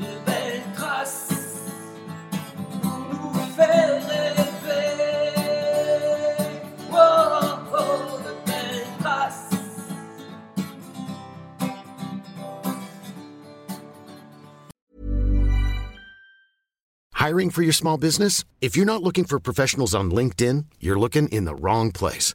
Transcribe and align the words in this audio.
de 0.00 0.18
belles 0.26 0.62
traces 0.74 1.32
pour 2.82 2.98
nous 3.10 3.32
faire 3.56 4.06
rêver. 4.08 4.96
Oh, 6.92 7.58
oh, 7.72 8.20
de 8.24 8.32
belles 8.46 8.86
traces. 9.00 9.56
Hiring 17.14 17.50
for 17.50 17.62
your 17.62 17.72
small 17.72 17.98
business? 17.98 18.44
If 18.60 18.76
you're 18.76 18.86
not 18.86 19.02
looking 19.02 19.24
for 19.24 19.40
professionals 19.40 19.94
on 19.94 20.10
LinkedIn, 20.10 20.66
you're 20.80 20.98
looking 20.98 21.28
in 21.28 21.44
the 21.44 21.54
wrong 21.54 21.92
place. 21.92 22.34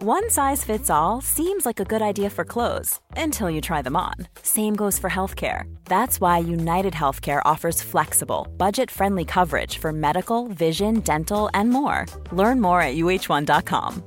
One 0.00 0.30
size 0.30 0.62
fits 0.62 0.90
all 0.90 1.20
seems 1.20 1.66
like 1.66 1.80
a 1.80 1.84
good 1.84 2.02
idea 2.02 2.30
for 2.30 2.44
clothes 2.44 3.00
until 3.16 3.50
you 3.50 3.60
try 3.60 3.82
them 3.82 3.96
on. 3.96 4.14
Same 4.42 4.76
goes 4.76 4.96
for 4.96 5.10
healthcare. 5.10 5.64
That's 5.86 6.20
why 6.20 6.38
United 6.38 6.92
Healthcare 6.92 7.42
offers 7.44 7.82
flexible, 7.82 8.46
budget 8.56 8.92
friendly 8.92 9.24
coverage 9.24 9.78
for 9.78 9.92
medical, 9.92 10.46
vision, 10.48 11.00
dental, 11.00 11.50
and 11.52 11.70
more. 11.70 12.06
Learn 12.30 12.60
more 12.60 12.80
at 12.80 12.94
uh1.com. 12.94 14.04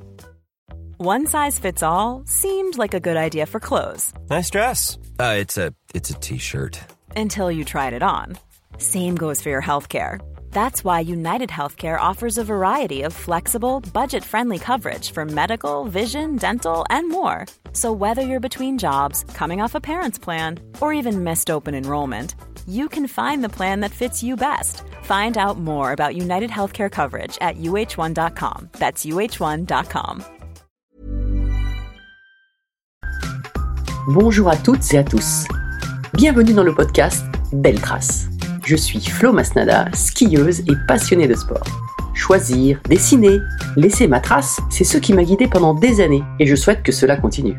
One 0.98 1.28
size 1.28 1.60
fits 1.60 1.84
all 1.84 2.24
seemed 2.26 2.78
like 2.78 2.94
a 2.94 3.00
good 3.02 3.18
idea 3.18 3.46
for 3.46 3.60
clothes 3.60 4.14
Nice 4.30 4.50
dress. 4.50 4.98
Uh, 5.20 5.36
it's 5.40 5.58
a 5.58 5.74
it's 5.94 6.10
a 6.10 6.14
t-shirt. 6.14 6.80
until 7.18 7.52
you 7.52 7.66
tried 7.66 7.92
it 7.94 8.04
on. 8.04 8.38
Same 8.78 9.16
goes 9.16 9.42
for 9.42 9.50
your 9.50 9.62
healthcare. 9.62 10.22
That's 10.52 10.84
why 10.84 11.00
United 11.00 11.50
Healthcare 11.50 12.00
offers 12.00 12.38
a 12.38 12.44
variety 12.44 13.04
of 13.04 13.14
flexible, 13.14 13.80
budget 13.94 14.24
friendly 14.24 14.60
coverage 14.60 15.12
for 15.12 15.26
medical, 15.26 15.86
vision, 15.86 16.36
dental, 16.36 16.86
and 16.90 17.10
more. 17.10 17.46
So, 17.74 17.92
whether 17.92 18.22
you're 18.22 18.40
between 18.40 18.78
jobs, 18.78 19.24
coming 19.34 19.62
off 19.62 19.76
a 19.76 19.82
parent's 19.82 20.20
plan, 20.20 20.60
or 20.80 20.94
even 20.94 21.24
missed 21.24 21.50
open 21.50 21.74
enrollment, 21.74 22.36
you 22.68 22.88
can 22.90 23.08
find 23.08 23.44
the 23.44 23.50
plan 23.58 23.80
that 23.82 23.92
fits 23.92 24.22
you 24.22 24.36
best. 24.36 24.84
Find 25.04 25.38
out 25.38 25.58
more 25.58 25.94
about 25.94 26.16
United 26.16 26.50
Healthcare 26.52 26.92
coverage 26.92 27.38
at 27.42 27.58
uh1.com. 27.58 28.70
That's 28.74 29.06
uh1.com. 29.06 30.24
Bonjour 34.08 34.50
à 34.50 34.58
toutes 34.58 34.94
et 34.94 34.98
à 34.98 35.04
tous. 35.04 35.46
Bienvenue 36.14 36.54
dans 36.54 36.66
le 36.66 36.74
podcast 36.74 37.24
Belle 37.54 37.80
Trace. 37.80 38.31
Je 38.64 38.76
suis 38.76 39.02
Flo 39.02 39.34
Masnada, 39.34 39.86
skieuse 39.94 40.60
et 40.62 40.76
passionnée 40.88 41.28
de 41.28 41.34
sport. 41.34 41.64
Choisir, 42.14 42.80
dessiner, 42.88 43.40
laisser 43.76 44.08
ma 44.08 44.20
trace, 44.20 44.60
c'est 44.70 44.84
ce 44.84 45.00
qui 45.00 45.14
m'a 45.14 45.24
guidée 45.24 45.48
pendant 45.48 45.74
des 45.74 46.00
années 46.00 46.24
et 46.40 46.46
je 46.46 46.56
souhaite 46.56 46.84
que 46.84 46.92
cela 46.92 47.18
continue. 47.18 47.56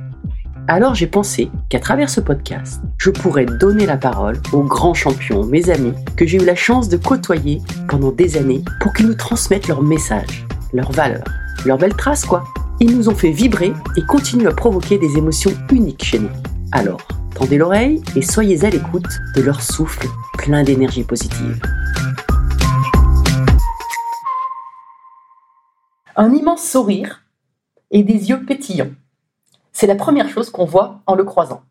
Alors 0.69 0.95
j'ai 0.95 1.09
pensé 1.09 1.51
qu'à 1.69 1.81
travers 1.81 2.09
ce 2.09 2.21
podcast, 2.21 2.81
je 2.99 3.11
pourrais 3.11 3.47
donner 3.47 3.85
la 3.85 3.97
parole 3.97 4.41
aux 4.53 4.63
grands 4.63 4.95
champions, 4.95 5.45
mes 5.45 5.71
amis, 5.71 5.93
que 6.17 6.25
j'ai 6.25 6.41
eu 6.41 6.45
la 6.45 6.55
chance 6.55 6.89
de 6.89 6.97
côtoyer 6.97 7.61
pendant 7.89 8.13
des 8.13 8.37
années 8.37 8.63
pour 8.81 8.93
qu'ils 8.93 9.09
nous 9.09 9.15
transmettent 9.15 9.67
leurs 9.67 9.83
messages, 9.83 10.47
leurs 10.73 10.93
valeurs, 10.93 11.25
leurs 11.67 11.79
belles 11.79 11.97
traces 11.97 12.25
quoi. 12.25 12.45
Ils 12.79 12.97
nous 12.97 13.09
ont 13.09 13.15
fait 13.15 13.33
vibrer 13.33 13.73
et 13.97 14.03
continuent 14.03 14.49
à 14.49 14.55
provoquer 14.55 14.99
des 14.99 15.19
émotions 15.19 15.53
uniques 15.73 16.05
chez 16.05 16.21
nous. 16.21 16.31
Alors, 16.71 17.01
tendez 17.35 17.59
l'oreille 17.59 18.03
et 18.17 18.23
soyez 18.23 18.65
à 18.65 18.71
l'écoute 18.71 19.09
de 19.35 19.43
leur 19.43 19.63
souffle 19.63 20.07
plein 20.39 20.63
d'énergie 20.63 21.05
positive. 21.05 21.61
Un 26.17 26.33
immense 26.33 26.69
sourire 26.69 27.25
et 27.91 28.03
des 28.03 28.31
yeux 28.31 28.45
pétillants. 28.45 28.93
C'est 29.73 29.87
la 29.87 29.95
première 29.95 30.29
chose 30.29 30.51
qu'on 30.51 30.65
voit 30.65 31.01
en 31.07 31.15
le 31.15 31.25
croisant. 31.25 31.63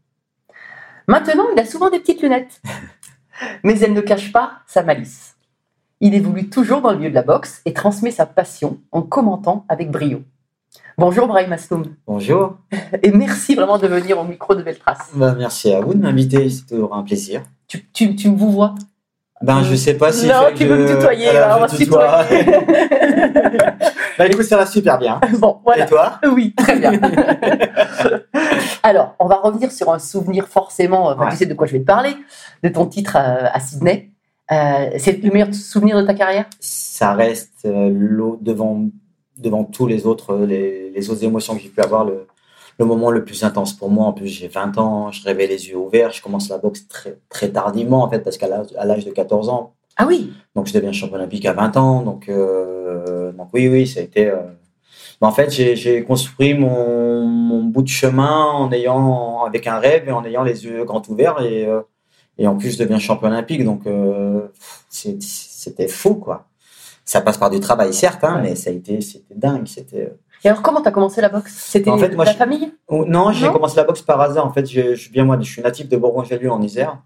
Maintenant, 1.07 1.45
il 1.53 1.59
a 1.59 1.65
souvent 1.65 1.89
des 1.89 1.99
petites 1.99 2.21
lunettes, 2.21 2.61
mais 3.63 3.79
elles 3.79 3.93
ne 3.93 4.01
cachent 4.01 4.31
pas 4.31 4.59
sa 4.67 4.83
malice. 4.83 5.35
Il 5.99 6.15
évolue 6.15 6.49
toujours 6.49 6.81
dans 6.81 6.91
le 6.91 6.97
milieu 6.97 7.09
de 7.11 7.15
la 7.15 7.21
boxe 7.21 7.61
et 7.65 7.73
transmet 7.73 8.11
sa 8.11 8.25
passion 8.25 8.79
en 8.91 9.03
commentant 9.03 9.65
avec 9.69 9.91
brio. 9.91 10.23
Bonjour 11.01 11.25
Brahim 11.25 11.51
Asloum 11.51 11.83
Bonjour. 12.05 12.57
et 13.01 13.09
merci 13.09 13.55
vraiment 13.55 13.79
de 13.79 13.87
venir 13.87 14.19
au 14.19 14.23
micro 14.23 14.53
de 14.53 14.61
Beltrace. 14.61 15.09
Bah, 15.15 15.33
merci 15.35 15.73
à 15.73 15.81
vous 15.81 15.95
de 15.95 15.99
m'inviter, 15.99 16.47
c'est 16.47 16.67
toujours 16.67 16.95
un 16.95 17.01
plaisir. 17.01 17.41
Tu, 17.67 17.89
tu, 17.91 18.15
tu 18.15 18.29
me 18.29 18.37
vous 18.37 18.51
vois? 18.51 18.75
Ben, 19.41 19.63
je 19.63 19.73
sais 19.73 19.95
pas 19.95 20.11
si. 20.11 20.27
Non, 20.27 20.51
tu 20.55 20.65
veux 20.65 20.77
me 20.77 20.87
tutoyer, 20.87 21.29
Alors, 21.29 21.57
on 21.57 21.61
va 21.61 21.67
se 21.69 21.77
tutoyer. 21.77 22.45
bah, 24.19 24.27
écoute, 24.27 24.43
ça 24.43 24.57
va 24.57 24.67
super 24.67 24.99
bien. 24.99 25.19
bon, 25.39 25.57
voilà. 25.63 25.85
Et 25.85 25.89
toi? 25.89 26.19
Oui, 26.31 26.53
très 26.55 26.77
bien. 26.77 26.91
Alors, 28.83 29.15
on 29.17 29.25
va 29.25 29.37
revenir 29.37 29.71
sur 29.71 29.91
un 29.91 29.97
souvenir 29.97 30.47
forcément, 30.47 31.17
Ouais. 31.17 31.31
tu 31.31 31.35
sais 31.37 31.45
de 31.47 31.55
quoi 31.55 31.65
je 31.65 31.71
vais 31.71 31.79
te 31.79 31.85
parler, 31.85 32.15
de 32.61 32.69
ton 32.69 32.85
titre 32.85 33.15
à 33.15 33.59
Sydney. 33.59 34.11
Euh, 34.51 34.89
c'est 34.97 35.23
le 35.23 35.31
meilleur 35.31 35.53
souvenir 35.53 35.97
de 35.97 36.05
ta 36.05 36.13
carrière? 36.13 36.45
Ça 36.59 37.13
reste 37.13 37.65
euh, 37.65 37.89
l'eau 37.91 38.37
devant, 38.41 38.85
devant 39.41 39.63
tous 39.65 39.87
les 39.87 40.05
autres, 40.05 40.31
euh, 40.33 40.45
les, 40.45 40.89
les 40.91 41.09
autres 41.09 41.23
émotions 41.23 41.55
que 41.55 41.61
j'ai 41.61 41.69
pu 41.69 41.81
avoir, 41.81 42.05
le, 42.05 42.27
le 42.79 42.85
moment 42.85 43.11
le 43.11 43.23
plus 43.25 43.43
intense 43.43 43.73
pour 43.73 43.89
moi. 43.89 44.05
En 44.07 44.13
plus, 44.13 44.27
j'ai 44.27 44.47
20 44.47 44.77
ans, 44.77 45.11
je 45.11 45.23
rêvais 45.23 45.47
les 45.47 45.67
yeux 45.69 45.77
ouverts, 45.77 46.11
je 46.11 46.21
commence 46.21 46.49
la 46.49 46.57
boxe 46.57 46.87
très, 46.87 47.17
très 47.29 47.49
tardivement, 47.49 48.03
en 48.03 48.09
fait, 48.09 48.19
parce 48.19 48.37
qu'à 48.37 48.47
l'âge 48.85 49.05
de 49.05 49.11
14 49.11 49.49
ans, 49.49 49.73
Ah 49.97 50.05
oui 50.07 50.31
Donc, 50.55 50.67
je 50.67 50.73
deviens 50.73 50.91
champion 50.91 51.15
olympique 51.17 51.45
à 51.45 51.53
20 51.53 51.77
ans. 51.77 52.01
Donc, 52.01 52.29
euh, 52.29 53.31
donc 53.33 53.49
oui, 53.53 53.67
oui, 53.67 53.87
ça 53.87 53.99
a 53.99 54.03
été. 54.03 54.27
euh, 54.29 54.37
mais 55.21 55.27
en 55.27 55.31
fait, 55.31 55.51
j'ai 55.51 56.03
construit 56.03 56.53
mon, 56.55 57.25
mon 57.27 57.63
bout 57.63 57.83
de 57.83 57.87
chemin 57.87 58.45
en 58.45 58.71
ayant, 58.71 59.43
avec 59.43 59.67
un 59.67 59.77
rêve 59.79 60.07
et 60.09 60.11
en 60.11 60.23
ayant 60.25 60.43
les 60.43 60.65
yeux 60.65 60.83
grands 60.85 61.03
ouverts. 61.09 61.41
Et, 61.41 61.65
euh, 61.65 61.81
et 62.37 62.47
en 62.47 62.55
plus, 62.57 62.71
je 62.73 62.79
deviens 62.79 62.97
champion 62.99 63.27
olympique. 63.27 63.63
Donc, 63.63 63.83
c'était 64.89 65.87
fou, 65.87 66.15
quoi. 66.15 66.47
Ça 67.05 67.21
passe 67.21 67.37
par 67.37 67.49
du 67.49 67.59
travail, 67.59 67.93
certes, 67.93 68.23
hein, 68.23 68.35
Ouais. 68.35 68.41
mais 68.51 68.55
ça 68.55 68.69
a 68.69 68.73
été, 68.73 69.01
c'était 69.01 69.35
dingue. 69.35 69.67
C'était. 69.67 70.03
euh, 70.05 70.17
Et 70.43 70.49
alors, 70.49 70.61
comment 70.61 70.81
tu 70.81 70.87
as 70.87 70.91
commencé 70.91 71.19
la 71.21 71.29
boxe? 71.29 71.53
C'était 71.55 71.89
En 71.89 71.97
fait, 71.97 72.15
ta 72.15 72.25
famille? 72.33 72.71
Oh, 72.87 73.05
Non, 73.05 73.31
j'ai 73.31 73.47
commencé 73.49 73.75
la 73.75 73.83
boxe 73.83 74.01
par 74.01 74.19
hasard. 74.21 74.45
En 74.45 74.51
fait, 74.53 74.65
je, 74.69 74.95
je, 74.95 75.09
bien 75.11 75.23
moi, 75.25 75.37
je 75.41 75.49
suis 75.51 75.61
natif 75.61 75.89
de 75.89 75.97
Bourgogne-Jallieu 75.97 76.51
en 76.51 76.61
Isère. 76.61 76.99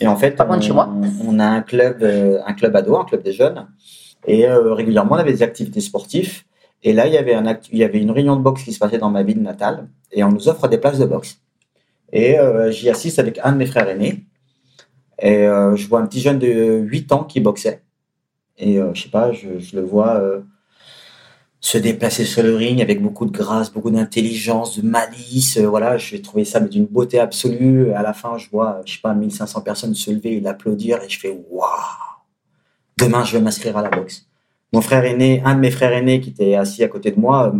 Et 0.00 0.06
en 0.06 0.16
fait, 0.16 0.32
Pas 0.32 0.44
loin 0.44 0.56
de 0.58 0.62
on, 0.62 0.66
chez 0.66 0.72
moi. 0.72 0.88
on 1.26 1.38
a 1.40 1.44
un 1.46 1.60
club, 1.62 2.02
euh, 2.02 2.38
un 2.46 2.52
club 2.52 2.76
ado, 2.76 2.96
un 2.96 3.04
club 3.04 3.22
des 3.22 3.32
jeunes. 3.32 3.66
Et 4.26 4.46
euh, 4.46 4.72
régulièrement, 4.74 5.14
on 5.16 5.18
avait 5.18 5.32
des 5.32 5.42
activités 5.42 5.80
sportives. 5.80 6.42
Et 6.84 6.92
là, 6.92 7.06
il 7.08 7.12
y 7.14 7.18
avait 7.18 7.34
un 7.34 7.46
act- 7.46 7.68
il 7.72 7.78
y 7.78 7.84
avait 7.84 7.98
une 7.98 8.10
réunion 8.12 8.36
de 8.36 8.42
boxe 8.42 8.62
qui 8.62 8.72
se 8.72 8.78
passait 8.78 8.98
dans 8.98 9.10
ma 9.10 9.22
ville 9.24 9.42
natale. 9.42 9.88
Et 10.12 10.22
on 10.22 10.30
nous 10.30 10.48
offre 10.48 10.68
des 10.68 10.78
places 10.78 10.98
de 10.98 11.06
boxe. 11.06 11.40
Et 12.12 12.38
euh, 12.38 12.70
j'y 12.70 12.88
assiste 12.90 13.18
avec 13.18 13.40
un 13.42 13.52
de 13.52 13.56
mes 13.56 13.66
frères 13.66 13.88
aînés. 13.88 14.24
Et 15.20 15.46
je 15.74 15.88
vois 15.88 15.98
un 16.00 16.06
petit 16.06 16.20
jeune 16.20 16.38
de 16.38 16.78
8 16.78 17.10
ans 17.10 17.24
qui 17.24 17.40
boxait. 17.40 17.82
Et 18.58 18.78
euh, 18.78 18.92
je 18.94 19.04
sais 19.04 19.08
pas, 19.08 19.32
je, 19.32 19.58
je 19.58 19.76
le 19.76 19.82
vois 19.82 20.16
euh, 20.16 20.40
se 21.60 21.78
déplacer 21.78 22.24
sur 22.24 22.42
le 22.42 22.54
ring 22.54 22.80
avec 22.80 23.00
beaucoup 23.02 23.26
de 23.26 23.30
grâce, 23.30 23.72
beaucoup 23.72 23.90
d'intelligence, 23.90 24.78
de 24.78 24.86
malice. 24.86 25.56
euh, 25.58 25.66
voilà, 25.66 25.96
j'ai 25.96 26.20
trouvé 26.22 26.44
ça 26.44 26.60
mais 26.60 26.68
d'une 26.68 26.86
beauté 26.86 27.18
absolue. 27.20 27.92
À 27.92 28.02
la 28.02 28.12
fin, 28.12 28.36
je 28.36 28.48
vois, 28.50 28.80
je 28.84 28.94
sais 28.94 29.00
pas, 29.00 29.14
1500 29.14 29.60
personnes 29.62 29.94
se 29.94 30.10
lever 30.10 30.36
et 30.36 30.40
l'applaudir 30.40 31.02
et 31.02 31.08
je 31.08 31.18
fais 31.18 31.30
waouh. 31.50 31.68
Demain, 32.98 33.24
je 33.24 33.36
vais 33.36 33.42
m'inscrire 33.42 33.76
à 33.76 33.82
la 33.82 33.90
boxe. 33.90 34.26
Mon 34.72 34.80
frère 34.80 35.04
aîné, 35.04 35.40
un 35.44 35.54
de 35.54 35.60
mes 35.60 35.70
frères 35.70 35.92
aînés 35.92 36.20
qui 36.20 36.30
était 36.30 36.54
assis 36.54 36.82
à 36.82 36.88
côté 36.88 37.10
de 37.12 37.18
moi, 37.18 37.54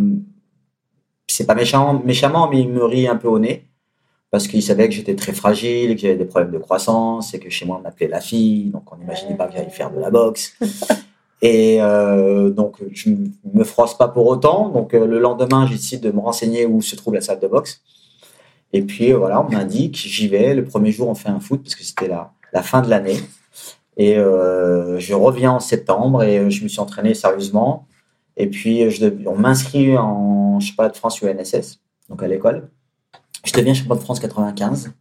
c'est 1.27 1.47
pas 1.47 1.55
méchamment, 1.55 2.03
mais 2.05 2.61
il 2.61 2.69
me 2.69 2.85
rit 2.85 3.07
un 3.09 3.17
peu 3.17 3.29
au 3.29 3.39
nez 3.39 3.68
parce 4.31 4.47
qu'il 4.49 4.63
savait 4.63 4.89
que 4.89 4.95
j'étais 4.95 5.15
très 5.17 5.33
fragile, 5.33 5.95
que 5.95 6.01
j'avais 6.03 6.17
des 6.17 6.25
problèmes 6.25 6.51
de 6.53 6.59
croissance 6.59 7.33
et 7.35 7.39
que 7.39 7.49
chez 7.51 7.65
moi 7.67 7.77
on 7.79 7.83
m'appelait 7.83 8.09
la 8.09 8.21
fille, 8.21 8.67
donc 8.71 8.91
on 8.93 8.97
n'imaginait 8.97 9.37
pas 9.37 9.47
que 9.47 9.55
j'allais 9.55 9.71
faire 9.71 9.91
de 9.91 10.01
la 10.01 10.11
boxe. 10.11 10.55
Et 11.41 11.79
euh, 11.81 12.51
donc 12.51 12.79
je 12.93 13.11
m- 13.11 13.31
me 13.55 13.63
froisse 13.63 13.95
pas 13.97 14.09
pour 14.09 14.27
autant. 14.27 14.71
Donc 14.71 14.93
euh, 14.93 15.07
le 15.07 15.21
lendemain, 15.21 15.67
j'ai 15.69 15.77
décidé 15.77 16.09
de 16.09 16.15
me 16.15 16.21
renseigner 16.21 16.67
où 16.67 16.83
se 16.83 16.97
trouve 16.97 17.15
la 17.15 17.21
salle 17.21 17.39
de 17.39 17.47
boxe. 17.47 17.81
Et 18.73 18.83
puis 18.83 19.13
euh, 19.13 19.19
voilà, 19.19 19.41
on 19.41 19.49
m'indique, 19.49 19.97
j'y 19.97 20.27
vais. 20.27 20.53
Le 20.55 20.65
premier 20.65 20.91
jour, 20.91 21.09
on 21.09 21.15
fait 21.15 21.29
un 21.29 21.39
foot 21.39 21.63
parce 21.63 21.77
que 21.77 21.85
c'était 21.85 22.09
la, 22.09 22.33
la 22.53 22.63
fin 22.65 22.83
de 22.83 22.91
l'année. 22.91 23.19
Et 23.97 24.17
euh, 24.19 24.99
je 24.99 25.15
reviens 25.15 25.53
en 25.53 25.61
septembre 25.61 26.25
et 26.25 26.51
je 26.51 26.65
me 26.65 26.69
suis 26.69 26.81
entraîné 26.81 27.15
sérieusement. 27.15 27.87
Et 28.37 28.49
puis 28.49 28.91
je 28.91 29.07
on 29.27 29.37
m'inscrit 29.37 29.97
en 29.97 30.59
je 30.59 30.69
sais 30.69 30.75
pas 30.77 30.89
de 30.89 30.97
France 30.97 31.23
UNSS, 31.23 31.79
donc 32.09 32.21
à 32.23 32.27
l'école. 32.27 32.69
Je 33.49 33.53
deviens 33.59 33.73
champion 33.75 33.95
de 33.95 34.01
France 34.01 34.21
95. 34.21 34.93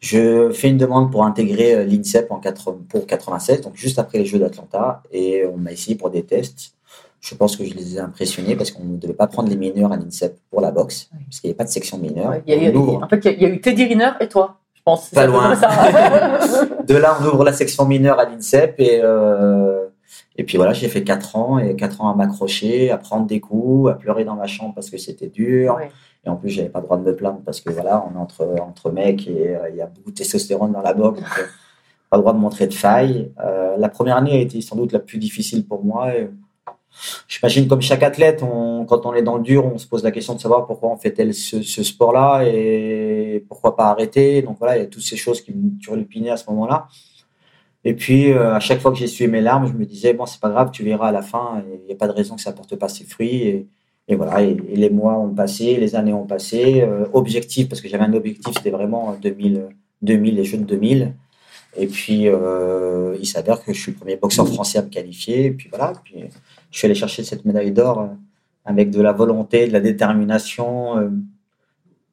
Je 0.00 0.50
fais 0.50 0.68
une 0.68 0.78
demande 0.78 1.10
pour 1.12 1.24
intégrer 1.24 1.74
euh, 1.74 1.84
l'INSEP 1.84 2.30
en 2.30 2.38
80 2.38 2.78
pour 2.88 3.06
96, 3.06 3.60
donc 3.60 3.74
juste 3.76 3.98
après 3.98 4.18
les 4.18 4.24
Jeux 4.26 4.38
d'Atlanta, 4.38 5.02
et 5.12 5.44
on 5.46 5.56
m'a 5.56 5.70
essayé 5.72 5.96
pour 5.96 6.10
des 6.10 6.22
tests. 6.24 6.74
Je 7.20 7.36
pense 7.36 7.56
que 7.56 7.64
je 7.64 7.72
les 7.74 7.96
ai 7.96 8.00
impressionnés 8.00 8.56
parce 8.56 8.72
qu'on 8.72 8.82
ne 8.84 8.96
devait 8.96 9.12
pas 9.14 9.28
prendre 9.28 9.48
les 9.48 9.56
mineurs 9.56 9.92
à 9.92 9.96
l'INSEP 9.96 10.36
pour 10.50 10.60
la 10.60 10.72
boxe, 10.72 11.08
parce 11.28 11.38
qu'il 11.40 11.48
n'y 11.48 11.52
avait 11.52 11.56
pas 11.56 11.64
de 11.64 11.68
section 11.68 11.98
mineure. 11.98 12.30
Ouais, 12.30 12.42
il 12.46 12.52
y 12.52 12.54
a- 12.54 12.56
il 12.58 12.64
y 12.64 12.66
a- 12.66 12.70
On 12.72 12.74
ouvre- 12.82 13.02
en 13.04 13.08
fait, 13.08 13.18
il 13.18 13.24
y, 13.24 13.28
a- 13.28 13.32
il 13.32 13.42
y 13.42 13.44
a 13.46 13.48
eu 13.48 13.60
Teddy 13.60 13.84
Riner 13.84 14.10
et 14.20 14.26
toi, 14.28 14.58
je 14.74 14.80
pense. 14.84 15.08
Pas 15.10 15.26
loin. 15.26 15.54
ça. 15.54 15.68
De 16.88 16.96
là, 16.96 17.16
on 17.20 17.24
ouvre 17.26 17.44
la 17.44 17.52
section 17.52 17.84
mineure 17.86 18.18
à 18.18 18.24
l'INSEP 18.24 18.74
et, 18.80 19.00
euh, 19.04 19.86
et 20.36 20.42
puis 20.42 20.56
voilà, 20.56 20.72
j'ai 20.72 20.88
fait 20.88 21.04
4 21.04 21.36
ans 21.36 21.60
et 21.60 21.76
4 21.76 22.00
ans 22.00 22.10
à 22.10 22.16
m'accrocher, 22.16 22.90
à 22.90 22.98
prendre 22.98 23.26
des 23.26 23.38
coups, 23.38 23.88
à 23.92 23.94
pleurer 23.94 24.24
dans 24.24 24.34
ma 24.34 24.48
chambre 24.48 24.74
parce 24.74 24.90
que 24.90 24.98
c'était 24.98 25.28
dur. 25.28 25.76
Ouais. 25.76 25.92
Et 26.24 26.28
en 26.28 26.36
plus, 26.36 26.50
j'avais 26.50 26.68
pas 26.68 26.78
le 26.78 26.84
droit 26.84 26.98
de 26.98 27.02
me 27.02 27.16
plaindre 27.16 27.40
parce 27.44 27.60
que 27.60 27.70
voilà, 27.70 28.04
on 28.08 28.14
est 28.16 28.20
entre, 28.20 28.56
entre 28.60 28.90
mecs 28.90 29.26
et 29.26 29.56
euh, 29.56 29.68
il 29.70 29.76
y 29.76 29.80
a 29.80 29.86
beaucoup 29.86 30.10
de 30.10 30.16
testostérone 30.16 30.72
dans 30.72 30.82
la 30.82 30.94
boxe. 30.94 31.20
donc, 31.20 31.28
euh, 31.38 31.46
pas 32.10 32.16
le 32.16 32.22
droit 32.22 32.32
de 32.32 32.38
montrer 32.38 32.66
de 32.66 32.74
faille. 32.74 33.32
Euh, 33.42 33.76
la 33.76 33.88
première 33.88 34.18
année 34.18 34.32
a 34.32 34.40
été 34.40 34.60
sans 34.60 34.76
doute 34.76 34.92
la 34.92 35.00
plus 35.00 35.18
difficile 35.18 35.66
pour 35.66 35.82
moi. 35.82 36.12
J'imagine 37.26 37.66
comme 37.66 37.80
chaque 37.80 38.02
athlète, 38.02 38.40
quand 38.40 39.06
on 39.06 39.14
est 39.14 39.22
dans 39.22 39.38
le 39.38 39.42
dur, 39.42 39.64
on 39.64 39.78
se 39.78 39.86
pose 39.86 40.04
la 40.04 40.10
question 40.10 40.34
de 40.34 40.40
savoir 40.40 40.66
pourquoi 40.66 40.90
on 40.90 40.96
fait 40.98 41.12
tel 41.12 41.32
ce, 41.32 41.62
sport-là 41.62 42.42
et 42.44 43.42
pourquoi 43.48 43.74
pas 43.74 43.86
arrêter. 43.86 44.42
Donc 44.42 44.58
voilà, 44.58 44.76
il 44.76 44.80
y 44.80 44.84
a 44.84 44.86
toutes 44.86 45.02
ces 45.02 45.16
choses 45.16 45.40
qui 45.40 45.54
me 45.54 45.78
turlupinaient 45.78 46.30
à 46.30 46.36
ce 46.36 46.48
moment-là. 46.50 46.86
Et 47.84 47.94
puis, 47.94 48.30
à 48.32 48.60
chaque 48.60 48.80
fois 48.80 48.92
que 48.92 49.06
sué 49.06 49.26
mes 49.26 49.40
larmes, 49.40 49.66
je 49.66 49.72
me 49.72 49.86
disais, 49.86 50.12
bon, 50.12 50.26
c'est 50.26 50.38
pas 50.38 50.50
grave, 50.50 50.70
tu 50.70 50.84
verras 50.84 51.08
à 51.08 51.12
la 51.12 51.22
fin, 51.22 51.64
il 51.72 51.86
n'y 51.86 51.92
a 51.92 51.96
pas 51.96 52.08
de 52.08 52.12
raison 52.12 52.36
que 52.36 52.42
ça 52.42 52.52
porte 52.52 52.76
pas 52.76 52.90
ses 52.90 53.04
fruits. 53.04 53.66
Et 54.08 54.16
voilà, 54.16 54.42
et, 54.42 54.54
les 54.54 54.90
mois 54.90 55.18
ont 55.18 55.32
passé, 55.32 55.76
les 55.76 55.94
années 55.94 56.12
ont 56.12 56.26
passé. 56.26 56.82
Euh, 56.82 57.06
objectif, 57.12 57.68
parce 57.68 57.80
que 57.80 57.88
j'avais 57.88 58.04
un 58.04 58.12
objectif, 58.12 58.54
c'était 58.54 58.70
vraiment 58.70 59.16
2000, 59.22 59.68
2000, 60.02 60.34
les 60.36 60.44
Jeux 60.44 60.58
de 60.58 60.64
2000. 60.64 61.14
Et 61.76 61.86
puis, 61.86 62.28
euh, 62.28 63.16
il 63.18 63.26
s'avère 63.26 63.64
que 63.64 63.72
je 63.72 63.80
suis 63.80 63.92
le 63.92 63.98
premier 63.98 64.16
boxeur 64.16 64.46
français 64.46 64.78
à 64.78 64.82
me 64.82 64.88
qualifier. 64.88 65.46
Et 65.46 65.50
puis 65.52 65.68
voilà, 65.70 65.92
puis 66.04 66.24
je 66.70 66.78
suis 66.78 66.86
allé 66.86 66.94
chercher 66.94 67.24
cette 67.24 67.44
médaille 67.44 67.72
d'or 67.72 68.00
euh, 68.00 68.06
avec 68.64 68.90
de 68.90 69.00
la 69.00 69.12
volonté, 69.12 69.66
de 69.68 69.72
la 69.72 69.80
détermination. 69.80 71.10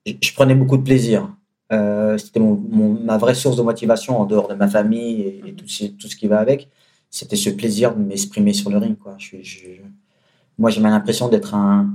je, 0.06 0.34
prenais 0.34 0.56
beaucoup 0.56 0.78
de 0.78 0.84
plaisir. 0.84 1.30
C'était 2.18 2.40
ma 2.40 3.18
vraie 3.18 3.36
source 3.36 3.58
de 3.58 3.62
motivation 3.62 4.20
en 4.20 4.26
dehors 4.26 4.48
de 4.48 4.56
ma 4.56 4.68
famille 4.68 5.42
et, 5.46 5.54
tout, 5.54 5.68
ce, 5.68 6.16
qui 6.16 6.28
va 6.28 6.40
avec. 6.40 6.70
C'était 7.12 7.36
ce 7.36 7.50
plaisir 7.52 7.96
de 7.96 8.02
m'exprimer 8.02 8.54
sur 8.54 8.72
le 8.72 8.78
ring. 8.78 8.98
Quoi. 8.98 9.18
Moi, 10.60 10.70
j'ai 10.70 10.82
l'impression 10.82 11.28
d'être 11.30 11.56
un. 11.56 11.90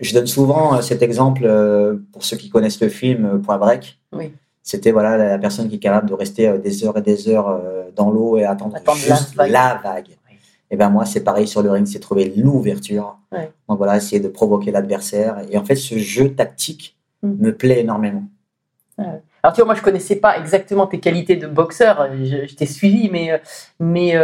Je 0.00 0.12
donne 0.12 0.26
souvent 0.26 0.74
euh, 0.74 0.80
cet 0.82 1.02
exemple 1.02 1.42
euh, 1.44 1.96
pour 2.12 2.24
ceux 2.24 2.36
qui 2.36 2.50
connaissent 2.50 2.80
le 2.80 2.88
film 2.90 3.24
euh, 3.24 3.38
Point 3.38 3.58
Break. 3.58 3.98
Oui. 4.12 4.32
C'était 4.62 4.92
voilà 4.92 5.16
la, 5.16 5.38
personne 5.38 5.68
qui 5.68 5.76
est 5.76 5.80
capable 5.80 6.08
de 6.08 6.14
rester 6.14 6.58
des 6.58 6.84
heures 6.84 6.96
et 6.98 7.02
des 7.02 7.28
heures 7.28 7.60
dans 7.96 8.10
l'eau 8.10 8.36
et 8.36 8.44
attendre, 8.44 8.76
Attendre 8.76 8.98
la 9.08 9.16
juste 9.16 9.34
vague. 9.34 9.50
la 9.50 9.80
vague. 9.82 10.08
Oui. 10.28 10.36
Et 10.70 10.76
ben 10.76 10.90
moi, 10.90 11.06
c'est 11.06 11.24
pareil 11.24 11.48
sur 11.48 11.62
le 11.62 11.70
ring, 11.70 11.86
c'est 11.86 11.98
trouver 11.98 12.32
l'ouverture. 12.36 13.16
Ouais. 13.32 13.50
Donc 13.68 13.78
voilà, 13.78 13.96
essayer 13.96 14.20
de 14.20 14.28
provoquer 14.28 14.70
l'adversaire. 14.70 15.38
Et 15.50 15.56
en 15.56 15.64
fait, 15.64 15.76
ce 15.76 15.96
jeu 15.98 16.34
tactique 16.34 16.96
Mm. 17.22 17.34
me 17.38 17.54
plaît 17.54 17.80
énormément. 17.80 18.24
Alors, 19.42 19.54
tu 19.54 19.60
vois, 19.62 19.66
moi, 19.66 19.74
je 19.74 19.80
connaissais 19.82 20.16
pas 20.16 20.38
exactement 20.38 20.86
tes 20.86 21.00
qualités 21.00 21.36
de 21.36 21.46
boxeur. 21.46 22.10
Je, 22.22 22.46
je 22.46 22.54
t'ai 22.54 22.66
suivi, 22.66 23.08
mais, 23.08 23.40
mais, 23.78 24.14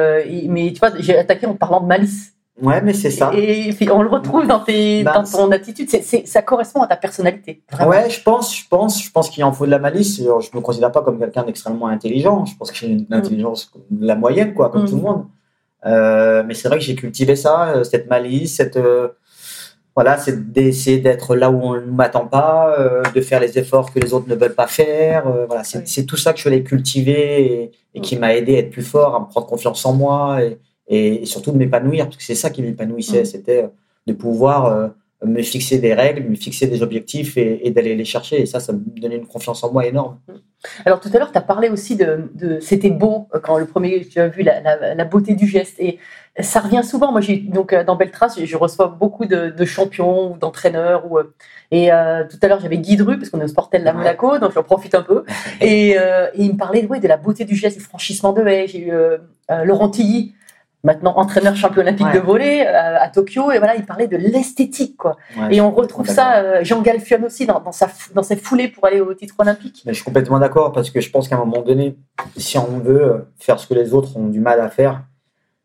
mais 0.48 0.72
tu 0.72 0.78
vois, 0.78 0.90
j'ai 0.98 1.16
attaqué 1.16 1.46
en 1.46 1.54
parlant 1.54 1.80
de 1.80 1.86
malice. 1.86 2.34
Ouais, 2.62 2.80
mais 2.80 2.94
c'est 2.94 3.10
ça. 3.10 3.32
Et 3.34 3.70
puis, 3.74 3.90
on 3.90 4.00
le 4.02 4.08
retrouve 4.08 4.46
dans, 4.46 4.60
tes, 4.60 5.02
Bah, 5.04 5.12
dans 5.14 5.24
ton 5.24 5.50
attitude. 5.52 5.90
C'est, 5.90 6.02
c'est- 6.02 6.26
ça 6.26 6.40
correspond 6.40 6.80
à 6.82 6.86
ta 6.86 6.96
personnalité. 6.96 7.62
Vraiment. 7.70 7.90
Ouais, 7.90 8.08
je 8.08 8.22
pense, 8.22 8.56
je 8.56 8.64
pense, 8.68 9.02
je 9.02 9.10
pense 9.10 9.28
qu'il 9.28 9.44
en 9.44 9.52
faut 9.52 9.66
de 9.66 9.70
la 9.70 9.78
malice. 9.78 10.16
Je 10.22 10.56
me 10.56 10.60
considère 10.62 10.90
pas 10.90 11.02
comme 11.02 11.18
quelqu'un 11.18 11.44
d'extrêmement 11.44 11.88
intelligent. 11.88 12.46
Je 12.46 12.56
pense 12.56 12.70
que 12.70 12.76
j'ai 12.78 12.86
une 12.88 13.06
intelligence 13.10 13.66
comme 13.66 13.82
la 14.00 14.14
moyenne, 14.14 14.54
quoi, 14.54 14.70
comme 14.70 14.84
Mm. 14.84 14.88
tout 14.88 14.96
le 14.96 15.02
monde. 15.02 15.24
Euh, 15.84 16.42
mais 16.46 16.54
c'est 16.54 16.68
vrai 16.68 16.78
que 16.78 16.84
j'ai 16.84 16.94
cultivé 16.96 17.36
ça, 17.36 17.68
euh, 17.68 17.84
cette 17.84 18.08
malice, 18.08 18.56
cette 18.56 18.76
euh, 18.78 19.08
voilà, 19.94 20.18
c'est 20.18 20.52
d'essayer 20.52 20.98
d'être 20.98 21.36
là 21.36 21.50
où 21.50 21.60
on 21.62 21.74
ne 21.74 21.80
m'attend 21.90 22.26
pas, 22.26 22.74
euh, 22.78 23.02
de 23.14 23.20
faire 23.20 23.40
les 23.40 23.58
efforts 23.58 23.92
que 23.92 23.98
les 23.98 24.12
autres 24.12 24.28
ne 24.28 24.34
veulent 24.34 24.54
pas 24.54 24.66
faire. 24.66 25.26
euh, 25.26 25.46
voilà, 25.46 25.62
c'est 25.64 25.84
Oui. 25.98 26.06
tout 26.06 26.16
ça 26.16 26.32
que 26.32 26.38
je 26.38 26.44
voulais 26.44 26.62
cultiver 26.62 27.44
et, 27.62 27.70
et 27.94 28.00
qui 28.00 28.16
m'a 28.16 28.34
aidé 28.34 28.56
à 28.56 28.58
être 28.60 28.70
plus 28.70 28.82
fort, 28.82 29.14
à 29.14 29.20
me 29.20 29.26
prendre 29.26 29.46
confiance 29.46 29.84
en 29.86 29.92
moi 29.94 30.42
et, 30.42 30.58
et, 30.88 31.22
et 31.22 31.26
surtout 31.26 31.52
de 31.52 31.58
m'épanouir, 31.58 32.04
parce 32.06 32.16
que 32.16 32.22
c'est 32.22 32.34
ça 32.34 32.50
qui 32.50 32.62
m'épanouissait, 32.62 33.22
Mm. 33.22 33.24
c'était 33.26 33.62
euh, 33.64 33.68
de 34.06 34.12
pouvoir 34.12 34.66
euh, 34.66 34.88
me 35.24 35.42
fixer 35.42 35.78
des 35.78 35.94
règles, 35.94 36.28
me 36.28 36.36
fixer 36.36 36.66
des 36.66 36.82
objectifs 36.82 37.36
et, 37.36 37.66
et 37.66 37.70
d'aller 37.70 37.96
les 37.96 38.04
chercher. 38.04 38.40
Et 38.42 38.46
ça, 38.46 38.60
ça 38.60 38.72
me 38.72 38.80
donnait 39.00 39.16
une 39.16 39.26
confiance 39.26 39.64
en 39.64 39.72
moi 39.72 39.86
énorme. 39.86 40.18
Alors 40.84 41.00
tout 41.00 41.08
à 41.12 41.18
l'heure, 41.18 41.32
tu 41.32 41.38
as 41.38 41.42
parlé 41.42 41.68
aussi 41.68 41.96
de, 41.96 42.30
de 42.34 42.60
c'était 42.60 42.90
beau 42.90 43.26
euh, 43.34 43.40
quand 43.40 43.56
le 43.58 43.66
premier 43.66 44.04
tu 44.04 44.20
as 44.20 44.28
vu 44.28 44.42
la, 44.42 44.60
la- 44.60 44.94
la 44.94 45.04
beauté 45.04 45.34
du 45.34 45.46
geste 45.46 45.76
et 45.78 45.98
ça 46.38 46.60
revient 46.60 46.82
souvent. 46.84 47.12
Moi, 47.12 47.20
donc 47.48 47.74
dans 47.74 47.96
Beltrace, 47.96 48.38
je, 48.44 48.56
reçois 48.56 48.88
beaucoup 48.88 49.24
de, 49.26 49.48
de 49.50 49.64
champions 49.64 50.32
ou 50.32 50.36
d'entraîneurs 50.38 51.10
ou 51.10 51.18
et 51.70 51.90
euh, 51.92 52.24
tout 52.28 52.36
à 52.42 52.48
l'heure 52.48 52.60
j'avais 52.60 52.78
Guy 52.78 52.96
Dru 52.96 53.16
parce 53.18 53.30
qu'on 53.30 53.40
est 53.40 53.44
au 53.44 53.48
Sportel 53.48 53.84
à. 53.84 53.92
Monaco, 53.94 54.38
donc 54.38 54.52
j'en 54.52 54.62
profite 54.62 54.94
un 54.94 55.02
peu 55.02 55.24
et, 55.60 55.96
euh, 55.98 56.26
et 56.34 56.42
il 56.44 56.52
me 56.52 56.58
parlait 56.58 56.84
ouais, 56.86 57.00
de 57.00 57.08
la 57.08 57.16
beauté 57.16 57.44
du 57.44 57.54
geste, 57.56 57.78
du 57.78 57.82
franchissement 57.82 58.32
de 58.32 58.42
haie. 58.46 58.66
J'ai 58.68 58.80
eu 58.88 58.92
euh, 58.92 59.18
Laurent 59.64 59.88
Tilly. 59.88 60.34
Maintenant 60.86 61.14
entraîneur 61.16 61.54
champion 61.56 61.82
olympique 61.82 62.06
Ouais. 62.06 62.14
de 62.14 62.20
volley 62.20 62.66
euh, 62.66 62.98
à 63.06 63.08
Tokyo 63.08 63.50
et 63.52 63.58
voilà 63.58 63.74
il 63.76 63.84
parlait 63.84 64.06
de 64.08 64.16
l'esthétique 64.16 64.96
quoi 64.96 65.16
Ouais, 65.38 65.56
et 65.56 65.60
on 65.60 65.70
retrouve 65.72 66.06
ça 66.08 66.26
euh, 66.36 66.64
Jean 66.68 66.80
Galfion 66.80 67.22
aussi 67.24 67.44
dans, 67.44 67.60
dans 67.60 67.72
sa 67.72 67.88
dans 68.14 68.22
ses 68.22 68.36
foulées 68.36 68.68
pour 68.68 68.84
aller 68.86 69.00
au 69.00 69.12
titre 69.14 69.34
olympique 69.38 69.82
Mais 69.84 69.92
je 69.92 69.96
suis 69.96 70.04
complètement 70.04 70.38
d'accord 70.38 70.72
parce 70.72 70.90
que 70.90 71.00
je 71.00 71.10
pense 71.10 71.28
qu'à 71.28 71.36
un 71.36 71.44
moment 71.44 71.62
donné, 71.62 71.96
si 72.36 72.56
on 72.58 72.78
veut 72.88 73.02
euh, 73.04 73.18
faire 73.38 73.58
ce 73.60 73.66
que 73.66 73.74
les 73.74 73.92
autres 73.94 74.16
ont 74.16 74.28
du 74.28 74.40
mal 74.40 74.60
à 74.60 74.68
faire, 74.70 75.02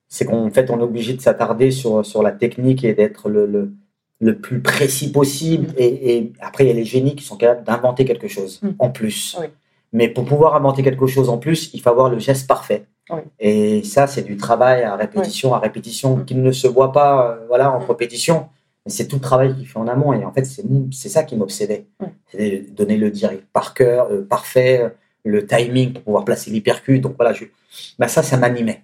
c'est 0.07 0.25
qu'en 0.25 0.50
fait, 0.50 0.69
on 0.71 0.79
est 0.79 0.83
obligé 0.83 1.13
de 1.13 1.21
s'attarder 1.21 1.71
sur, 1.71 2.06
sur 2.06 2.21
la 2.23 2.31
technique 2.31 2.83
et 2.83 2.94
d'être 2.94 3.29
le, 3.29 3.45
le, 3.45 3.73
le 4.19 4.38
plus 4.45 4.59
précis 4.62 5.12
possible. 5.12 5.68
Mm. 5.68 5.73
Et, 5.77 6.18
et 6.18 6.33
après, 6.41 6.65
il 6.65 6.68
y 6.68 6.71
a 6.71 6.73
les 6.73 6.83
génies 6.83 7.15
qui 7.15 7.23
sont 7.23 7.38
capables 7.38 7.63
d'inventer 7.63 8.03
quelque 8.06 8.27
chose 8.27 8.59
Mm. 8.62 8.69
en 8.79 8.89
plus. 8.89 9.38
Oui. 9.39 9.47
Mais 9.94 10.07
pour 10.07 10.25
pouvoir 10.25 10.56
inventer 10.56 10.83
quelque 10.83 11.06
chose 11.07 11.29
en 11.29 11.38
plus, 11.38 11.69
il 11.73 11.81
faut 11.81 11.89
avoir 11.89 12.09
le 12.09 12.18
geste 12.19 12.47
parfait. 12.47 12.85
Oui. 13.11 13.21
Et 13.39 13.83
ça, 13.83 14.07
c'est 14.07 14.21
du 14.21 14.37
travail 14.37 14.83
à 14.83 14.95
répétition, 14.95 15.53
à 15.53 15.59
répétition, 15.59 16.17
qui 16.23 16.35
ne 16.35 16.51
se 16.51 16.67
voit 16.67 16.91
pas 16.91 17.31
euh, 17.31 17.45
voilà, 17.47 17.71
en 17.71 17.79
compétition. 17.79 18.47
Mais 18.85 18.91
c'est 18.91 19.07
tout 19.07 19.17
le 19.17 19.21
travail 19.21 19.55
qu'il 19.55 19.67
fait 19.67 19.77
en 19.79 19.87
amont. 19.87 20.13
Et 20.13 20.23
en 20.25 20.31
fait, 20.31 20.45
c'est 20.45 21.09
ça 21.09 21.23
qui 21.23 21.35
m'obsédait. 21.35 21.85
C'est 22.31 22.65
de 22.69 22.75
donner 22.75 22.97
le 22.97 23.11
direct 23.11 23.43
par 23.53 23.73
cœur, 23.73 24.07
euh, 24.11 24.25
parfait, 24.27 24.81
euh, 24.81 24.89
le 25.23 25.45
timing 25.45 25.94
pour 25.94 26.03
pouvoir 26.03 26.25
placer 26.25 26.49
l'hypercute. 26.51 27.01
Donc 27.01 27.15
voilà, 27.18 27.33
je, 27.33 27.45
bah 27.99 28.07
ça, 28.07 28.23
ça 28.23 28.37
m'animait. 28.37 28.83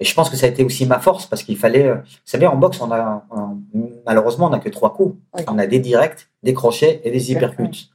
Et 0.00 0.04
je 0.04 0.14
pense 0.14 0.30
que 0.30 0.36
ça 0.36 0.46
a 0.46 0.48
été 0.48 0.62
aussi 0.62 0.86
ma 0.86 1.00
force 1.00 1.26
parce 1.26 1.42
qu'il 1.42 1.56
fallait. 1.56 1.90
Vous 1.92 2.00
savez, 2.24 2.46
en 2.46 2.54
boxe, 2.56 2.80
on 2.80 2.92
a, 2.92 3.24
on- 3.32 3.58
malheureusement, 4.06 4.46
on 4.46 4.50
n'a 4.50 4.60
que 4.60 4.68
trois 4.68 4.92
coups. 4.94 5.16
On 5.48 5.58
a 5.58 5.66
des 5.66 5.80
directs, 5.80 6.28
des 6.44 6.54
crochets 6.54 7.00
et 7.02 7.10
des 7.10 7.32
hypercutes. 7.32 7.90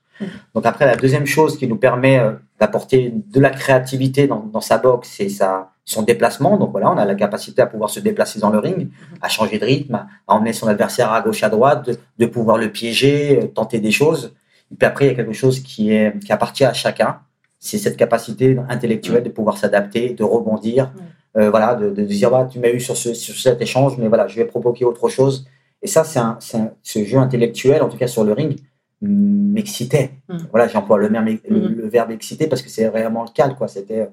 Donc 0.53 0.65
après, 0.65 0.86
la 0.86 0.98
deuxième 0.98 1.25
chose 1.25 1.58
qui 1.58 1.65
nous 1.67 1.77
permet 1.77 2.20
d'apporter 2.63 3.13
de 3.13 3.39
la 3.41 3.50
créativité 3.50 4.25
dans, 4.25 4.39
dans 4.55 4.62
sa 4.62 4.77
boxe, 4.77 5.10
c'est 5.17 5.27
sa, 5.27 5.74
son 5.84 6.01
déplacement. 6.01 6.58
Donc 6.58 6.72
voilà, 6.72 6.89
on 6.91 6.98
a 6.98 7.05
la 7.05 7.15
capacité 7.15 7.62
à 7.62 7.65
pouvoir 7.65 7.89
se 7.89 8.00
déplacer 8.00 8.39
dans 8.39 8.50
le 8.50 8.60
ring, 8.60 8.89
à 9.22 9.27
changer 9.27 9.60
de 9.60 9.65
rythme, 9.65 9.96
à, 9.96 10.08
emmener 10.27 10.53
son 10.53 10.67
adversaire 10.67 11.12
à 11.12 11.22
gauche, 11.22 11.43
à 11.43 11.50
droite, 11.50 11.86
de, 11.86 11.98
de 12.20 12.25
pouvoir 12.25 12.58
le 12.58 12.72
piéger, 12.72 13.38
euh, 13.38 13.48
tenter 13.48 13.79
des 13.79 13.91
choses. 13.91 14.34
Et 14.72 14.75
puis 14.75 14.88
après, 14.88 15.05
il 15.05 15.08
y 15.10 15.12
a 15.12 15.15
quelque 15.15 15.34
chose 15.34 15.60
qui, 15.60 15.91
est, 15.91 16.17
qui 16.24 16.32
appartient 16.32 16.63
à 16.63 16.74
chacun. 16.74 17.20
C'est 17.60 17.77
cette 17.77 17.98
capacité 17.98 18.58
intellectuelle 18.70 19.24
de 19.24 19.29
pouvoir 19.29 19.58
s'adapter, 19.58 20.13
de 20.13 20.24
rebondir. 20.24 20.91
Euh, 21.36 21.50
voilà, 21.50 21.75
de, 21.75 21.89
de 21.89 22.03
dire, 22.03 22.29
bah, 22.32 22.48
tu 22.50 22.60
m'as 22.60 22.70
eu 22.70 22.79
sur, 22.79 22.96
ce, 22.96 23.13
sur 23.13 23.36
cet 23.36 23.62
échange, 23.62 23.98
mais 23.98 24.08
voilà, 24.08 24.27
je 24.27 24.36
vais 24.36 24.46
provoquer 24.46 24.86
autre 24.86 25.10
chose. 25.10 25.46
Et 25.82 25.88
ça, 25.88 26.03
c'est 26.05 26.60
ce 26.82 27.03
jeu 27.03 27.17
intellectuel, 27.17 27.82
en 27.82 27.89
tout 27.89 27.98
cas 27.98 28.08
sur 28.08 28.24
le 28.24 28.32
ring, 28.32 28.58
m'excitait. 29.07 30.12
Mm. 30.29 30.38
Voilà, 30.51 30.67
j'emploie 30.67 30.98
le, 30.98 31.07
verbe- 31.10 31.39
le, 31.48 31.67
le 31.67 31.88
verbe 31.88 32.12
excité 32.12 32.48
parce 32.48 32.62
que 32.62 32.69
c'est 32.69 32.88
vraiment 32.88 33.24
le 33.24 33.29
cas, 33.29 33.50
quoi. 33.50 33.67
C'était, 33.67 34.10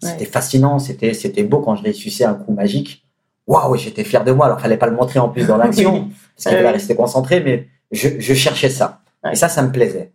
c'était 0.00 0.20
Ouais. 0.20 0.24
fascinant, 0.26 0.78
c'était, 0.78 1.14
c'était 1.14 1.42
beau 1.42 1.60
quand 1.60 1.76
je 1.76 1.82
réussissais 1.82 2.24
un 2.24 2.34
coup 2.34 2.52
magique. 2.52 3.04
Waouh, 3.46 3.76
j'étais 3.76 4.04
fier 4.04 4.24
de 4.24 4.32
moi. 4.32 4.46
Alors, 4.46 4.60
fallait 4.60 4.76
pas 4.76 4.86
le 4.86 4.96
montrer 4.96 5.18
en 5.18 5.28
plus 5.28 5.46
dans 5.46 5.56
l'action, 5.56 6.08
parce 6.36 6.44
qu'il 6.44 6.52
fallait 6.52 6.64
Ouais. 6.64 6.70
rester 6.72 6.94
concentré, 6.94 7.40
mais 7.40 7.68
je, 7.90 8.08
je 8.18 8.34
cherchais 8.34 8.70
ça. 8.70 9.00
Ouais. 9.24 9.32
Et 9.32 9.34
ça, 9.34 9.48
ça 9.48 9.62
me 9.62 9.70
plaisait. 9.72 10.12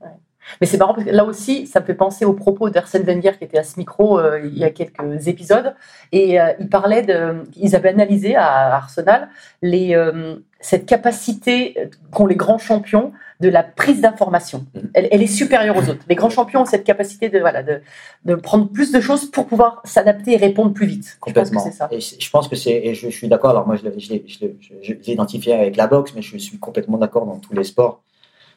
Mais 0.62 0.67
c'est 0.67 0.77
marrant 0.77 0.93
parce 0.93 1.07
que 1.07 1.12
là 1.12 1.25
aussi, 1.25 1.65
ça 1.65 1.79
me 1.79 1.86
fait 1.86 1.95
penser 1.95 2.24
aux 2.24 2.34
propos 2.34 2.69
d'Arsène 2.69 3.01
Wenger 3.03 3.31
qui 3.38 3.43
était 3.45 3.57
à 3.57 3.63
ce 3.63 3.79
micro 3.79 4.19
euh, 4.19 4.39
il 4.45 4.55
y 4.57 4.63
a 4.63 4.69
quelques 4.69 5.27
épisodes. 5.27 5.74
Et 6.12 6.39
euh, 6.39 6.53
il 6.60 6.69
parlait 6.69 7.01
de. 7.01 7.43
Ils 7.55 7.75
avaient 7.75 7.89
analysé 7.89 8.36
à 8.36 8.75
Arsenal 8.75 9.27
les, 9.63 9.95
euh, 9.95 10.36
cette 10.60 10.86
capacité 10.86 11.75
qu'ont 12.12 12.27
les 12.27 12.36
grands 12.36 12.60
champions 12.60 13.12
de 13.39 13.50
la 13.50 13.63
prise 13.63 14.01
d'information. 14.01 14.65
Mhm. 14.74 14.89
Elle, 14.94 15.08
elle 15.12 15.22
est 15.22 15.27
supérieure 15.27 15.75
aux 15.77 15.89
autres. 15.89 16.04
Les 16.08 16.15
grands 16.15 16.30
champions 16.30 16.62
ont 16.62 16.65
cette 16.65 16.84
capacité 16.84 17.30
de, 17.30 17.39
voilà, 17.39 17.63
de, 17.63 17.82
de 18.25 18.36
prendre 18.36 18.70
plus 18.70 18.92
de 18.92 19.01
choses 19.01 19.30
pour 19.30 19.46
pouvoir 19.48 19.82
s'adapter 19.84 20.34
et 20.34 20.38
répondre 20.38 20.74
plus 20.74 20.86
vite. 20.88 21.18
Je 21.27 21.34
pense 21.34 21.50
que 21.50 21.56
Complètement. 21.56 21.72
ça. 21.72 21.88
Et 21.92 22.00
je 22.00 22.30
pense 22.30 22.48
que 22.48 22.56
c'est, 22.56 22.72
et 22.72 22.94
je, 22.96 23.10
je 23.10 23.15
suis 23.15 23.27
d'accord. 23.27 23.51
Alors 23.51 23.68
moi, 23.68 23.75
je 23.75 23.84
l'ai, 23.84 24.00
je 24.00 24.10
l'ai, 24.12 24.58
je 24.82 25.12
identifié 25.12 25.54
avec 25.54 25.75
la 25.75 25.88
boxe, 25.88 26.13
mais 26.15 26.22
je 26.22 26.38
suis 26.38 26.58
complètement 26.60 26.98
d'accord 26.98 27.25
dans 27.25 27.39
tous 27.39 27.54
les 27.54 27.63
sports. 27.63 28.01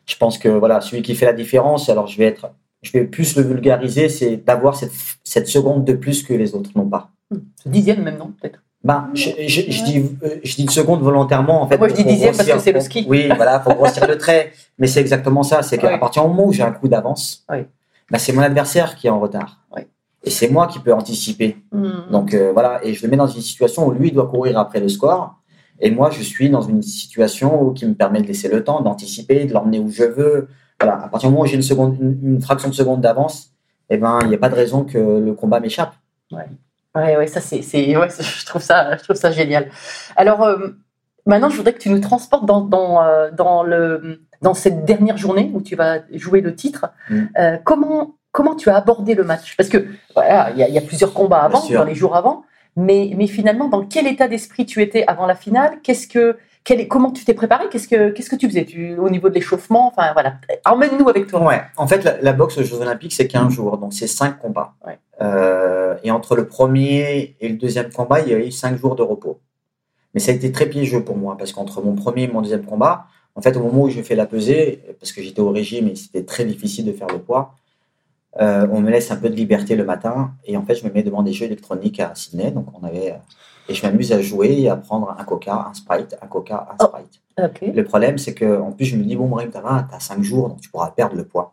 Je 0.07 0.17
pense 0.17 0.39
que 0.39 0.49
voilà, 0.49 0.81
celui 0.81 1.03
qui 1.03 1.15
fait 1.15 1.27
la 1.27 1.33
différence, 1.33 1.89
alors 1.89 2.07
je 2.07 2.17
vais 2.19 2.25
être 2.25 2.51
je 2.83 2.93
vais 2.93 3.05
plus 3.05 3.37
le 3.37 3.43
vulgariser, 3.43 4.09
c'est 4.09 4.37
d'avoir 4.37 4.77
cette, 4.77 4.93
cette 5.25 5.49
seconde 5.49 5.85
de 5.85 5.95
plus 5.95 6.23
que 6.23 6.33
les 6.33 6.55
autres 6.55 6.71
n'ont 6.77 6.89
pas. 6.89 7.11
Ce 7.63 7.69
dixième 7.69 8.03
même, 8.03 8.19
non 8.19 8.33
Peut-être. 8.41 8.63
Ben, 8.85 9.11
je, 9.13 9.31
je, 9.47 9.63
je 9.71 9.85
dis, 9.85 9.99
euh, 10.23 10.37
je 10.45 10.55
dis 10.55 10.63
une 10.63 10.69
seconde 10.69 11.03
volontairement, 11.03 11.63
en 11.63 11.67
fait. 11.69 11.79
Moi, 11.79 11.89
je 11.89 11.95
dis 11.95 12.05
dixième 12.05 12.37
parce 12.37 12.49
que 12.49 12.59
c'est 12.59 12.73
le 12.73 12.81
ski. 12.81 13.05
Oui, 13.09 13.29
voilà, 13.35 13.59
pour 13.59 13.75
grossir 13.75 14.07
le 14.07 14.17
trait. 14.17 14.53
Mais 14.79 14.87
c'est 14.87 15.01
exactement 15.01 15.43
ça. 15.43 15.63
C'est 15.63 15.79
qu'à 15.79 15.99
partir 15.99 16.23
du 16.23 16.29
moment 16.29 16.47
où 16.47 16.53
j'ai 16.53 16.63
un 16.63 16.73
coup 16.73 16.89
d'avance, 16.89 17.45
Ouais. 17.51 17.69
ben, 18.11 18.19
c'est 18.19 18.33
mon 18.33 18.43
adversaire 18.43 18.95
qui 18.95 19.09
est 19.09 19.11
en 19.11 19.19
retard. 19.21 19.61
Ouais. 19.75 19.89
Et 20.25 20.31
c'est 20.31 20.49
moi 20.49 20.67
qui 20.67 20.79
peux 20.79 20.93
anticiper. 20.93 21.57
Hmm. 21.73 22.11
Donc 22.11 22.35
euh, 22.35 22.53
voilà, 22.53 22.81
et 22.85 22.93
je 22.95 23.03
le 23.05 23.11
mets 23.11 23.17
dans 23.17 23.27
une 23.29 23.41
situation 23.41 23.87
où 23.87 23.93
lui 23.93 24.09
il 24.09 24.15
doit 24.15 24.27
courir 24.29 24.59
après 24.59 24.81
le 24.81 24.89
score, 24.89 25.37
et 25.81 25.91
moi 25.93 26.11
je 26.11 26.23
suis 26.23 26.51
dans 26.51 26.61
une 26.61 26.83
situation 26.83 27.63
où, 27.63 27.73
qui 27.73 27.87
me 27.87 27.95
permet 27.95 28.21
de 28.21 28.27
laisser 28.27 28.49
le 28.49 28.65
temps, 28.65 28.81
d'anticiper, 28.81 29.45
de 29.45 29.53
l'emmener 29.55 29.79
où 29.79 29.91
je 29.91 30.03
veux. 30.05 30.49
Voilà, 30.81 31.05
à 31.05 31.09
partir 31.09 31.29
du 31.29 31.33
moment 31.35 31.45
où 31.45 31.47
j'ai 31.47 31.55
une 31.57 31.63
seconde, 31.63 31.97
une, 32.01 32.19
une 32.35 32.41
fraction 32.41 32.69
de 32.69 32.75
seconde 32.75 33.01
d'avance, 33.01 33.51
eh 33.91 33.97
ben 33.97 34.19
il 34.23 34.29
n'y 34.29 34.35
a 34.35 34.39
pas 34.39 34.49
de 34.49 34.55
raison 34.57 34.83
que 34.85 34.99
le 34.99 35.33
combat 35.35 35.61
m'échappe. 35.61 35.95
Ouais, 36.33 36.47
ouais, 36.99 37.27
ça 37.27 37.41
c'est, 37.41 37.63
c'est, 37.63 37.97
ouais, 37.97 38.09
je 38.09 38.47
trouve 38.47 38.63
ça, 38.63 38.97
je 38.97 39.03
trouve 39.05 39.17
ça 39.17 39.31
génial. 39.31 39.71
Alors 40.17 40.43
euh, 40.43 40.69
maintenant, 41.27 41.51
je 41.51 41.57
voudrais 41.57 41.73
que 41.73 41.79
tu 41.79 41.91
nous 41.91 42.01
transportes 42.01 42.47
dans, 42.47 42.61
dans, 42.61 43.03
euh, 43.03 43.31
dans 43.31 43.63
le, 43.63 44.23
dans 44.43 44.55
cette 44.55 44.85
dernière 44.85 45.17
journée 45.17 45.51
où 45.53 45.61
tu 45.63 45.77
vas 45.77 46.01
jouer 46.13 46.41
le 46.41 46.55
titre. 46.55 46.87
Mm. 47.11 47.23
Euh, 47.39 47.57
comment, 47.65 48.17
comment 48.33 48.55
tu 48.55 48.71
as 48.71 48.77
abordé 48.77 49.15
le 49.15 49.25
match? 49.25 49.57
Parce 49.57 49.69
que 49.69 49.87
voilà, 50.15 50.51
il 50.57 50.67
y, 50.67 50.73
y 50.73 50.79
a 50.79 50.81
plusieurs 50.83 51.13
combats 51.13 51.43
avant, 51.43 51.63
dans 51.69 51.85
les 51.85 51.95
jours 51.95 52.17
avant, 52.17 52.45
mais, 52.77 53.13
mais 53.17 53.27
finalement, 53.27 53.69
dans 53.69 53.85
quel 53.85 54.07
état 54.07 54.29
d'esprit 54.29 54.65
tu 54.67 54.81
étais 54.83 55.05
avant 55.07 55.27
la 55.27 55.35
finale? 55.35 55.79
Qu'est-ce 55.83 56.07
que, 56.07 56.39
quel 56.69 56.81
est- 56.81 56.87
comment 56.87 57.11
tu 57.11 57.25
t'es 57.25 57.33
préparé? 57.33 57.65
Qu'est-ce 57.71 57.89
que, 57.89 58.11
qu'est-ce 58.11 58.29
que 58.29 58.37
tu 58.37 58.47
faisais? 58.47 58.67
Tu, 58.67 58.97
au 58.99 59.09
niveau 59.09 59.31
de 59.31 59.35
l'échauffement? 59.35 59.89
Enfin 59.89 60.13
voilà, 60.13 60.35
emmène-nous 60.67 61.09
avec 61.09 61.27
toi. 61.27 61.43
Ouais, 61.43 61.63
en 61.79 61.87
fait 61.87 62.05
la, 62.05 62.21
la 62.21 62.33
boxe 62.35 62.59
aux 62.59 62.63
Jeux 62.63 62.81
Olympiques 62.83 63.15
c'est 63.15 63.27
15 63.27 63.51
jours, 63.53 63.79
donc 63.79 63.95
c'est 63.95 64.07
5 64.07 64.39
combats. 64.39 64.75
Ouais. 64.87 64.99
Euh, 65.23 65.95
et 66.05 66.11
entre 66.11 66.37
le 66.37 66.47
premier 66.47 67.37
et 67.41 67.49
le 67.49 67.57
deuxième 67.57 67.91
combat, 67.91 68.21
il 68.21 68.29
y 68.29 68.35
a 68.35 68.39
eu 68.39 68.51
5 68.53 68.77
jours 68.77 68.95
de 68.97 69.03
repos. 69.03 69.41
Mais 70.13 70.21
ça 70.21 70.31
a 70.31 70.35
été 70.35 70.53
très 70.53 70.67
piégeux 70.67 71.03
pour 71.03 71.17
moi, 71.17 71.37
parce 71.39 71.53
qu'entre 71.53 71.81
mon 71.83 71.95
premier 71.95 72.25
et 72.25 72.29
mon 72.29 72.43
deuxième 72.43 72.65
combat, 72.67 73.07
en 73.35 73.41
fait, 73.41 73.57
au 73.57 73.63
moment 73.63 73.83
où 73.85 73.89
je 73.91 74.03
fais 74.03 74.15
la 74.15 74.27
pesée, 74.27 74.83
parce 75.01 75.13
que 75.13 75.23
j'étais 75.23 75.41
au 75.41 75.51
régime 75.51 75.89
et 75.89 75.97
c'était 75.97 76.25
très 76.25 76.45
difficile 76.45 76.85
de 76.85 76.93
faire 76.93 77.07
le 77.09 77.19
poids, 77.19 77.55
euh, 78.41 78.67
on 78.71 78.81
me 78.81 78.91
laisse 78.91 79.11
un 79.11 79.17
peu 79.17 79.31
de 79.31 79.35
liberté 79.35 79.75
le 79.77 79.85
matin. 79.85 80.33
Et 80.45 80.57
en 80.57 80.65
fait, 80.65 80.75
je 80.75 80.85
me 80.87 80.93
mets 80.93 81.03
devant 81.03 81.23
des 81.23 81.33
jeux 81.33 81.47
électroniques 81.47 81.99
à 82.01 82.15
Sydney. 82.15 82.51
Donc, 82.51 82.67
on 82.81 82.85
avait, 82.87 83.13
euh, 83.13 83.17
et 83.69 83.75
je 83.75 83.87
m'amuse 83.87 84.13
à 84.13 84.21
jouer 84.23 84.53
et 84.61 84.69
à 84.69 84.77
prendre 84.77 85.15
un 85.19 85.25
coca, 85.25 85.67
un 85.71 85.75
sprite, 85.75 86.17
un 86.23 86.27
coca, 86.27 86.69
un 86.73 86.77
Oh. 86.85 86.87
sprite. 86.89 87.21
Le 87.75 87.85
problème, 87.85 88.19
c'est 88.19 88.35
que, 88.35 88.61
en 88.61 88.73
plus, 88.73 88.85
je 88.87 88.97
me 88.97 89.05
dis, 89.05 89.15
bon, 89.15 89.29
Brahim, 89.29 89.51
t'as 89.51 89.87
as 89.93 90.01
5 90.01 90.23
jours, 90.23 90.49
donc 90.49 90.61
tu 90.61 90.71
pourras 90.71 90.91
perdre 90.91 91.15
le 91.17 91.25
poids. 91.25 91.53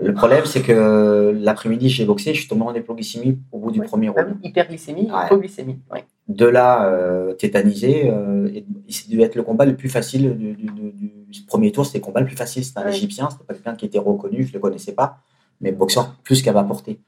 Le 0.00 0.12
problème, 0.12 0.44
c'est 0.44 0.60
que 0.60 1.32
l'après-midi, 1.40 1.88
j'ai 1.88 2.04
boxé, 2.04 2.34
je 2.34 2.40
suis 2.40 2.48
tombé 2.48 2.62
en 2.62 2.74
hypoglycémie 2.74 3.38
au 3.52 3.58
bout 3.60 3.70
du 3.70 3.80
premier 3.80 4.08
round. 4.08 4.36
hyperglycémie, 4.42 5.08
Ouais. 5.10 5.26
hypoglycémie. 5.26 5.78
ouais. 5.92 6.04
De 6.26 6.46
là, 6.46 6.86
euh, 6.86 7.32
tétanisé, 7.34 8.10
euh, 8.10 8.48
et, 8.52 8.58
et 8.58 8.92
c'est 8.92 9.08
dû 9.08 9.20
être 9.20 9.36
le 9.36 9.42
combat 9.44 9.66
le 9.66 9.76
plus 9.76 9.88
facile 9.90 10.36
du, 10.36 10.54
du- 10.54 10.70
du- 10.70 11.12
du 11.28 11.42
premier 11.42 11.70
tour. 11.70 11.86
C'était 11.86 11.98
le 11.98 12.04
combat 12.04 12.20
le 12.20 12.26
plus 12.26 12.34
facile. 12.36 12.64
C'était 12.64 12.80
un 12.80 12.84
Ouais. 12.86 12.90
Égyptien, 12.96 13.28
c'était 13.30 13.44
pas 13.44 13.54
quelqu'un 13.54 13.74
qui 13.76 13.86
était 13.86 13.98
reconnu, 13.98 14.42
je 14.44 14.52
le 14.52 14.58
connaissais 14.58 14.92
pas, 14.92 15.18
mais 15.60 15.70
boxeur 15.70 16.14
plus 16.24 16.42
qu'à 16.42 16.52
ma 16.52 16.64
portée. 16.64 16.98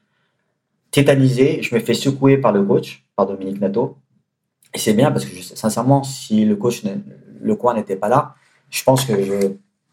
Tétanisé, 0.91 1.61
je 1.61 1.75
me 1.75 1.79
fais 1.81 1.93
secouer 1.93 2.37
par 2.37 2.53
le 2.53 2.63
coach, 2.63 3.05
par 3.17 3.25
Dominique 3.25 3.59
Nato. 3.59 3.97
Et 4.73 4.79
c'est 4.79 4.93
bien 4.93 5.11
parce 5.11 5.25
que, 5.25 5.35
je- 5.35 5.41
sincèrement, 5.41 6.03
si 6.03 6.45
le 6.45 6.55
coach, 6.55 6.83
le 7.41 7.55
coin 7.55 7.73
n'était 7.73 7.95
pas 7.97 8.07
là, 8.07 8.35
je 8.69 8.83
pense 8.83 9.03
que 9.05 9.13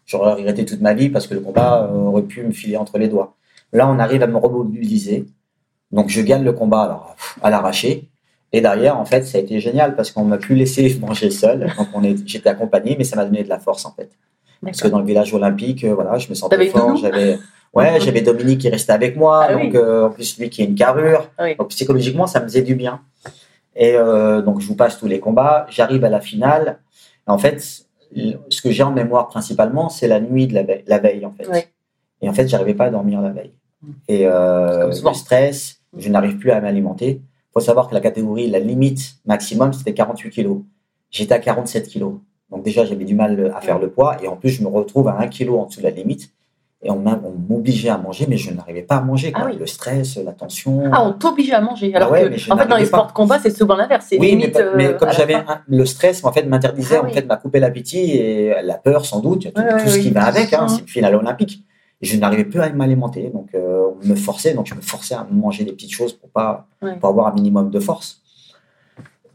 j'aurais 0.05 0.33
regretté 0.33 0.63
toute 0.63 0.79
ma 0.81 0.93
vie 0.93 1.09
parce 1.09 1.27
que 1.27 1.33
le 1.33 1.39
combat 1.41 1.91
aurait 1.91 2.21
pu 2.21 2.43
me 2.43 2.51
filer 2.51 2.77
entre 2.77 2.97
les 2.97 3.07
doigts. 3.09 3.35
Là, 3.73 3.89
on 3.89 3.97
arrive 3.99 4.21
à 4.23 4.27
me 4.27 4.37
remobiliser. 4.37 5.25
Donc, 5.91 6.09
je 6.09 6.21
gagne 6.21 6.43
le 6.43 6.53
combat 6.53 6.83
alors, 6.83 7.15
à 7.41 7.49
l'arraché. 7.49 8.09
Et 8.53 8.61
derrière, 8.61 8.97
en 8.97 9.05
fait, 9.05 9.23
ça 9.23 9.37
a 9.39 9.41
été 9.41 9.59
génial 9.59 9.95
parce 9.95 10.11
qu'on 10.11 10.23
m'a 10.23 10.37
plus 10.37 10.55
laissé 10.55 10.95
manger 11.01 11.31
seul. 11.31 11.71
Donc, 11.77 11.87
on 11.93 12.03
est, 12.03 12.15
j'étais 12.27 12.49
accompagné, 12.49 12.95
mais 12.97 13.03
ça 13.03 13.15
m'a 13.15 13.25
donné 13.25 13.43
de 13.43 13.49
la 13.49 13.59
force, 13.59 13.85
en 13.85 13.91
fait. 13.91 14.11
Parce 14.63 14.81
que 14.81 14.87
dans 14.87 14.99
le 14.99 15.05
village 15.05 15.33
olympique, 15.33 15.83
euh, 15.83 15.95
voilà, 15.95 16.17
je 16.17 16.29
me 16.29 16.35
sentais 16.35 16.55
fort. 16.71 16.89
J'avais, 16.97 17.39
ouais, 17.75 17.99
j'avais 17.99 18.21
Dominique 18.21 18.61
qui 18.61 18.69
restait 18.69 18.93
avec 18.93 19.15
moi. 19.15 19.45
Ah 19.47 19.53
donc, 19.53 19.63
oui. 19.63 19.71
euh, 19.75 20.07
en 20.07 20.09
plus, 20.09 20.37
lui 20.39 20.49
qui 20.49 20.61
a 20.61 20.65
une 20.65 20.75
carrure. 20.75 21.29
Oui. 21.39 21.55
Donc, 21.55 21.69
psychologiquement, 21.69 22.27
ça 22.27 22.39
me 22.39 22.45
faisait 22.45 22.61
du 22.61 22.75
bien. 22.75 23.01
Et 23.75 23.95
euh, 23.95 24.41
donc, 24.41 24.61
je 24.61 24.67
vous 24.67 24.75
passe 24.75 24.97
tous 24.97 25.07
les 25.07 25.19
combats. 25.19 25.67
J'arrive 25.69 26.03
à 26.05 26.09
la 26.09 26.21
finale. 26.21 26.79
En 27.27 27.37
fait, 27.37 27.61
ce 27.61 28.61
que 28.61 28.71
j'ai 28.71 28.83
en 28.83 28.91
mémoire 28.91 29.27
principalement, 29.27 29.89
c'est 29.89 30.07
la 30.07 30.19
nuit 30.19 30.47
de 30.47 30.53
la 30.53 30.63
veille, 30.63 30.83
la 30.87 30.99
veille 30.99 31.25
en 31.25 31.31
fait. 31.31 31.47
Oui. 31.51 31.59
Et 32.21 32.29
en 32.29 32.33
fait, 32.33 32.47
j'arrivais 32.47 32.73
pas 32.73 32.85
à 32.85 32.89
dormir 32.89 33.21
la 33.21 33.31
veille. 33.31 33.51
Et 34.07 34.25
euh, 34.25 34.87
le 34.87 35.13
stress, 35.13 35.81
je 35.97 36.09
n'arrive 36.09 36.37
plus 36.37 36.51
à 36.51 36.61
m'alimenter. 36.61 37.21
faut 37.53 37.59
savoir 37.59 37.87
que 37.89 37.93
la 37.93 37.99
catégorie, 37.99 38.49
la 38.49 38.59
limite 38.59 39.15
maximum, 39.25 39.73
c'était 39.73 39.93
48 39.93 40.29
kilos. 40.29 40.59
J'étais 41.11 41.33
à 41.33 41.39
47 41.39 41.87
kilos. 41.87 42.15
Donc 42.49 42.63
déjà, 42.63 42.85
j'avais 42.85 43.05
du 43.05 43.15
mal 43.15 43.51
à 43.55 43.61
faire 43.61 43.79
le 43.79 43.89
poids. 43.89 44.17
Et 44.23 44.27
en 44.27 44.37
plus, 44.37 44.49
je 44.49 44.63
me 44.63 44.67
retrouve 44.67 45.07
à 45.07 45.19
1 45.19 45.27
kilo 45.27 45.59
en 45.59 45.65
dessous 45.65 45.79
de 45.79 45.85
la 45.85 45.91
limite. 45.91 46.31
Et 46.87 46.91
on 46.91 47.01
m'obligeait 47.49 47.89
à 47.89 47.97
manger, 47.97 48.27
mais 48.29 48.37
je 48.37 48.51
n'arrivais 48.53 48.83
pas 48.83 48.97
à 48.97 49.01
manger. 49.01 49.31
quoi. 49.31 49.45
Ah 49.45 49.49
oui. 49.51 49.57
Le 49.59 49.65
stress, 49.65 50.17
la 50.17 50.33
tension. 50.33 50.83
Ah, 50.93 51.03
on 51.03 51.13
t'obligeait 51.13 51.53
à 51.55 51.59
manger. 51.61 51.91
Alors 51.95 52.09
Ah 52.11 52.11
ouais, 52.13 52.29
que, 52.29 52.51
en 52.51 52.57
fait, 52.57 52.67
dans 52.67 52.77
les 52.77 52.85
sports 52.85 53.07
de 53.07 53.11
combat, 53.11 53.39
c'est 53.39 53.49
souvent 53.49 53.75
l'inverse. 53.75 54.05
Oui, 54.11 54.19
mais, 54.19 54.27
limite. 54.29 54.53
pas- 54.53 54.75
mais 54.75 54.87
euh, 54.89 54.93
comme 54.93 55.11
j'avais 55.11 55.37
le 55.67 55.85
stress, 55.85 56.23
en 56.23 56.31
fait, 56.31 56.43
m'interdisait 56.43 56.97
Ah 56.97 57.01
en 57.01 57.05
oui. 57.07 57.13
fait 57.13 57.23
de 57.23 57.27
m'a 57.27 57.37
coupé 57.37 57.59
l'appétit 57.59 58.11
et 58.11 58.53
la 58.63 58.75
peur 58.75 59.03
sans 59.03 59.19
doute, 59.19 59.51
tout, 59.51 59.59
Ouais, 59.61 59.73
ouais, 59.73 59.83
tout 59.83 59.89
ce 59.89 59.97
qui 59.97 60.11
va 60.11 60.25
avec. 60.25 60.53
Hein. 60.53 60.67
C'est 60.67 60.81
une 60.81 60.87
finale 60.87 61.15
olympique. 61.15 61.63
Et 62.01 62.05
je 62.05 62.17
n'arrivais 62.19 62.43
plus 62.45 62.59
à 62.61 62.69
m'alimenter, 62.71 63.31
donc 63.33 63.49
euh, 63.55 63.87
on 64.03 64.07
me 64.07 64.13
forçait, 64.15 64.53
donc 64.53 64.67
je 64.67 64.75
me 64.75 64.81
forçais 64.81 65.15
à 65.15 65.25
manger 65.31 65.63
des 65.63 65.71
petites 65.71 65.93
choses 65.93 66.13
pour 66.13 66.29
pas 66.29 66.67
Ouais. 66.83 66.97
pour 66.97 67.09
avoir 67.09 67.25
un 67.27 67.33
minimum 67.33 67.71
de 67.71 67.79
force. 67.79 68.21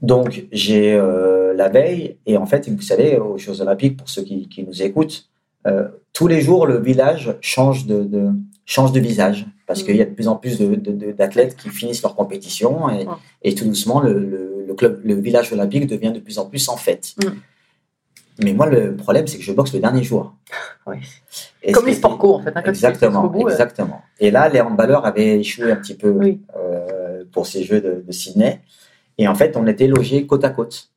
Donc 0.02 0.44
j'ai 0.52 0.92
euh, 0.94 1.52
la 1.54 1.68
veille 1.68 2.16
et 2.26 2.36
en 2.36 2.46
fait, 2.46 2.68
vous 2.68 2.80
savez, 2.80 3.18
aux 3.18 3.36
Jeux 3.38 3.60
Olympiques, 3.60 3.96
pour 3.96 4.08
ceux 4.08 4.22
qui, 4.22 4.48
qui 4.48 4.62
nous 4.62 4.82
écoutent, 4.82 5.28
euh, 5.66 5.88
tous 6.12 6.26
les 6.28 6.40
jours 6.40 6.66
le 6.66 6.78
village 6.80 7.34
change 7.40 7.86
de, 7.86 8.02
de 8.04 8.30
change 8.66 8.92
de 8.92 9.00
visage 9.00 9.46
parce 9.66 9.80
Mhm. 9.80 9.86
qu'il 9.86 9.96
y 9.96 10.02
a 10.02 10.04
de 10.04 10.10
plus 10.14 10.28
en 10.28 10.36
plus 10.36 10.58
d'athlètes 10.60 11.56
qui 11.56 11.68
finissent 11.70 12.02
leur 12.02 12.14
compétition 12.16 12.88
et, 13.42 13.54
tout 13.54 13.64
doucement 13.64 14.00
le, 14.00 14.12
le- 14.18 14.64
le 14.66 14.74
club, 14.74 15.00
le 15.04 15.14
village 15.14 15.52
olympique 15.52 15.86
devient 15.86 16.12
de 16.12 16.20
plus 16.20 16.38
en 16.38 16.46
plus 16.46 16.68
en 16.68 16.76
fête. 16.76 17.14
Mhm. 17.24 17.34
Mais 18.42 18.52
moi, 18.54 18.66
le 18.66 18.96
problème, 18.96 19.26
c'est 19.26 19.36
que 19.36 19.44
je 19.44 19.52
boxe 19.52 19.72
le 19.74 19.80
dernier 19.80 20.02
jour. 20.02 20.34
Comme 21.72 21.86
les 21.86 21.94
sports 21.94 22.16
co, 22.18 22.34
en 22.34 22.40
fait. 22.42 22.52
hein, 22.54 22.62
Exactement, 22.64 23.30
euh, 23.34 23.48
exactement. 23.50 24.02
Et 24.18 24.30
là, 24.30 24.48
les 24.48 24.60
handballeurs 24.60 25.04
avaient 25.04 25.38
échoué 25.40 25.70
un 25.72 25.76
petit 25.76 25.94
peu 25.94 26.08
Oui. 26.10 26.40
euh, 26.56 27.24
pour 27.32 27.46
ces 27.46 27.64
Jeux 27.64 27.80
de, 27.80 28.02
de 28.06 28.12
Sydney. 28.12 28.60
Et 29.18 29.28
en 29.28 29.34
fait, 29.34 29.56
on 29.56 29.66
était 29.66 29.86
logés 29.86 30.26
côte 30.26 30.44
à 30.44 30.50
côte. 30.50 30.88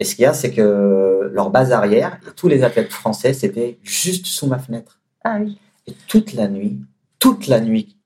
Et 0.00 0.04
ce 0.04 0.14
qu'il 0.16 0.22
y 0.22 0.26
a, 0.26 0.34
c'est 0.34 0.50
que 0.52 1.30
leur 1.32 1.50
base 1.50 1.72
arrière, 1.72 2.18
et 2.26 2.30
tous 2.34 2.48
les 2.48 2.62
athlètes 2.64 2.92
français, 2.92 3.32
c'était 3.32 3.78
juste 3.82 4.26
sous 4.26 4.46
ma 4.46 4.58
fenêtre. 4.58 4.98
Ah 5.24 5.38
oui. 5.40 5.58
Et 5.86 5.92
toute 6.08 6.32
la 6.34 6.48
nuit, 6.48 6.78
toute 7.18 7.46
la 7.46 7.60
nuit, 7.60 7.96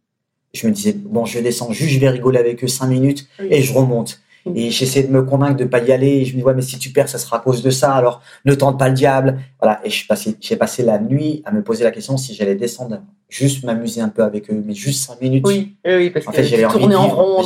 je 0.54 0.66
me 0.66 0.72
disais, 0.72 0.92
bon, 0.92 1.24
je 1.24 1.38
descends 1.40 1.72
juste, 1.72 1.90
je 1.90 1.98
vais 2.00 2.08
rigoler 2.10 2.38
avec 2.38 2.62
eux 2.64 2.68
cinq 2.68 2.88
minutes 2.88 3.26
Oui. 3.40 3.48
et 3.50 3.62
je 3.62 3.72
remonte. 3.72 4.20
Oui. 4.46 4.66
Et 4.66 4.70
j'essaie 4.70 5.02
de 5.02 5.12
me 5.12 5.22
convaincre 5.22 5.56
de 5.56 5.64
pas 5.64 5.80
y 5.80 5.92
aller. 5.92 6.08
Et 6.08 6.24
je 6.24 6.32
me 6.32 6.38
dis, 6.38 6.44
ouais, 6.44 6.54
mais 6.54 6.62
si 6.62 6.78
tu 6.78 6.90
perds, 6.90 7.08
ça 7.08 7.18
sera 7.18 7.36
à 7.36 7.40
cause 7.40 7.62
de 7.62 7.70
ça. 7.70 7.92
Alors, 7.92 8.22
ne 8.44 8.54
tente 8.54 8.78
pas 8.78 8.88
le 8.88 8.94
diable. 8.94 9.38
Voilà. 9.60 9.80
Et 9.84 9.90
passé, 10.08 10.36
j'ai 10.40 10.56
passé 10.56 10.82
la 10.82 10.98
nuit 10.98 11.42
à 11.44 11.52
me 11.52 11.62
poser 11.62 11.84
la 11.84 11.90
question 11.90 12.16
si 12.16 12.34
j'allais 12.34 12.54
descendre, 12.54 13.02
juste 13.28 13.64
m'amuser 13.64 14.00
un 14.00 14.08
peu 14.08 14.22
avec 14.22 14.50
eux, 14.50 14.62
mais 14.64 14.74
juste 14.74 15.04
cinq 15.06 15.20
minutes. 15.20 15.44
Oui, 15.46 15.76
oui, 15.84 16.10
parce 16.10 16.26
En 16.26 16.30
que 16.30 16.36
fait, 16.36 16.44
j'avais 16.44 16.64
envie, 16.64 16.86
de 16.86 16.94
en 16.94 17.02
vivre, 17.04 17.16
rond. 17.16 17.40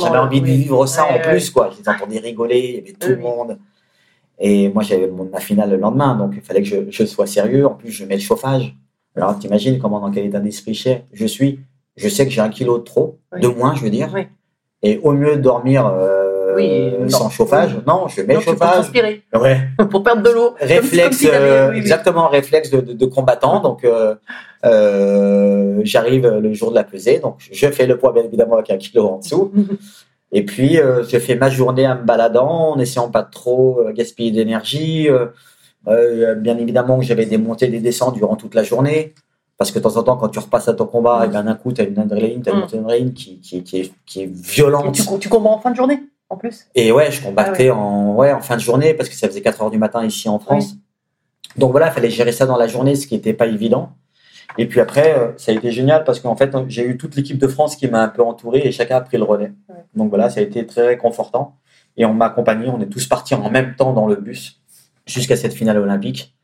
de 0.83 0.87
ça 0.87 1.03
Ouais, 1.03 1.09
en 1.09 1.13
ouais. 1.15 1.21
plus, 1.31 1.49
quoi. 1.49 1.71
Je 1.75 1.81
les 1.83 1.89
entendais 1.89 2.19
rigoler, 2.19 2.59
il 2.59 2.75
y 2.75 2.77
avait 2.79 2.93
tout 2.93 3.09
le 3.09 3.17
monde. 3.17 3.57
Et 4.39 4.69
moi, 4.69 4.83
j'avais 4.83 5.07
mon- 5.07 5.25
ma 5.31 5.39
finale 5.39 5.69
le 5.71 5.77
lendemain, 5.77 6.15
donc 6.15 6.33
il 6.35 6.41
fallait 6.41 6.61
que 6.61 6.67
je, 6.67 6.77
je 6.89 7.05
sois 7.05 7.27
sérieux. 7.27 7.65
En 7.67 7.75
plus, 7.75 7.91
je 7.91 8.03
mets 8.05 8.15
le 8.15 8.21
chauffage. 8.21 8.75
Alors, 9.15 9.37
t'imagines 9.37 9.79
comment, 9.79 9.99
dans 9.99 10.09
quel 10.11 10.25
état 10.25 10.39
d'esprit 10.39 10.73
je- 11.13 11.25
suis? 11.27 11.59
Je 11.95 12.09
sais 12.09 12.25
que 12.25 12.31
j'ai 12.31 12.41
un 12.41 12.49
kilo 12.49 12.79
de 12.79 12.83
trop, 12.83 13.19
Oui. 13.31 13.41
de 13.41 13.47
moins, 13.47 13.75
je 13.75 13.81
veux 13.83 13.91
dire. 13.91 14.09
Oui. 14.13 14.23
Et 14.81 14.99
au 15.03 15.11
mieux 15.13 15.37
dormir 15.37 15.85
euh, 15.85 16.55
Oui, 16.55 16.91
non. 16.99 17.09
sans 17.09 17.29
chauffage, 17.29 17.77
non, 17.87 18.07
je 18.07 18.21
mets 18.21 18.33
Non, 18.33 18.39
le 18.39 18.45
pour 18.45 18.53
chauffage. 18.53 18.71
transpirer, 18.73 19.21
Ouais. 19.39 19.59
pour 19.91 20.01
perdre 20.03 20.23
de 20.23 20.29
l'eau. 20.31 20.49
Comme- 20.49 20.57
comme 20.59 20.67
Réflexe, 20.67 21.25
euh, 21.31 21.71
exactement, 21.73 22.27
réflexe 22.27 22.71
de, 22.71 22.81
de, 22.81 22.93
de 22.93 23.05
combattant. 23.05 23.59
Donc, 23.61 23.85
euh, 23.85 24.15
euh, 24.65 25.81
j'arrive 25.83 26.27
le 26.27 26.53
jour 26.53 26.71
de 26.71 26.75
la 26.75 26.83
pesée. 26.83 27.19
Donc, 27.19 27.35
je 27.51 27.67
fais 27.67 27.85
le 27.85 27.97
poids, 27.97 28.11
bien 28.13 28.23
évidemment, 28.23 28.55
avec 28.55 28.71
un 28.71 28.77
kilo 28.77 29.07
en 29.07 29.17
dessous. 29.19 29.51
Et 30.35 30.43
puis, 30.43 30.79
euh, 30.79 31.03
je 31.07 31.17
fais 31.19 31.35
ma 31.35 31.49
journée 31.49 31.87
en 31.87 31.95
me 31.95 32.03
baladant, 32.03 32.71
en 32.71 32.79
essayant 32.79 33.09
pas 33.09 33.21
de 33.21 33.29
trop 33.29 33.79
euh, 33.79 33.93
gaspiller 33.93 34.31
d'énergie. 34.31 35.07
Euh, 35.09 35.27
euh, 35.87 36.33
bien 36.35 36.57
évidemment 36.57 36.97
que 36.97 37.05
j'avais 37.05 37.25
des 37.25 37.37
montées 37.37 37.65
et 37.67 37.69
des 37.69 37.79
descentes 37.79 38.15
durant 38.15 38.35
toute 38.35 38.55
la 38.55 38.63
journée. 38.63 39.13
Parce 39.57 39.69
que 39.71 39.77
de 39.79 39.83
temps 39.83 39.95
en 39.97 40.03
temps, 40.03 40.17
quand 40.17 40.29
tu 40.29 40.39
repasses 40.39 40.67
à 40.67 40.73
ton 40.73 40.87
combat, 40.87 41.19
Mm. 41.21 41.29
et 41.29 41.33
ben, 41.33 41.43
d'un 41.43 41.53
coup, 41.55 41.71
tu 41.71 41.81
as 41.81 41.83
une 41.83 41.99
adrénaline, 41.99 42.41
tu 42.41 42.49
as 42.49 42.51
une 42.53 42.57
Mm. 42.57 42.61
montée 42.61 42.77
d'adrénaline 42.77 43.13
qui, 43.13 43.39
qui, 43.39 43.63
qui, 43.63 43.79
est, 43.81 43.91
qui 44.05 44.21
est 44.21 44.23
Et 44.23 44.27
violente. 44.27 44.95
tu, 44.95 45.03
tu 45.19 45.29
combats 45.29 45.51
en 45.51 45.59
fin 45.59 45.69
de 45.71 45.75
journée, 45.75 46.01
en 46.29 46.37
plus? 46.37 46.65
Et 46.73 46.91
ouais, 46.91 47.11
je 47.11 47.21
combattais 47.21 47.69
Ah 47.69 47.75
En, 47.75 48.15
ouais, 48.15 48.31
en 48.33 48.41
fin 48.41 48.55
de 48.55 48.61
journée 48.61 48.93
parce 48.95 49.09
que 49.09 49.15
ça 49.15 49.27
faisait 49.27 49.41
4 49.41 49.61
heures 49.61 49.71
du 49.71 49.77
matin 49.77 50.03
ici 50.03 50.27
en 50.29 50.39
France. 50.39 50.73
Donc 51.57 51.69
voilà, 51.71 51.87
il 51.87 51.91
fallait 51.91 52.09
gérer 52.09 52.31
ça 52.31 52.47
dans 52.47 52.57
la 52.57 52.65
journée, 52.67 52.95
ce 52.95 53.05
qui 53.05 53.13
n'était 53.13 53.33
pas 53.33 53.45
évident. 53.45 53.91
Et 54.57 54.67
puis 54.67 54.79
après, 54.79 55.17
euh, 55.17 55.31
ça 55.37 55.51
a 55.51 55.55
été 55.55 55.71
génial 55.71 56.03
parce 56.03 56.19
qu'en 56.19 56.35
fait, 56.35 56.55
j'ai 56.67 56.85
eu 56.85 56.97
toute 56.97 57.15
l'équipe 57.15 57.37
de 57.37 57.47
France 57.47 57.75
qui 57.75 57.87
m'a 57.87 58.03
un 58.03 58.07
peu 58.07 58.21
entouré 58.21 58.61
et 58.63 58.71
chacun 58.71 58.97
a 58.97 59.01
pris 59.01 59.17
le 59.17 59.23
relais. 59.23 59.51
Ouais. 59.69 59.75
Donc 59.95 60.09
voilà, 60.09 60.29
ça 60.29 60.39
a 60.39 60.43
été 60.43 60.65
très 60.65 60.85
réconfortant. 60.85 61.57
Et 61.97 62.05
on 62.05 62.13
m'a 62.13 62.25
accompagné, 62.25 62.69
on 62.69 62.79
est 62.81 62.87
tous 62.87 63.07
partis 63.07 63.35
en 63.35 63.49
même 63.49 63.75
temps 63.75 63.93
dans 63.93 64.07
le 64.07 64.15
bus 64.15 64.61
jusqu'à 65.05 65.35
cette 65.35 65.53
finale 65.53 65.77
olympique. 65.77 66.35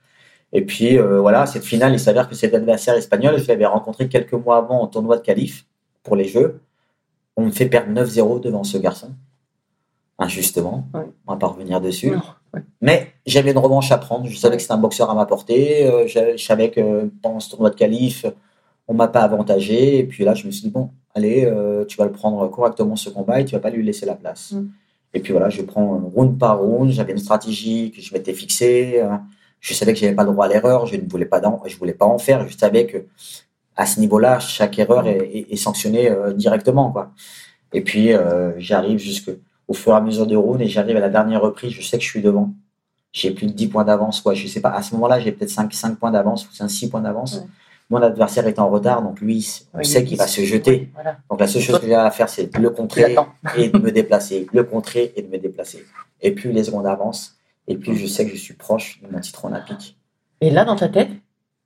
Et 0.54 0.66
puis 0.66 0.98
euh, 0.98 1.20
voilà, 1.20 1.46
cette 1.46 1.63
finale, 1.63 1.94
il 1.94 2.00
s'avère 2.00 2.28
que 2.28 2.36
cet 2.36 2.54
adversaire 2.54 2.96
espagnol, 2.96 3.38
je 3.38 3.48
l'avais 3.48 3.66
rencontré 3.66 4.08
quelques 4.08 4.34
mois 4.34 4.58
avant 4.58 4.84
au 4.84 4.88
tournoi 4.88 5.18
de 5.18 5.22
qualif 5.22 5.66
pour 6.04 6.16
les 6.16 6.25
Jeux. 6.25 6.62
On 7.38 7.46
me 7.46 7.51
fait 7.51 7.68
perdre 7.68 7.92
9-0 7.94 8.42
devant 8.42 8.63
ce 8.63 8.78
garçon, 8.78 9.13
injustement. 10.20 10.88
Ouais. 10.94 11.06
On 11.28 11.34
va 11.34 11.40
pas 11.40 11.48
revenir 11.48 11.82
dessus. 11.82 12.12
Non, 12.12 12.22
ouais. 12.54 12.62
Mais 12.82 13.08
j'avais 13.26 13.52
une 13.52 13.58
revanche 13.58 13.92
à 13.92 13.98
prendre. 13.98 14.28
Je 14.28 14.38
savais 14.38 14.56
que 14.58 14.62
c'était 14.62 14.74
un 14.74 14.78
boxeur 14.78 15.10
à 15.10 15.16
ma 15.16 15.26
portée. 15.26 15.88
Euh, 15.88 16.08
Je, 16.08 16.38
je 16.38 16.44
savais 16.44 16.70
que 16.72 17.10
pendant 17.22 17.40
ce 17.40 17.50
tournoi 17.50 17.70
de 17.70 17.76
qualif, 17.76 18.26
on 18.88 18.94
m'a 18.94 19.08
pas 19.08 19.22
avantagé. 19.22 19.98
Et 20.00 20.04
puis 20.04 20.24
là, 20.26 20.34
je 20.34 20.46
me 20.46 20.52
suis 20.52 20.64
dit, 20.64 20.70
bon, 20.70 20.90
allez, 21.16 21.46
euh, 21.46 21.86
tu 21.86 21.98
vas 21.98 22.06
le 22.06 22.12
prendre 22.12 22.46
correctement 22.50 22.96
ce 22.96 23.10
combat 23.10 23.40
et 23.42 23.46
tu 23.46 23.54
vas 23.56 23.62
pas 23.62 23.70
lui 23.70 23.84
laisser 23.84 24.06
la 24.06 24.16
place. 24.16 24.52
Mm. 24.52 24.68
Et 25.16 25.20
puis 25.22 25.32
voilà, 25.32 25.50
je 25.50 25.62
prends 25.64 25.98
round 25.98 26.38
par 26.38 26.60
round. 26.60 26.92
J'avais 26.92 27.14
une 27.14 27.18
stratégie 27.18 27.92
que 27.92 28.02
je 28.02 28.14
m'étais 28.14 28.34
fixée. 28.34 29.00
Euh, 29.02 29.16
Je 29.62 29.74
savais 29.74 29.94
que 29.94 30.00
j'avais 30.00 30.16
pas 30.16 30.24
le 30.24 30.32
droit 30.32 30.46
à 30.46 30.48
l'erreur. 30.48 30.86
Je 30.86 30.96
ne 30.98 31.10
voulais 31.10 31.26
pas, 31.26 31.42
je 31.66 31.78
voulais 31.78 31.94
pas 31.94 32.06
en 32.06 32.18
faire. 32.18 32.48
Je 32.48 32.58
savais 32.58 32.86
que 32.86 33.06
à 33.76 33.86
ce 33.86 34.00
niveau-là, 34.02 34.40
chaque 34.40 34.78
erreur 34.80 35.08
est, 35.08 35.18
est- 35.34 35.48
est 35.54 35.56
sanctionnée 35.56 36.10
euh, 36.10 36.34
directement. 36.34 36.92
Quoi. 36.92 37.12
Et 37.74 37.82
puis, 37.82 38.14
euh, 38.14 38.52
j'arrive 38.60 39.00
jusque 39.00 39.32
au 39.70 39.74
fur 39.74 39.94
et 39.94 39.96
à 39.96 40.02
mesure 40.02 40.26
des 40.28 40.36
rounds 40.36 40.62
et 40.62 40.68
j'arrive 40.68 40.98
à 40.98 41.00
la 41.00 41.10
dernière 41.10 41.42
reprise. 41.42 41.72
Je 41.72 41.82
sais 41.82 41.98
que 41.98 42.04
je 42.04 42.10
suis 42.10 42.22
devant. 42.22 42.52
J'ai 43.14 43.32
plus 43.32 43.48
de 43.48 43.54
10 43.54 43.68
points 43.68 43.86
d'avance. 43.86 44.20
Quoi. 44.20 44.34
Je 44.34 44.46
sais 44.48 44.60
pas. 44.62 44.70
À 44.72 44.82
ce 44.82 44.94
moment-là, 44.96 45.20
j'ai 45.20 45.32
peut-être 45.32 45.50
5, 45.52 45.72
5 45.74 45.98
points 45.98 46.12
d'avance 46.12 46.46
ou 46.48 46.68
6 46.68 46.90
points 46.90 47.02
d'avance. 47.02 47.36
Ouais. 47.38 47.44
Mon 47.92 48.02
adversaire 48.04 48.46
est 48.46 48.60
en 48.60 48.70
retard, 48.70 49.02
donc 49.02 49.20
lui, 49.20 49.48
on 49.74 49.82
sait 49.84 50.02
il- 50.02 50.06
qu'il 50.08 50.18
va 50.18 50.28
se 50.28 50.42
jeter. 50.42 50.92
Voilà. 50.94 51.18
Donc 51.30 51.40
la 51.40 51.48
seule 51.48 51.62
chose 51.64 51.80
que 51.80 51.88
j'ai 51.88 51.96
à 51.96 52.12
faire, 52.12 52.30
c'est 52.30 52.54
de 52.54 52.60
le 52.60 52.70
contrer 52.70 53.16
et 53.58 53.70
de 53.70 53.80
me 53.80 53.92
déplacer, 54.00 54.46
le 54.54 54.64
contrer 54.64 55.12
et 55.16 55.24
de 55.24 55.28
me 55.28 55.38
déplacer. 55.40 55.84
Et 56.22 56.32
plus 56.32 56.52
les 56.52 56.66
secondes 56.66 56.86
avancent, 56.86 57.36
et 57.68 57.76
plus 57.78 57.96
je 57.96 58.06
sais 58.06 58.26
que 58.26 58.32
je 58.36 58.40
suis 58.40 58.54
proche 58.54 59.02
de 59.02 59.12
mon 59.12 59.20
titre 59.20 59.46
olympique. 59.46 59.98
Et 60.42 60.52
là, 60.52 60.66
dans 60.66 60.76
ta 60.76 60.88
tête, 60.88 61.10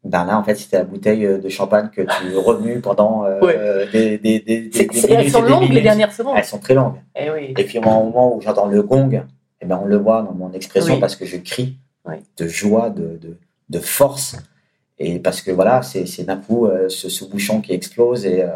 Ben 0.03 0.25
là, 0.25 0.37
en 0.37 0.43
fait, 0.43 0.55
c'était 0.55 0.77
la 0.79 0.83
bouteille 0.83 1.25
euh, 1.25 1.37
de 1.37 1.47
champagne 1.49 1.89
que 1.89 2.01
tu 2.01 2.35
remues 2.35 2.81
pendant 2.81 3.23
euh, 3.25 3.39
Ouais. 3.39 3.87
des, 3.91 4.17
des, 4.17 4.39
des, 4.39 4.61
des- 4.69 4.71
c'est- 4.71 5.09
elles 5.09 5.17
minutes 5.19 5.31
sont 5.31 5.41
longues 5.41 5.61
les 5.63 5.69
minutes. 5.69 5.83
dernières 5.83 6.11
secondes. 6.11 6.35
Elles 6.37 6.43
sont 6.45 6.59
très 6.59 6.73
longues. 6.73 6.95
Eh 7.15 7.29
oui. 7.29 7.53
Et 7.57 7.63
puis 7.63 7.77
au 7.77 7.81
moment 7.81 8.35
où 8.35 8.41
j'entends 8.41 8.65
le 8.67 8.81
gong, 8.83 9.23
eh 9.61 9.65
ben, 9.65 9.79
on 9.81 9.85
le 9.85 9.95
voit 9.97 10.21
dans 10.23 10.33
mon 10.33 10.51
expression 10.51 10.95
Oui. 10.95 10.99
parce 10.99 11.15
que 11.15 11.25
je 11.25 11.37
crie 11.37 11.77
Oui. 12.05 12.15
de 12.37 12.47
joie, 12.47 12.89
de, 12.89 13.17
de, 13.21 13.37
de 13.69 13.79
force. 13.79 14.35
Et 14.99 15.19
parce 15.19 15.41
que 15.41 15.51
voilà, 15.51 15.81
c'est 15.81 16.05
c'est 16.05 16.23
d'un 16.23 16.37
coup 16.37 16.65
euh, 16.67 16.89
ce, 16.89 17.07
ce 17.09 17.23
bouchon 17.25 17.61
qui 17.61 17.71
explose 17.73 18.25
et, 18.25 18.43
euh, 18.43 18.49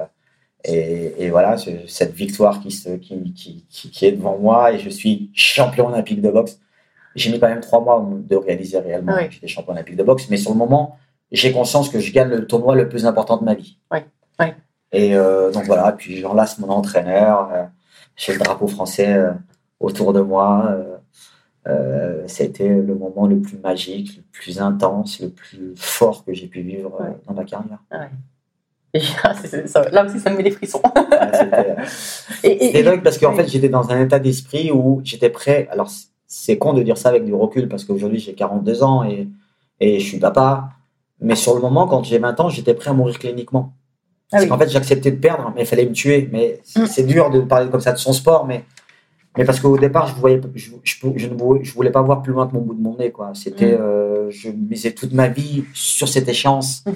et, 0.65 1.13
et 1.25 1.29
voilà, 1.29 1.55
ce- 1.57 1.87
cette 1.87 2.13
victoire 2.13 2.59
qui, 2.61 2.71
se, 2.71 2.89
qui, 2.97 3.33
qui, 3.33 3.65
qui, 3.69 3.89
qui 3.89 4.05
est 4.05 4.11
devant 4.11 4.37
moi 4.37 4.73
et 4.73 4.79
je 4.79 4.89
suis 4.89 5.31
champion 5.33 5.87
olympique 5.87 6.21
de 6.21 6.29
boxe. 6.29 6.59
J'ai 7.15 7.31
mis 7.31 7.39
quand 7.39 7.47
même 7.47 7.61
trois 7.61 7.81
mois 7.81 8.05
de 8.11 8.35
réaliser 8.35 8.77
réellement 8.79 9.13
Oui. 9.17 9.27
que 9.29 9.33
j'étais 9.35 9.47
champion 9.47 9.71
olympique 9.73 9.95
de 9.95 10.03
boxe, 10.03 10.27
mais 10.29 10.37
sur 10.37 10.51
le 10.51 10.57
moment, 10.57 10.97
j'ai 11.31 11.51
conscience 11.51 11.89
que 11.89 11.99
je 11.99 12.11
gagne 12.11 12.29
le 12.29 12.47
tournoi 12.47 12.75
le 12.75 12.87
plus 12.89 13.05
important 13.05 13.37
de 13.37 13.43
ma 13.43 13.53
vie. 13.55 13.77
Oui. 13.91 13.99
Oui. 14.39 14.47
Et 14.91 15.15
euh, 15.15 15.51
donc 15.51 15.65
voilà, 15.65 15.91
puis 15.91 16.17
j'enlace 16.17 16.59
mon 16.59 16.69
entraîneur, 16.69 17.49
euh, 17.53 17.63
j'ai 18.15 18.33
le 18.33 18.39
drapeau 18.39 18.67
français 18.67 19.13
euh, 19.13 19.31
autour 19.79 20.13
de 20.13 20.21
moi. 20.21 20.75
C'était 22.27 22.69
le 22.69 22.95
moment 22.95 23.27
le 23.27 23.39
plus 23.41 23.57
magique, 23.57 24.15
le 24.17 24.23
plus 24.31 24.61
intense, 24.61 25.19
le 25.19 25.29
plus 25.29 25.73
fort 25.75 26.23
que 26.23 26.33
j'ai 26.33 26.47
pu 26.47 26.61
vivre 26.61 26.97
Ouais. 27.01 27.15
dans 27.27 27.33
ma 27.33 27.43
carrière. 27.43 27.79
Et 28.93 28.99
là, 29.23 29.33
ça- 29.65 29.89
là 29.89 30.05
aussi, 30.05 30.19
ça 30.19 30.29
me 30.29 30.37
met 30.37 30.43
des 30.43 30.51
frissons. 30.51 30.81
Ouais, 30.95 31.75
C'était 32.41 32.83
dingue 32.89 33.03
parce 33.03 33.17
qu'en 33.17 33.33
fait, 33.33 33.47
j'étais 33.49 33.67
dans 33.69 33.89
un 33.91 33.99
état 34.01 34.17
d'esprit 34.19 34.71
où 34.71 35.01
j'étais 35.03 35.29
prêt. 35.29 35.67
Alors, 35.71 35.89
c'est 36.25 36.57
con 36.57 36.73
de 36.73 36.83
dire 36.83 36.97
ça 36.97 37.09
avec 37.09 37.25
du 37.25 37.33
recul 37.33 37.67
parce 37.67 37.83
qu'aujourd'hui, 37.83 38.19
j'ai 38.19 38.33
42 38.33 38.83
ans 38.83 39.03
et, 39.03 39.27
et 39.81 39.99
je 39.99 40.05
suis 40.05 40.19
papa. 40.19 40.69
Mais 41.21 41.35
sur 41.35 41.55
le 41.55 41.61
moment, 41.61 41.87
quand 41.87 42.03
j'ai 42.03 42.19
20 42.19 42.39
ans, 42.39 42.49
j'étais 42.49 42.73
prêt 42.73 42.89
à 42.89 42.93
mourir 42.93 43.17
cliniquement. 43.19 43.73
Ah 43.73 44.29
Parce 44.31 44.43
oui. 44.43 44.49
qu'en 44.49 44.57
fait, 44.57 44.69
j'acceptais 44.69 45.11
de 45.11 45.17
perdre, 45.17 45.51
mais 45.55 45.61
il 45.61 45.65
fallait 45.67 45.85
me 45.85 45.93
tuer. 45.93 46.29
Mais 46.31 46.59
c'est 46.63 46.81
Mm. 46.81 46.85
c'est 46.87 47.03
dur 47.03 47.29
de 47.31 47.39
parler 47.41 47.69
comme 47.69 47.79
ça 47.81 47.91
de 47.93 47.97
son 47.97 48.13
sport, 48.13 48.45
mais, 48.45 48.65
mais 49.37 49.45
parce 49.45 49.59
qu'au 49.59 49.77
départ, 49.77 50.07
je, 50.07 50.15
voyais, 50.15 50.39
je, 50.55 50.71
je, 50.83 50.95
je 51.15 51.27
ne 51.27 51.33
voulais, 51.35 51.63
je 51.63 51.73
voulais 51.73 51.91
pas 51.91 52.01
voir 52.01 52.21
plus 52.21 52.33
loin 52.33 52.47
que 52.47 52.53
mon 52.53 52.61
bout 52.61 52.73
de 52.75 52.81
mon 52.81 52.97
nez. 52.97 53.11
quoi. 53.11 53.31
C'était, 53.33 53.73
Mm. 53.77 53.81
euh, 53.81 54.29
je 54.29 54.49
misais 54.49 54.91
toute 54.91 55.13
ma 55.13 55.27
vie 55.27 55.63
sur 55.73 56.07
cette 56.09 56.27
échéance. 56.27 56.83
Mm. 56.85 56.91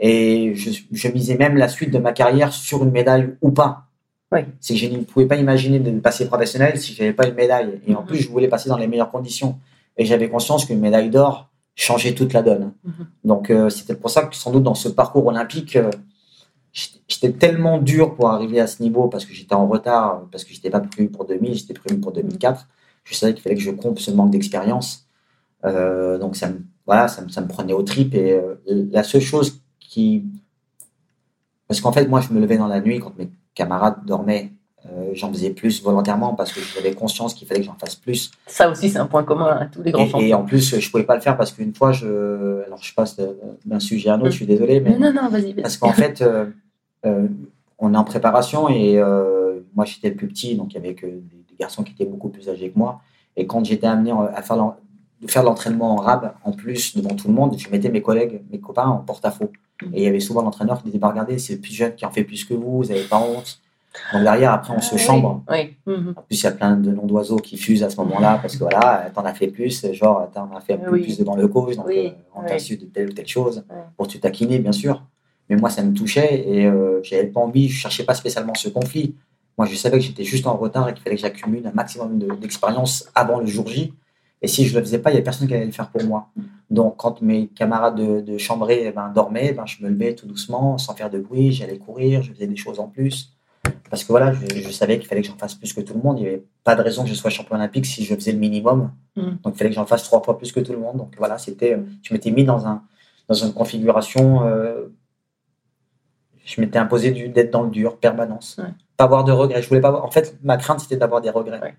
Et 0.00 0.54
je, 0.56 0.70
je 0.90 1.08
misais 1.08 1.36
même 1.36 1.56
la 1.56 1.68
suite 1.68 1.90
de 1.90 1.98
ma 1.98 2.12
carrière 2.12 2.52
sur 2.52 2.82
une 2.82 2.90
médaille 2.90 3.34
ou 3.40 3.50
pas. 3.52 3.84
Oui. 4.32 4.40
C'est 4.60 4.74
que 4.74 4.80
je 4.80 4.86
ne 4.88 4.98
pouvais 5.04 5.26
pas 5.26 5.36
imaginer 5.36 5.78
de 5.78 5.90
passer 6.00 6.26
professionnel 6.26 6.78
si 6.80 6.92
je 6.94 7.02
n'avais 7.02 7.14
pas 7.14 7.28
une 7.28 7.34
médaille. 7.34 7.80
Et 7.86 7.94
en 7.94 8.02
plus, 8.02 8.18
je 8.18 8.28
voulais 8.28 8.48
passer 8.48 8.68
dans 8.68 8.76
les 8.76 8.88
meilleures 8.88 9.10
conditions. 9.12 9.58
Et 9.96 10.04
j'avais 10.04 10.28
conscience 10.28 10.64
qu'une 10.64 10.80
médaille 10.80 11.08
d'or 11.10 11.48
changeait 11.74 12.14
toute 12.14 12.32
la 12.32 12.42
donne. 12.42 12.72
Mhm. 12.84 13.06
Donc, 13.24 13.50
euh, 13.50 13.68
c'était 13.70 13.96
pour 13.96 14.10
ça 14.10 14.22
que 14.26 14.36
sans 14.36 14.52
doute 14.52 14.62
dans 14.62 14.74
ce 14.74 14.88
parcours 14.88 15.26
olympique, 15.26 15.76
euh, 15.76 15.90
j'étais- 16.72 17.32
tellement 17.32 17.78
dur 17.78 18.14
pour 18.14 18.30
arriver 18.30 18.60
à 18.60 18.66
ce 18.66 18.82
niveau 18.82 19.08
parce 19.08 19.24
que 19.24 19.32
j'étais 19.34 19.54
en 19.54 19.66
retard, 19.66 20.26
parce 20.30 20.44
que 20.44 20.52
j'étais 20.54 20.70
pas 20.70 20.80
prévu 20.80 21.08
pour 21.08 21.24
2000, 21.24 21.54
j'étais 21.54 21.74
prévu 21.74 22.00
pour 22.00 22.12
2004. 22.12 22.68
Je 23.04 23.14
savais 23.14 23.34
qu'il 23.34 23.42
fallait 23.42 23.56
que 23.56 23.60
je 23.62 23.70
comble 23.70 23.98
ce 23.98 24.10
manque 24.10 24.30
d'expérience. 24.30 25.06
Euh, 25.64 26.18
donc, 26.18 26.36
ça 26.36 26.48
me, 26.48 26.62
voilà, 26.86 27.08
ça 27.08 27.22
me, 27.22 27.28
ça 27.28 27.40
me 27.40 27.48
prenait 27.48 27.72
aux 27.72 27.82
tripes. 27.82 28.14
Et 28.14 28.32
euh, 28.32 28.54
la 28.66 29.02
seule 29.02 29.20
chose 29.20 29.60
qui. 29.80 30.24
Parce 31.68 31.80
qu'en 31.80 31.92
fait, 31.92 32.06
moi, 32.06 32.20
je 32.20 32.32
me 32.32 32.40
levais 32.40 32.56
dans 32.58 32.66
la 32.68 32.80
nuit 32.80 33.00
quand 33.00 33.16
mes 33.18 33.30
camarades 33.54 34.04
dormaient. 34.06 34.52
Euh, 34.92 35.10
j'en 35.14 35.32
faisais 35.32 35.50
plus 35.50 35.82
volontairement 35.82 36.34
parce 36.34 36.52
que 36.52 36.60
j'avais 36.74 36.92
conscience 36.92 37.32
qu'il 37.32 37.48
fallait 37.48 37.60
que 37.60 37.66
j'en 37.66 37.76
fasse 37.78 37.94
plus. 37.94 38.30
Ça 38.46 38.68
aussi, 38.68 38.90
c'est 38.90 38.98
un 38.98 39.06
point 39.06 39.22
commun 39.24 39.46
à 39.46 39.64
tous 39.66 39.82
les 39.82 39.92
grands 39.92 40.04
Et, 40.04 40.08
champions. 40.10 40.26
et 40.26 40.34
en 40.34 40.44
plus, 40.44 40.78
je 40.78 40.90
pouvais 40.90 41.04
pas 41.04 41.14
le 41.14 41.22
faire 41.22 41.38
parce 41.38 41.52
qu'une 41.52 41.74
fois, 41.74 41.92
je, 41.92 42.62
alors 42.66 42.82
je 42.82 42.92
passe 42.94 43.16
d'un 43.64 43.80
sujet 43.80 44.10
à 44.10 44.14
un 44.14 44.20
autre, 44.20 44.30
je 44.30 44.36
suis 44.36 44.46
désolé, 44.46 44.80
mais 44.80 44.98
Non, 44.98 45.10
non, 45.12 45.28
vas-y. 45.30 45.54
parce 45.54 45.78
qu'en 45.78 45.92
fait, 45.92 46.20
euh, 46.20 46.46
euh, 47.06 47.26
on 47.78 47.94
est 47.94 47.96
en 47.96 48.04
préparation 48.04 48.68
et 48.68 49.00
moi 49.74 49.84
j'étais 49.86 50.10
le 50.10 50.16
plus 50.16 50.28
petit, 50.28 50.54
donc 50.54 50.72
il 50.72 50.76
y 50.76 50.78
avait 50.78 50.94
que 50.94 51.06
des, 51.06 51.20
garçons 51.58 51.84
qui 51.84 51.92
étaient 51.92 52.04
beaucoup 52.04 52.28
plus 52.30 52.48
âgés 52.48 52.68
que 52.70 52.78
moi. 52.78 53.00
Et 53.36 53.46
quand 53.46 53.64
j'étais 53.64 53.86
amené 53.86 54.10
en- 54.12 54.22
à 54.26 54.42
faire 54.42 54.74
de 55.22 55.28
faire 55.28 55.44
l'entraînement 55.44 55.92
en 55.92 55.96
rab, 55.96 56.34
en 56.44 56.50
plus 56.52 56.96
devant 56.96 57.14
tout 57.14 57.28
le 57.28 57.34
monde, 57.34 57.56
je 57.56 57.68
mettais 57.70 57.88
mes 57.88 58.02
collègues, 58.02 58.42
mes 58.50 58.58
copains 58.58 58.86
en 58.88 58.98
porte-à-faux. 58.98 59.50
Et 59.92 60.00
il 60.00 60.02
y 60.02 60.06
avait 60.08 60.20
souvent 60.20 60.42
l'entraîneur 60.42 60.78
qui 60.78 60.86
disait 60.86 60.98
bah, 60.98 61.08
Regardez, 61.08 61.38
c'est 61.38 61.54
le 61.54 61.60
plus 61.60 61.72
jeune 61.72 61.94
qui 61.94 62.04
en 62.04 62.10
fait 62.10 62.24
plus 62.24 62.44
que 62.44 62.54
vous, 62.54 62.78
vous 62.78 62.84
n'avez 62.86 63.04
pas 63.04 63.18
honte. 63.20 63.60
Donc 64.12 64.22
derrière, 64.22 64.52
après, 64.52 64.72
on 64.76 64.80
se 64.80 64.94
Ah, 64.94 64.98
chambre. 64.98 65.42
Oui. 65.50 65.76
Mhm. 65.86 66.14
En 66.16 66.22
plus, 66.22 66.40
il 66.40 66.44
y 66.44 66.46
a 66.46 66.50
plein 66.52 66.76
de 66.76 66.90
noms 66.90 67.06
d'oiseaux 67.06 67.36
qui 67.36 67.56
fusent 67.56 67.82
à 67.82 67.90
ce 67.90 67.96
moment-là 67.96 68.38
parce 68.42 68.54
que 68.56 68.60
voilà, 68.64 69.10
t'en 69.14 69.24
as 69.24 69.34
fait 69.34 69.48
plus, 69.48 69.86
genre 69.92 70.28
t'en 70.32 70.50
as 70.54 70.60
fait 70.60 70.74
un 70.74 70.78
peu 70.78 70.92
Oui. 70.92 71.02
plus 71.02 71.18
devant 71.18 71.36
le 71.36 71.46
coach, 71.48 71.76
donc 71.76 71.86
Oui, 71.86 72.08
euh, 72.08 72.10
on 72.34 72.42
t'a 72.42 72.58
su 72.58 72.76
de 72.76 72.86
telle 72.86 73.10
ou 73.10 73.12
telle 73.12 73.26
chose 73.28 73.64
pour 73.96 74.08
te 74.08 74.18
taquiner, 74.18 74.58
bien 74.58 74.72
sûr. 74.72 75.02
Mais 75.48 75.56
moi, 75.56 75.70
ça 75.70 75.82
me 75.82 75.92
touchait 75.92 76.48
et 76.48 76.66
euh, 76.66 77.00
j'avais 77.02 77.26
pas 77.26 77.40
envie, 77.40 77.68
je 77.68 77.78
cherchais 77.78 78.04
pas 78.04 78.14
spécialement 78.14 78.54
ce 78.54 78.68
conflit. 78.68 79.14
Moi, 79.58 79.66
je 79.66 79.76
savais 79.76 79.98
que 79.98 80.04
j'étais 80.04 80.24
juste 80.24 80.46
en 80.46 80.56
retard 80.56 80.88
et 80.88 80.94
qu'il 80.94 81.02
fallait 81.02 81.16
que 81.16 81.22
j'accumule 81.22 81.66
un 81.66 81.72
maximum 81.72 82.18
de- 82.18 82.34
d'expérience 82.34 83.08
avant 83.14 83.38
le 83.40 83.46
jour 83.46 83.68
J. 83.68 83.92
Et 84.42 84.48
si 84.48 84.66
je 84.66 84.76
le 84.76 84.84
faisais 84.84 84.98
pas, 84.98 85.10
il 85.12 85.14
y 85.14 85.18
a 85.18 85.22
personne 85.22 85.46
qui 85.46 85.54
allait 85.54 85.64
le 85.66 85.70
faire 85.72 85.90
pour 85.90 86.02
moi. 86.04 86.28
Donc, 86.70 86.96
quand 86.96 87.22
mes 87.22 87.46
camarades 87.48 87.94
de, 87.94 88.20
de 88.20 88.36
chambrée 88.38 88.82
eh 88.86 88.90
ben, 88.90 89.10
dormaient, 89.14 89.52
ben, 89.52 89.64
je 89.66 89.82
me 89.84 89.88
levais 89.88 90.14
tout 90.14 90.26
doucement, 90.26 90.76
sans 90.78 90.94
faire 90.94 91.08
de 91.08 91.18
bruit, 91.18 91.52
j'allais 91.52 91.78
courir, 91.78 92.22
je 92.22 92.32
faisais 92.32 92.46
des 92.46 92.56
choses 92.56 92.80
en 92.80 92.88
plus. 92.88 93.30
Parce 93.90 94.02
que 94.02 94.08
voilà, 94.08 94.32
je, 94.32 94.60
je 94.60 94.70
savais 94.70 94.98
qu'il 94.98 95.06
fallait 95.08 95.20
que 95.22 95.28
j'en 95.28 95.36
fasse 95.36 95.54
plus 95.54 95.72
que 95.72 95.80
tout 95.80 95.94
le 95.94 96.00
monde. 96.00 96.18
Il 96.18 96.22
n'y 96.22 96.28
avait 96.28 96.44
pas 96.64 96.74
de 96.74 96.82
raison 96.82 97.02
que 97.04 97.08
je 97.10 97.14
sois 97.14 97.30
champion 97.30 97.56
olympique 97.56 97.86
si 97.86 98.04
je 98.04 98.14
faisais 98.14 98.32
le 98.32 98.38
minimum. 98.38 98.90
Mm. 99.16 99.22
Donc, 99.42 99.54
il 99.54 99.58
fallait 99.58 99.70
que 99.70 99.76
j'en 99.76 99.86
fasse 99.86 100.02
trois 100.04 100.22
fois 100.22 100.36
plus 100.38 100.50
que 100.52 100.60
tout 100.60 100.72
le 100.72 100.78
monde. 100.78 100.96
Donc, 100.96 101.14
voilà, 101.18 101.38
c'était, 101.38 101.74
euh, 101.74 101.82
je 102.02 102.12
m'étais 102.14 102.30
mis 102.30 102.44
dans, 102.44 102.66
un, 102.66 102.82
dans 103.28 103.34
une 103.34 103.52
configuration. 103.52 104.44
euh, 104.46 104.86
je 106.44 106.60
m'étais 106.60 106.78
imposé 106.78 107.10
d'être 107.10 107.50
dans 107.50 107.62
le 107.62 107.70
dur, 107.70 107.96
permanence. 107.98 108.56
Ouais. 108.58 108.68
Pas 108.96 109.04
avoir 109.04 109.24
de 109.24 109.32
regrets. 109.32 109.62
Je 109.62 109.68
voulais 109.68 109.80
pas 109.80 109.88
avoir- 109.88 110.04
En 110.04 110.10
fait, 110.10 110.36
ma 110.42 110.56
crainte, 110.56 110.80
c'était 110.80 110.96
d'avoir 110.96 111.20
des 111.20 111.30
regrets. 111.30 111.60
Ouais. 111.60 111.74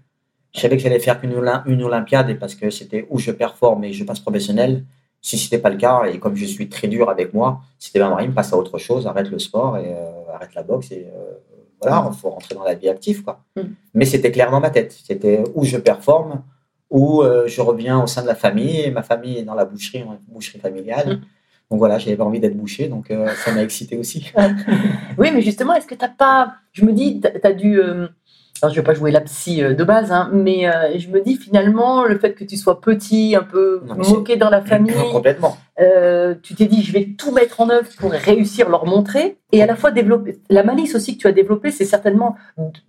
Je 0.53 0.59
savais 0.61 0.77
que 0.77 0.83
j'allais 0.83 0.99
faire 0.99 1.19
qu'une 1.19 1.33
une 1.65 1.83
Olympiade 1.83 2.29
et 2.29 2.35
parce 2.35 2.55
que 2.55 2.69
c'était 2.69 3.05
où 3.09 3.19
je 3.19 3.31
performe 3.31 3.83
et 3.83 3.93
je 3.93 4.03
passe 4.03 4.19
professionnel. 4.19 4.85
Si 5.21 5.37
c'était 5.37 5.57
pas 5.57 5.69
le 5.71 5.77
cas, 5.77 6.03
et 6.05 6.19
comme 6.19 6.35
je 6.35 6.45
suis 6.45 6.69
très 6.69 6.87
dur 6.87 7.09
avec 7.09 7.33
moi, 7.33 7.61
c'était 7.79 7.99
ben 7.99 8.09
Marie, 8.09 8.29
passe 8.29 8.53
à 8.53 8.57
autre 8.57 8.77
chose, 8.77 9.05
arrête 9.07 9.29
le 9.29 9.39
sport 9.39 9.75
et 9.77 9.85
euh, 9.87 10.33
arrête 10.33 10.53
la 10.53 10.61
boxe 10.63 10.91
et 10.91 11.07
euh, 11.13 11.33
voilà, 11.87 12.09
il 12.11 12.17
faut 12.17 12.29
rentrer 12.29 12.55
dans 12.55 12.63
la 12.63 12.75
vie 12.75 12.89
active. 12.89 13.23
Quoi. 13.23 13.43
Mm. 13.55 13.61
Mais 13.93 14.05
c'était 14.05 14.31
clair 14.31 14.51
dans 14.51 14.59
ma 14.59 14.69
tête. 14.69 14.95
C'était 15.05 15.43
où 15.53 15.63
je 15.63 15.77
performe, 15.77 16.43
où 16.89 17.21
euh, 17.21 17.47
je 17.47 17.61
reviens 17.61 18.01
au 18.03 18.07
sein 18.07 18.21
de 18.21 18.27
la 18.27 18.35
famille, 18.35 18.81
et 18.81 18.91
ma 18.91 19.03
famille 19.03 19.37
est 19.37 19.43
dans 19.43 19.55
la 19.55 19.65
boucherie, 19.65 20.03
en 20.03 20.17
boucherie 20.27 20.59
familiale. 20.59 21.17
Mm. 21.17 21.21
Donc 21.71 21.79
voilà, 21.79 21.97
j'avais 21.97 22.15
pas 22.15 22.23
envie 22.23 22.39
d'être 22.39 22.55
bouché, 22.55 22.87
donc 22.87 23.09
euh, 23.09 23.27
ça 23.43 23.51
m'a 23.51 23.63
excité 23.63 23.97
aussi. 23.97 24.31
Oui, 25.17 25.31
mais 25.33 25.41
justement, 25.41 25.73
est-ce 25.73 25.87
que 25.87 25.95
t'as 25.95 26.09
pas. 26.09 26.55
Je 26.73 26.85
me 26.85 26.91
dis, 26.93 27.21
t'as 27.21 27.49
as 27.49 27.53
dû. 27.53 27.79
euh, 27.79 28.07
alors 28.61 28.73
je 28.73 28.79
vais 28.79 28.85
pas 28.85 28.93
jouer 28.93 29.11
la 29.11 29.21
psy 29.21 29.61
euh, 29.61 29.73
de 29.73 29.83
base, 29.83 30.11
hein, 30.11 30.29
mais 30.33 30.67
euh, 30.67 30.97
je 30.97 31.09
me 31.09 31.21
dis 31.21 31.35
finalement 31.35 32.05
le 32.05 32.17
fait 32.17 32.33
que 32.33 32.43
tu 32.45 32.55
sois 32.55 32.79
petit, 32.79 33.35
un 33.35 33.43
peu 33.43 33.81
Non, 33.85 33.95
moqué 34.09 34.37
dans 34.37 34.49
la 34.49 34.61
famille, 34.61 34.95
Complètement. 35.11 35.57
euh, 35.81 36.35
tu 36.41 36.55
t'es 36.55 36.65
dit 36.65 36.81
je 36.81 36.93
vais 36.93 37.05
tout 37.17 37.31
mettre 37.31 37.59
en 37.59 37.69
œuvre 37.69 37.87
pour 37.99 38.11
réussir 38.11 38.69
leur 38.69 38.85
montrer 38.85 39.37
et 39.51 39.61
à 39.61 39.65
la 39.65 39.75
fois 39.75 39.91
développer 39.91 40.39
la 40.49 40.63
malice 40.63 40.95
aussi 40.95 41.15
que 41.17 41.21
tu 41.21 41.27
as 41.27 41.33
développée, 41.33 41.69
c'est 41.69 41.85
certainement 41.85 42.37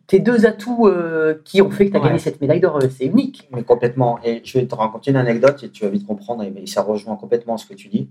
tes 0.07 0.21
deux 0.21 0.47
atouts 0.47 0.87
euh, 0.87 1.43
qui 1.45 1.61
ont 1.61 1.71
fait 1.71 1.87
que 1.87 1.91
tu 1.91 1.97
as 1.97 2.01
Ouais. 2.01 2.07
gagné 2.07 2.21
cette 2.21 2.41
médaille 2.41 2.61
d'or. 2.61 2.81
C'est 2.97 3.05
unique. 3.07 3.49
Mais 3.53 3.65
complètement. 3.65 4.19
Et 4.25 4.43
je 4.45 4.59
vais 4.59 4.67
te 4.67 4.75
raconter 4.75 5.11
une 5.11 5.17
anecdote 5.17 5.63
et 5.65 5.69
tu 5.71 5.85
vas 5.85 5.91
vite 5.91 6.07
comprendre, 6.07 6.45
et 6.45 6.67
ça 6.67 6.83
rejoint 6.83 7.17
complètement 7.17 7.57
ce 7.57 7.67
que 7.67 7.75
tu 7.75 7.89
dis. 7.89 8.09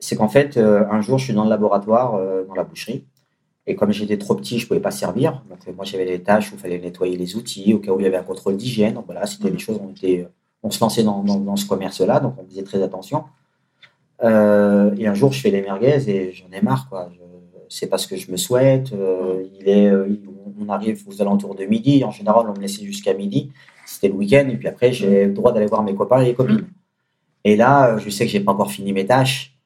C'est 0.00 0.16
qu'en 0.16 0.28
fait, 0.28 0.58
un 0.58 1.00
jour, 1.00 1.18
je 1.18 1.24
suis 1.24 1.34
dans 1.34 1.44
le 1.44 1.50
laboratoire, 1.50 2.12
dans 2.46 2.54
la 2.54 2.62
boucherie, 2.64 3.04
et 3.70 3.74
comme 3.76 3.92
j'étais 3.92 4.18
trop 4.18 4.34
petit, 4.34 4.58
je 4.58 4.64
ne 4.64 4.68
pouvais 4.68 4.80
pas 4.80 4.90
servir. 4.90 5.42
Donc, 5.50 5.58
euh, 5.68 5.72
moi, 5.76 5.84
j'avais 5.84 6.06
des 6.06 6.20
tâches 6.22 6.50
où 6.50 6.56
il 6.56 6.58
fallait 6.60 6.78
nettoyer 6.78 7.16
les 7.16 7.36
outils, 7.36 7.72
au 7.74 7.78
cas 7.78 7.92
où 7.92 8.00
il 8.00 8.04
y 8.04 8.06
avait 8.06 8.16
un 8.16 8.22
contrôle 8.22 8.56
d'hygiène. 8.56 8.94
Donc, 8.94 9.04
voilà, 9.06 9.26
c'était 9.26 9.50
des 9.50 9.58
choses, 9.58 9.78
on, 9.82 9.90
était, 9.90 10.26
on 10.62 10.70
se 10.70 10.80
lançait 10.80 11.02
dans, 11.04 11.22
dans- 11.22 11.38
dans 11.38 11.56
ce 11.56 11.66
commerce-là, 11.66 12.18
donc 12.20 12.34
on 12.38 12.44
faisait 12.48 12.62
très 12.64 12.82
attention. 12.82 13.24
Euh, 14.24 14.90
et 14.98 15.06
un 15.06 15.14
jour, 15.14 15.32
je 15.32 15.40
fais 15.40 15.50
les 15.50 15.62
merguez 15.62 16.08
et 16.10 16.32
j'en 16.32 16.50
ai 16.52 16.60
marre, 16.60 16.88
quoi. 16.88 17.10
C'est 17.68 17.86
pas 17.88 17.98
ce 17.98 18.06
que 18.08 18.16
je 18.16 18.32
me 18.32 18.36
souhaite. 18.38 18.92
euh, 18.94 19.44
il 19.60 19.68
est, 19.68 19.86
euh, 19.88 20.08
on 20.60 20.68
arrive 20.70 21.04
aux 21.06 21.20
alentours 21.20 21.54
de 21.54 21.64
midi. 21.66 22.02
En 22.04 22.10
général, 22.10 22.46
on 22.48 22.54
me 22.54 22.60
laissait 22.60 22.84
jusqu'à 22.84 23.14
midi 23.14 23.50
c'était 23.90 24.08
le 24.08 24.14
week-end, 24.14 24.46
et 24.50 24.56
puis 24.58 24.68
après, 24.68 24.92
j'ai 24.92 25.24
le 25.24 25.32
droit 25.32 25.50
d'aller 25.50 25.64
voir 25.66 25.82
mes 25.82 25.94
copains 25.94 26.20
et 26.20 26.26
les 26.26 26.34
copines. 26.34 26.66
Et 27.44 27.56
là, 27.56 27.94
euh, 27.94 27.98
je 27.98 28.10
sais 28.10 28.26
que 28.26 28.30
j'ai 28.30 28.40
pas 28.40 28.52
encore 28.52 28.70
fini 28.70 28.92
mes 28.92 29.06
tâches. 29.06 29.57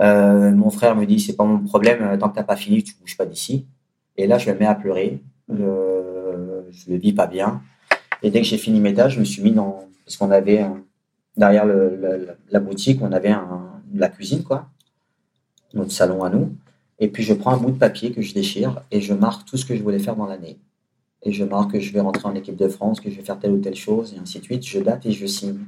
Euh, 0.00 0.52
mon 0.52 0.70
frère 0.70 0.94
me 0.96 1.04
dit, 1.06 1.18
c'est 1.20 1.34
pas 1.36 1.44
mon 1.44 1.58
problème, 1.58 2.02
euh, 2.02 2.16
tant 2.16 2.28
que 2.28 2.36
t'as 2.36 2.44
pas 2.44 2.56
fini, 2.56 2.82
tu 2.82 2.94
bouges 3.00 3.16
pas 3.16 3.26
d'ici. 3.26 3.66
Et 4.16 4.26
là, 4.26 4.38
je 4.38 4.50
me 4.50 4.58
mets 4.58 4.66
à 4.66 4.74
pleurer. 4.74 5.20
Euh, 5.50 6.62
je 6.70 6.90
le 6.90 6.96
vis 6.98 7.12
pas 7.12 7.26
bien. 7.26 7.62
Et 8.22 8.30
dès 8.30 8.40
que 8.40 8.46
j'ai 8.46 8.58
fini 8.58 8.80
mes 8.80 8.94
tâches, 8.94 9.14
je 9.14 9.20
me 9.20 9.24
suis 9.24 9.42
mis 9.42 9.52
dans, 9.52 9.84
parce 10.04 10.16
qu'on 10.16 10.30
avait 10.30 10.66
derrière 11.36 11.64
le- 11.64 11.96
le- 11.96 12.28
la 12.50 12.60
boutique, 12.60 13.00
on 13.02 13.12
avait 13.12 13.30
un, 13.30 13.80
la 13.94 14.08
cuisine, 14.08 14.42
quoi, 14.42 14.68
notre 15.74 15.92
salon 15.92 16.22
à 16.24 16.30
nous. 16.30 16.52
Et 16.98 17.08
puis 17.08 17.22
je 17.22 17.32
prends 17.32 17.52
un 17.52 17.56
bout 17.58 17.70
de 17.70 17.78
papier 17.78 18.10
que 18.12 18.22
je 18.22 18.34
déchire 18.34 18.82
et 18.90 19.00
je 19.00 19.14
marque 19.14 19.44
tout 19.48 19.56
ce 19.56 19.64
que 19.64 19.76
je 19.76 19.82
voulais 19.82 20.00
faire 20.00 20.16
dans 20.16 20.26
l'année 20.26 20.58
et 21.22 21.32
je 21.32 21.44
marque 21.44 21.72
que 21.72 21.80
je 21.80 21.92
vais 21.92 22.00
rentrer 22.00 22.26
en 22.28 22.34
équipe 22.34 22.56
de 22.56 22.68
France, 22.68 23.00
que 23.00 23.08
je 23.10 23.16
vais 23.16 23.22
faire 23.22 23.38
telle 23.38 23.52
ou 23.52 23.58
telle 23.58 23.74
chose, 23.76 24.14
et 24.14 24.18
ainsi 24.18 24.38
de 24.40 24.44
suite. 24.44 24.64
Je 24.66 24.80
date 24.80 25.06
et 25.06 25.12
je 25.12 25.26
signe. 25.26 25.60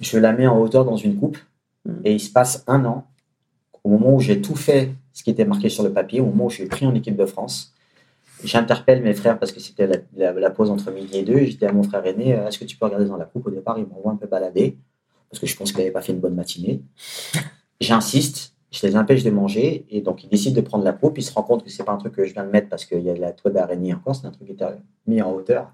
Je 0.00 0.18
la 0.18 0.32
mets 0.32 0.46
en 0.46 0.58
hauteur 0.60 0.84
dans 0.84 0.96
une 0.96 1.16
coupe, 1.16 1.38
Mhm. 1.84 2.00
et 2.04 2.12
il 2.14 2.20
se 2.20 2.30
passe 2.30 2.64
un 2.66 2.84
an, 2.84 3.06
au 3.84 3.88
moment 3.90 4.14
où 4.14 4.20
j'ai 4.20 4.40
tout 4.40 4.54
fait, 4.56 4.90
ce 5.12 5.22
qui 5.22 5.30
était 5.30 5.44
marqué 5.44 5.68
sur 5.68 5.82
le 5.82 5.92
papier, 5.92 6.20
au 6.20 6.26
moment 6.26 6.46
où 6.46 6.50
je 6.50 6.56
suis 6.56 6.66
pris 6.66 6.86
en 6.86 6.94
équipe 6.94 7.16
de 7.16 7.26
France. 7.26 7.74
J'interpelle 8.44 9.02
mes 9.02 9.14
frères 9.14 9.38
parce 9.38 9.52
que 9.52 9.60
c'était 9.60 9.86
la, 9.86 9.96
la- 10.16 10.32
la 10.32 10.50
pause 10.50 10.70
entre 10.70 10.90
midi 10.90 11.18
et 11.18 11.22
deux. 11.22 11.38
et 11.38 11.46
Je 11.50 11.56
dis 11.56 11.66
à 11.66 11.72
mon 11.72 11.82
frère 11.82 12.04
aîné, 12.06 12.34
euh, 12.34 12.48
est-ce 12.48 12.58
que 12.58 12.64
tu 12.64 12.76
peux 12.76 12.86
regarder 12.86 13.06
dans 13.06 13.16
la 13.16 13.24
coupe 13.24 13.46
Au 13.46 13.50
départ, 13.50 13.78
il 13.78 13.86
m'envoie 13.86 14.12
un 14.12 14.16
peu 14.16 14.26
balader 14.26 14.76
parce 15.30 15.40
que 15.40 15.46
je 15.46 15.56
pense 15.56 15.70
qu'il 15.70 15.78
n'avait 15.80 15.92
pas 15.92 16.02
fait 16.02 16.12
une 16.12 16.18
bonne 16.20 16.34
matinée. 16.34 16.82
J'insiste, 17.80 18.54
je 18.70 18.86
les 18.86 18.96
empêche 18.96 19.22
de 19.22 19.30
manger 19.30 19.84
et 19.90 20.00
donc 20.00 20.24
il 20.24 20.28
décide 20.28 20.54
de 20.54 20.60
prendre 20.60 20.84
la 20.84 20.92
coupe. 20.92 21.18
Il 21.18 21.22
se 21.22 21.32
rend 21.32 21.42
compte 21.42 21.64
que 21.64 21.70
c'est 21.70 21.84
pas 21.84 21.92
un 21.92 21.98
truc 21.98 22.14
que 22.14 22.24
je 22.24 22.32
viens 22.32 22.44
de 22.44 22.50
mettre 22.50 22.68
parce 22.68 22.84
qu'il 22.84 23.00
y 23.02 23.10
a 23.10 23.14
de 23.14 23.20
la 23.20 23.32
toile 23.32 23.54
d'araignée 23.54 23.94
encore, 23.94 24.14
c'est 24.16 24.26
un 24.26 24.30
truc 24.30 24.46
qui 24.46 24.52
était 24.54 24.64
mis 25.06 25.20
en 25.22 25.32
hauteur. 25.32 25.70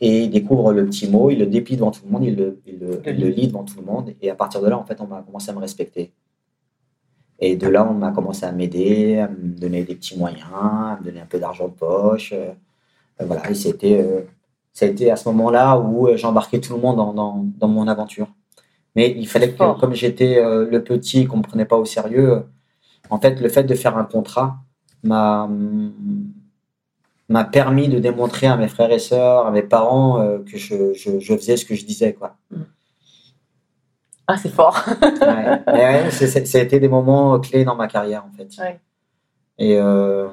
Et 0.00 0.24
il 0.24 0.30
découvre 0.30 0.72
le 0.72 0.84
petit 0.86 1.08
mot, 1.08 1.30
il 1.30 1.38
le 1.38 1.46
déplie 1.46 1.76
devant 1.76 1.90
tout 1.90 2.02
le 2.04 2.10
monde, 2.10 2.24
il 2.24 2.36
le, 2.36 2.60
il 2.66 2.78
le- 2.80 3.00
il 3.06 3.20
le 3.20 3.28
lit 3.28 3.46
devant 3.48 3.64
tout 3.64 3.78
le 3.78 3.86
monde. 3.86 4.12
Et 4.20 4.28
à 4.30 4.34
partir 4.34 4.60
de 4.60 4.68
là, 4.68 4.76
en 4.78 4.84
fait, 4.84 5.00
on 5.00 5.06
m'a 5.06 5.22
commencé 5.22 5.50
à 5.50 5.54
me 5.54 5.60
respecter. 5.60 6.12
Et 7.38 7.56
de 7.56 7.66
là, 7.68 7.86
on 7.88 7.94
m'a 7.94 8.12
commencé 8.12 8.44
à 8.46 8.52
m'aider, 8.52 9.18
à 9.18 9.28
me 9.28 9.58
donner 9.58 9.82
des 9.84 9.94
petits 9.94 10.16
moyens, 10.18 10.42
à 10.52 10.98
me 11.00 11.04
donner 11.04 11.20
un 11.20 11.26
peu 11.26 11.38
d'argent 11.38 11.68
de 11.68 11.72
poche. 11.74 12.32
euh, 12.32 12.52
euh, 13.20 13.24
voilà, 13.26 13.48
et 13.50 13.54
c'était, 13.54 14.00
euh, 14.02 14.22
ça 14.72 14.86
a 14.86 14.88
été 14.88 15.10
à 15.10 15.16
ce 15.16 15.28
moment-là 15.30 15.78
où 15.78 16.08
j'embarquais 16.16 16.60
tout 16.60 16.74
le 16.74 16.80
monde 16.80 16.96
dans, 16.96 17.12
dans, 17.14 17.44
dans 17.58 17.68
mon 17.68 17.86
aventure. 17.88 18.28
Mais 18.96 19.10
il 19.16 19.26
fallait 19.28 19.50
que, 19.52 19.56
Fort. 19.56 19.78
comme 19.78 19.94
j'étais 19.94 20.38
euh, 20.38 20.68
le 20.70 20.82
petit, 20.84 21.26
qu'on 21.26 21.36
ne 21.38 21.42
me 21.42 21.46
prenait 21.46 21.64
pas 21.64 21.76
au 21.76 21.84
sérieux, 21.84 22.44
en 23.10 23.18
fait, 23.20 23.40
le 23.40 23.48
fait 23.48 23.64
de 23.64 23.74
faire 23.74 23.96
un 23.98 24.04
contrat 24.04 24.56
m'a 25.02 25.48
m'a 27.28 27.44
permis 27.44 27.88
de 27.88 27.98
démontrer 27.98 28.46
à 28.46 28.56
mes 28.56 28.68
frères 28.68 28.92
et 28.92 28.98
sœurs, 28.98 29.46
à 29.46 29.50
mes 29.50 29.62
parents, 29.62 30.20
euh, 30.20 30.38
que 30.40 30.58
je, 30.58 30.92
je, 30.94 31.18
je 31.18 31.36
faisais 31.36 31.56
ce 31.56 31.64
que 31.64 31.74
je 31.74 31.84
disais. 31.84 32.12
Quoi. 32.12 32.36
Ah, 34.26 34.36
c'est 34.36 34.50
fort. 34.52 34.82
Ouais. 35.00 35.60
Ouais, 35.66 36.10
ça 36.10 36.58
a 36.58 36.62
été 36.62 36.80
des 36.80 36.88
moments 36.88 37.38
clés 37.40 37.64
dans 37.64 37.74
ma 37.76 37.88
carrière, 37.88 38.24
en 38.24 38.36
fait. 38.36 38.48
Ouais. 38.62 38.80
Et 39.58 39.76
euh, 39.78 40.28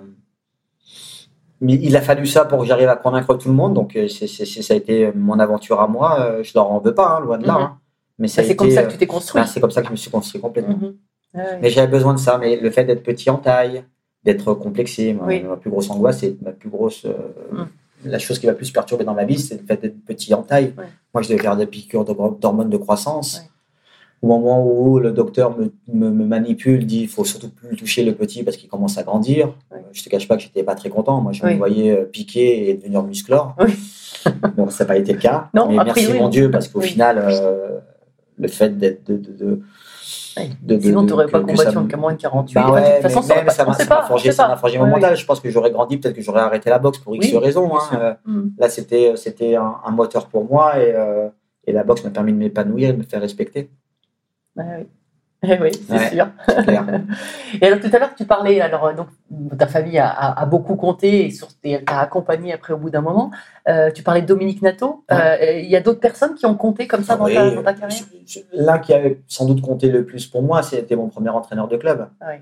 mais 1.60 1.74
il 1.74 1.96
a 1.96 2.02
fallu 2.02 2.26
ça 2.26 2.46
pour 2.46 2.60
que 2.60 2.66
j'arrive 2.66 2.90
à 2.90 2.96
convaincre 2.96 3.36
tout 3.36 3.48
le 3.50 3.54
monde. 3.54 3.74
Donc, 3.74 3.96
euh, 3.96 4.08
c'est- 4.08 4.28
ça 4.28 4.74
a 4.74 4.78
été 4.78 5.12
mon 5.14 5.38
aventure 5.40 5.80
à 5.80 5.88
moi. 5.88 6.38
Je 6.42 6.52
leur 6.56 6.72
en 6.72 6.80
veux 6.80 6.94
pas, 6.96 7.18
hein, 7.18 7.20
loin 7.20 7.38
de 7.38 7.46
là. 7.46 7.54
Mhm. 7.54 7.62
hein. 7.62 7.78
Mais 8.20 8.28
ça 8.28 8.42
a 8.42 8.44
c'est 8.46 8.56
comme 8.56 8.70
ça 8.72 8.84
que 8.84 8.92
tu 8.92 8.98
t'es 8.98 9.08
construit. 9.08 9.42
ben, 9.42 9.48
c'est 9.48 9.60
comme 9.60 9.72
ça 9.72 9.82
que 9.82 9.88
je 9.88 9.92
me 9.92 9.98
suis 9.98 10.12
construit 10.12 10.42
complètement. 10.42 10.76
Mhm. 10.78 10.96
Ouais. 11.34 11.60
Mais 11.62 11.70
j'avais 11.70 11.88
besoin 11.88 12.14
de 12.14 12.20
ça. 12.20 12.38
Mais 12.38 12.56
le 12.58 12.70
fait 12.72 12.84
d'être 12.84 13.04
petit 13.04 13.30
en 13.30 13.38
taille, 13.38 13.84
d'être 14.24 14.54
complexé, 14.54 15.14
ma, 15.14 15.26
Oui. 15.26 15.42
ma 15.44 15.58
plus 15.58 15.70
grosse 15.72 15.90
angoisse, 15.90 16.20
c'est 16.20 16.36
ma 16.42 16.52
plus 16.52 16.70
grosse. 16.70 17.06
euh, 17.06 17.14
Mm. 17.54 17.66
La 18.10 18.18
chose 18.18 18.40
qui 18.40 18.48
m'a 18.48 18.54
plus 18.54 18.72
perturbé 18.72 19.04
dans 19.04 19.14
ma 19.14 19.26
vie, 19.26 19.38
c'est 19.38 19.62
le 19.62 19.66
fait 19.68 19.80
d'être 19.80 20.04
petit 20.04 20.34
en 20.34 20.42
taille. 20.42 20.74
Ouais. 20.76 20.86
Moi, 21.14 21.22
je 21.22 21.30
devais 21.30 21.40
faire 21.40 21.56
des 21.56 21.68
piqûres 21.68 22.04
d'hormones 22.04 22.70
de 22.72 22.78
croissance. 22.78 23.38
Ouais. 23.38 23.48
Au 24.24 24.28
moment 24.28 24.66
où 24.68 24.98
le 24.98 25.12
docteur 25.12 25.56
me, 25.56 25.72
me- 25.94 26.10
me 26.10 26.26
manipule, 26.26 26.86
dit 26.88 27.02
il 27.02 27.08
faut 27.08 27.26
surtout 27.26 27.50
plus 27.50 27.76
toucher 27.76 28.04
le 28.04 28.16
petit 28.16 28.42
parce 28.44 28.58
qu'il 28.58 28.70
commence 28.70 28.98
à 28.98 29.04
grandir. 29.04 29.50
Ouais. 29.72 29.78
Euh, 29.78 29.82
Je 29.92 30.04
te 30.04 30.10
cache 30.10 30.28
pas 30.28 30.36
que 30.36 30.42
j'étais 30.42 30.64
pas 30.64 30.74
très 30.74 30.90
content. 30.90 31.22
Moi, 31.22 31.32
je 31.32 31.46
me 31.46 31.54
voyais 31.58 31.92
euh, 31.92 32.06
piquer 32.06 32.70
et 32.70 32.74
devenir 32.74 33.04
musclore. 33.04 33.56
Bon, 34.58 34.68
ça 34.72 34.84
n'a 34.84 34.88
pas 34.88 34.98
été 34.98 35.14
le 35.14 35.20
cas. 35.20 35.50
Non, 35.54 35.68
mais 35.70 35.76
merci 35.76 35.92
priori, 36.06 36.20
mon. 36.20 36.30
Dieu 36.30 36.50
parce 36.50 36.68
qu'au 36.70 36.80
Oui. 36.80 36.88
final, 36.88 37.20
euh, 37.24 37.78
le 38.40 38.48
fait 38.48 38.76
d'être 38.80 39.06
de, 39.12 39.18
de, 39.18 39.32
de, 39.34 39.62
Ouais. 40.38 40.50
de- 40.62 40.76
de- 40.76 40.82
Sinon, 40.82 41.02
tu 41.06 41.10
n'aurais 41.12 41.26
pas 41.28 41.40
combattu 41.42 41.78
en 41.78 41.82
de 41.84 41.88
48. 41.92 42.54
bah 42.56 42.72
ouais, 42.72 42.82
de 42.82 42.94
toute 42.94 43.02
façon, 43.12 43.22
mais 43.46 43.50
ça 43.52 43.66
m'a 43.66 43.74
forgé, 44.04 44.32
ça 44.32 44.48
mon 44.80 44.88
mental. 44.88 45.16
Je 45.18 45.26
pense 45.26 45.40
que 45.40 45.50
j'aurais 45.50 45.72
grandi, 45.72 45.98
peut-être 45.98 46.16
que 46.16 46.22
j'aurais 46.22 46.42
arrêté 46.42 46.70
la 46.70 46.80
boxe 46.80 47.00
pour 47.00 47.16
X 47.16 47.28
Oui, 47.32 47.38
raisons. 47.38 47.72
hein. 47.76 48.16
Euh. 48.28 48.44
Là, 48.58 48.70
c'était 48.70 49.14
c'était 49.16 49.56
un, 49.56 49.76
un 49.86 49.92
moteur 49.92 50.28
pour 50.28 50.46
moi 50.46 50.80
et, 50.80 50.94
euh, 50.96 51.30
et 51.66 51.72
la 51.74 51.84
boxe 51.84 52.04
m'a 52.04 52.10
permis 52.12 52.34
de 52.34 52.38
m'épanouir 52.38 52.90
et 52.90 52.94
de 52.94 52.98
me 52.98 53.04
faire 53.04 53.22
respecter. 53.22 53.70
Oui. 54.56 54.64
Eh 55.44 55.58
oui, 55.62 55.72
c'est 55.88 55.94
Ouais. 55.94 56.10
sûr. 56.12 56.28
Clair. 56.64 56.86
Et 57.62 57.66
alors 57.66 57.80
tout 57.80 57.90
à 57.92 57.98
l'heure, 58.00 58.14
tu 58.16 58.26
parlais, 58.26 58.62
alors 58.62 58.86
euh, 58.86 58.94
donc 58.94 59.08
ta 59.58 59.66
famille 59.68 59.98
a, 59.98 60.08
a- 60.08 60.42
a 60.42 60.46
beaucoup 60.46 60.76
compté 60.76 61.26
et 61.26 61.32
sur- 61.32 61.48
et 61.64 61.84
t'a 61.84 62.00
accompagné 62.00 62.54
après 62.54 62.74
au 62.74 62.78
bout 62.78 62.90
d'un 62.92 63.02
moment. 63.02 63.32
Euh, 63.68 63.90
tu 63.92 64.04
parlais 64.04 64.22
de 64.22 64.28
Dominique 64.28 64.62
Nato. 64.62 65.04
Ouais. 65.10 65.18
Euh, 65.18 65.60
Il 65.60 65.70
y 65.70 65.76
a 65.76 65.82
d'autres 65.82 66.00
personnes 66.00 66.36
qui 66.36 66.46
ont 66.46 66.56
compté 66.56 66.88
comme 66.88 67.04
ça 67.04 67.16
dans, 67.16 67.26
Oui, 67.26 67.34
ta, 67.34 67.50
dans 67.50 67.64
ta 67.64 67.74
carrière? 67.74 68.04
L'un 68.54 68.80
qui 68.80 68.94
avait 68.94 69.20
sans 69.28 69.46
doute 69.46 69.62
compté 69.62 69.90
le 69.90 70.06
plus 70.06 70.28
pour 70.28 70.44
moi, 70.44 70.62
c'était 70.62 70.96
mon 70.96 71.08
premier 71.10 71.30
entraîneur 71.30 71.68
de 71.68 71.78
club. 71.78 72.08
Ouais. 72.22 72.42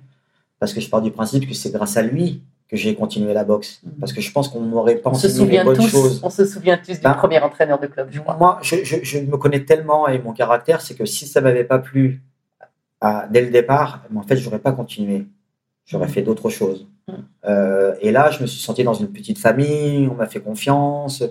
Parce 0.60 0.74
que 0.74 0.82
je 0.82 0.90
pars 0.90 1.02
du 1.02 1.12
principe 1.12 1.48
que 1.48 1.54
c'est 1.54 1.72
grâce 1.72 1.96
à 1.96 2.02
lui 2.02 2.44
que 2.70 2.76
j'ai 2.78 2.94
continué 2.96 3.34
la 3.34 3.46
boxe. 3.46 3.80
Mhm. 3.84 3.94
Parce 4.00 4.14
que 4.14 4.22
je 4.22 4.32
pense 4.32 4.48
qu'on 4.50 4.60
ne 4.60 4.68
m'aurait 4.68 4.98
pas 4.98 5.10
On 5.10 5.14
se 5.16 5.28
les 5.46 5.64
bonnes 5.64 5.76
tous, 5.78 5.88
choses. 5.88 6.20
on 6.22 6.30
se 6.30 6.46
souvient 6.46 6.78
tous 6.78 6.94
du 6.98 7.00
Ben, 7.02 7.14
premier 7.14 7.40
entraîneur 7.40 7.80
de 7.80 7.88
club, 7.88 8.10
je 8.12 8.20
crois. 8.20 8.36
Moi, 8.38 8.60
je, 8.62 8.76
je- 8.84 8.98
je 9.02 9.20
me 9.20 9.38
connais 9.38 9.64
tellement 9.64 10.08
et 10.08 10.20
mon 10.20 10.34
caractère, 10.34 10.82
c'est 10.82 10.94
que 10.96 11.06
si 11.06 11.26
ça 11.26 11.40
m'avait 11.42 11.64
pas 11.64 11.80
plu 11.80 12.22
à- 13.02 13.28
dès 13.32 13.42
le 13.42 13.50
départ, 13.50 14.04
en 14.16 14.24
fait, 14.24 14.38
j'aurais 14.38 14.60
pas 14.60 14.72
continué. 14.72 15.26
J'aurais 15.86 16.08
fait 16.08 16.22
d'autres 16.22 16.50
choses. 16.50 16.88
Mhm. 17.08 17.16
Euh, 17.46 17.96
et 18.02 18.12
là, 18.12 18.30
je 18.32 18.42
me 18.42 18.48
suis 18.48 18.62
senti 18.62 18.84
dans 18.84 18.94
une 18.94 19.08
petite 19.12 19.40
famille, 19.40 20.08
on 20.12 20.16
m'a 20.16 20.28
fait 20.28 20.42
confiance, 20.42 21.24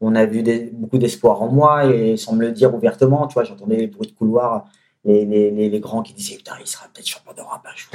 on 0.00 0.14
a 0.14 0.24
vu 0.26 0.42
des- 0.42 0.70
beaucoup 0.72 0.98
d'espoir 0.98 1.42
en 1.42 1.48
moi 1.48 1.86
et 1.86 2.16
sans 2.16 2.34
me 2.34 2.42
le 2.46 2.52
dire 2.52 2.74
ouvertement, 2.74 3.26
tu 3.26 3.34
vois, 3.34 3.44
j'entendais 3.44 3.76
les 3.76 3.86
bruits 3.86 4.08
de 4.08 4.12
couloir, 4.12 4.66
les, 5.04 5.24
les, 5.24 5.50
les, 5.50 5.68
les 5.68 5.80
grands 5.80 6.02
qui 6.02 6.12
disaient 6.14 6.36
putain, 6.36 6.54
il 6.60 6.66
sera 6.66 6.86
peut-être 6.92 7.06
champion 7.06 7.32
d'Europe 7.34 7.60
un 7.64 7.76
jour. 7.76 7.90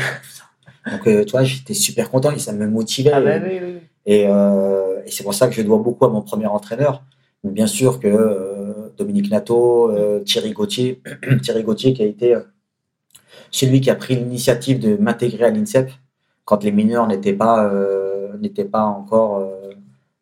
Donc, 0.92 1.08
euh, 1.08 1.24
tu 1.26 1.32
vois, 1.32 1.44
j'étais 1.44 1.74
super 1.74 2.10
content 2.10 2.32
et 2.32 2.40
ça 2.40 2.54
me 2.54 2.68
motivait. 2.68 3.12
Ah 3.14 3.22
oui, 3.22 3.32
oui, 3.44 3.60
oui. 3.64 3.80
Et, 4.06 4.26
euh, 4.28 5.02
et 5.06 5.12
c'est 5.12 5.24
pour 5.24 5.34
ça 5.34 5.48
que 5.48 5.54
je 5.54 5.62
dois 5.62 5.78
beaucoup 5.78 6.06
à 6.06 6.10
mon 6.10 6.22
premier 6.22 6.48
entraîneur. 6.48 7.04
Mais 7.44 7.52
bien 7.52 7.68
sûr 7.68 8.00
que 8.00 8.92
Dominique 8.98 9.30
Nato, 9.32 9.92
Thierry 10.26 10.52
Gauthier, 10.54 11.02
Thierry 11.44 11.64
Gauthier 11.64 11.94
qui 11.94 12.02
a 12.04 12.06
été 12.06 12.36
euh, 13.32 13.44
celui 13.52 13.82
qui 13.82 13.90
a 13.90 13.96
pris 13.96 14.16
l'initiative 14.16 14.80
de 14.80 14.96
m'intégrer 14.98 15.46
à 15.46 15.50
l'INSEP 15.50 15.92
quand 16.46 16.64
les 16.64 16.72
mineurs 16.72 17.08
n'étaient 17.08 17.34
pas, 17.34 17.66
euh, 17.66 18.38
n'étaient 18.42 18.66
pas 18.66 18.84
encore, 18.84 19.38
euh, 19.38 19.72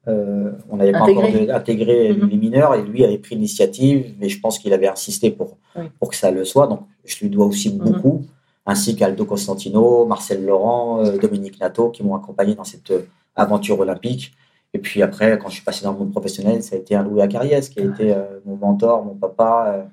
euh, 0.07 0.51
on 0.69 0.77
n'avait 0.77 0.91
pas 0.91 1.03
encore 1.03 1.31
de- 1.31 1.49
intégré 1.51 2.13
Mhm. 2.13 2.29
les 2.29 2.37
mineurs 2.37 2.75
et 2.75 2.81
lui 2.81 3.03
avait 3.03 3.17
pris 3.17 3.35
l'initiative, 3.35 4.15
mais 4.19 4.29
je 4.29 4.39
pense 4.39 4.59
qu'il 4.59 4.73
avait 4.73 4.87
insisté 4.87 5.31
pour, 5.31 5.57
Oui. 5.75 5.85
pour 5.99 6.09
que 6.09 6.15
ça 6.15 6.31
le 6.31 6.43
soit. 6.45 6.67
Donc 6.67 6.81
je 7.05 7.19
lui 7.21 7.29
dois 7.29 7.45
aussi 7.45 7.69
Mhm. 7.71 7.77
beaucoup, 7.77 8.21
ainsi 8.65 8.95
qu'Aldo 8.95 9.25
Costantino, 9.25 10.05
Marcel 10.05 10.45
Laurent, 10.45 11.03
euh, 11.05 11.17
Dominique 11.17 11.59
Nato 11.59 11.89
qui 11.89 12.03
m'ont 12.03 12.15
accompagné 12.15 12.55
dans 12.55 12.63
cette 12.63 12.91
aventure 13.35 13.79
olympique. 13.79 14.33
Et 14.73 14.79
puis 14.79 15.01
après, 15.01 15.37
quand 15.39 15.49
je 15.49 15.55
suis 15.55 15.63
passé 15.63 15.83
dans 15.83 15.93
le 15.93 15.97
monde 15.97 16.11
professionnel, 16.11 16.61
ça 16.61 16.75
a 16.75 16.79
été 16.79 16.93
un 16.95 17.03
Louis 17.03 17.21
Acariès 17.21 17.69
qui 17.69 17.79
a 17.79 17.85
été 17.85 18.13
euh, 18.13 18.39
mon 18.45 18.55
mentor, 18.55 19.03
mon 19.03 19.15
papa, 19.15 19.87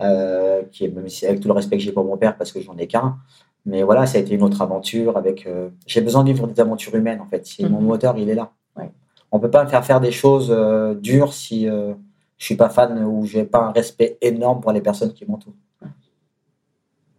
euh, 0.00 0.62
qui 0.72 0.84
est, 0.84 0.88
même 0.88 1.08
si 1.08 1.26
avec 1.26 1.40
tout 1.40 1.48
le 1.48 1.54
respect 1.54 1.76
que 1.76 1.82
j'ai 1.82 1.92
pour 1.92 2.04
mon 2.04 2.16
père, 2.16 2.36
parce 2.36 2.52
que 2.52 2.60
j'en 2.60 2.76
ai 2.78 2.86
qu'un. 2.86 3.16
Mais 3.66 3.82
voilà, 3.82 4.06
ça 4.06 4.18
a 4.18 4.20
été 4.22 4.34
une 4.34 4.42
autre 4.42 4.62
aventure 4.62 5.16
avec. 5.16 5.46
euh, 5.46 5.68
j'ai 5.86 6.00
besoin 6.00 6.24
de 6.24 6.32
vivre 6.32 6.46
des 6.46 6.60
aventures 6.60 6.94
humaines, 6.94 7.20
en 7.20 7.26
fait. 7.26 7.44
Mon 7.60 7.80
Mhm. 7.80 7.86
moteur, 7.86 8.16
il 8.18 8.28
est 8.30 8.34
là. 8.34 8.50
Ouais. 8.76 8.90
on 9.32 9.38
peut 9.40 9.50
pas 9.50 9.64
me 9.64 9.68
faire 9.68 9.84
faire 9.84 10.00
des 10.00 10.12
choses 10.12 10.48
euh, 10.50 10.94
dures 10.94 11.32
si 11.32 11.66
je 11.66 11.94
suis 12.38 12.56
pas 12.56 12.70
fan 12.70 13.04
ou 13.04 13.26
j'ai 13.26 13.44
pas 13.44 13.58
un 13.58 13.72
respect 13.72 14.16
énorme 14.22 14.60
pour 14.60 14.72
les 14.72 14.80
personnes 14.80 15.12
qui 15.12 15.24
m'entourent. 15.26 15.54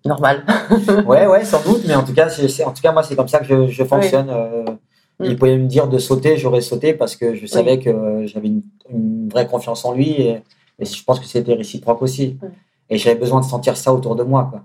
Normal. 0.05 0.43
Ouais, 1.05 1.27
ouais, 1.27 1.45
sans 1.45 1.61
doute, 1.63 1.83
mais 1.87 1.93
en 1.95 2.03
tout 2.03 2.13
cas, 2.13 2.27
en 2.65 2.71
tout 2.73 2.81
cas 2.81 2.91
moi, 2.91 3.03
c'est 3.03 3.15
comme 3.15 3.27
ça 3.27 3.39
que 3.39 3.45
je, 3.45 3.67
je 3.67 3.83
fonctionne. 3.83 4.27
Mm. 5.19 5.23
Il 5.25 5.37
pouvait 5.37 5.57
me 5.57 5.67
dire 5.67 5.87
de 5.87 5.99
sauter, 5.99 6.37
j'aurais 6.37 6.61
sauté 6.61 6.93
parce 6.95 7.15
que 7.15 7.35
je 7.35 7.45
savais 7.45 7.77
que 7.77 8.23
j'avais 8.25 8.47
une, 8.47 8.63
une 8.89 9.29
vraie 9.29 9.45
confiance 9.45 9.85
en 9.85 9.93
lui 9.93 10.09
et, 10.19 10.41
et 10.79 10.85
je 10.85 11.03
pense 11.03 11.19
que 11.19 11.27
c'était 11.27 11.53
réciproque 11.53 12.01
aussi. 12.01 12.39
Mm. 12.41 12.47
Et 12.91 12.97
j'avais 12.97 13.15
besoin 13.15 13.39
de 13.39 13.45
sentir 13.45 13.75
ça 13.77 13.91
autour 13.93 14.15
de 14.15 14.23
moi. 14.23 14.49
Quoi. 14.51 14.61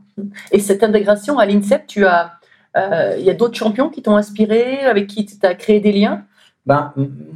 Et 0.52 0.58
cette 0.60 0.82
intégration 0.82 1.38
à 1.38 1.46
l'INSEP, 1.46 1.86
tu 1.86 2.04
as, 2.04 2.32
euh, 2.76 3.14
il 3.18 3.24
y 3.24 3.30
a 3.30 3.34
d'autres 3.34 3.56
champions 3.56 3.88
qui 3.88 4.02
t'ont 4.02 4.16
inspiré, 4.16 4.80
avec 4.80 5.06
qui 5.06 5.24
tu 5.24 5.34
as 5.46 5.54
créé 5.54 5.80
des 5.80 5.92
liens? 5.92 6.24
Ben, 6.66 6.92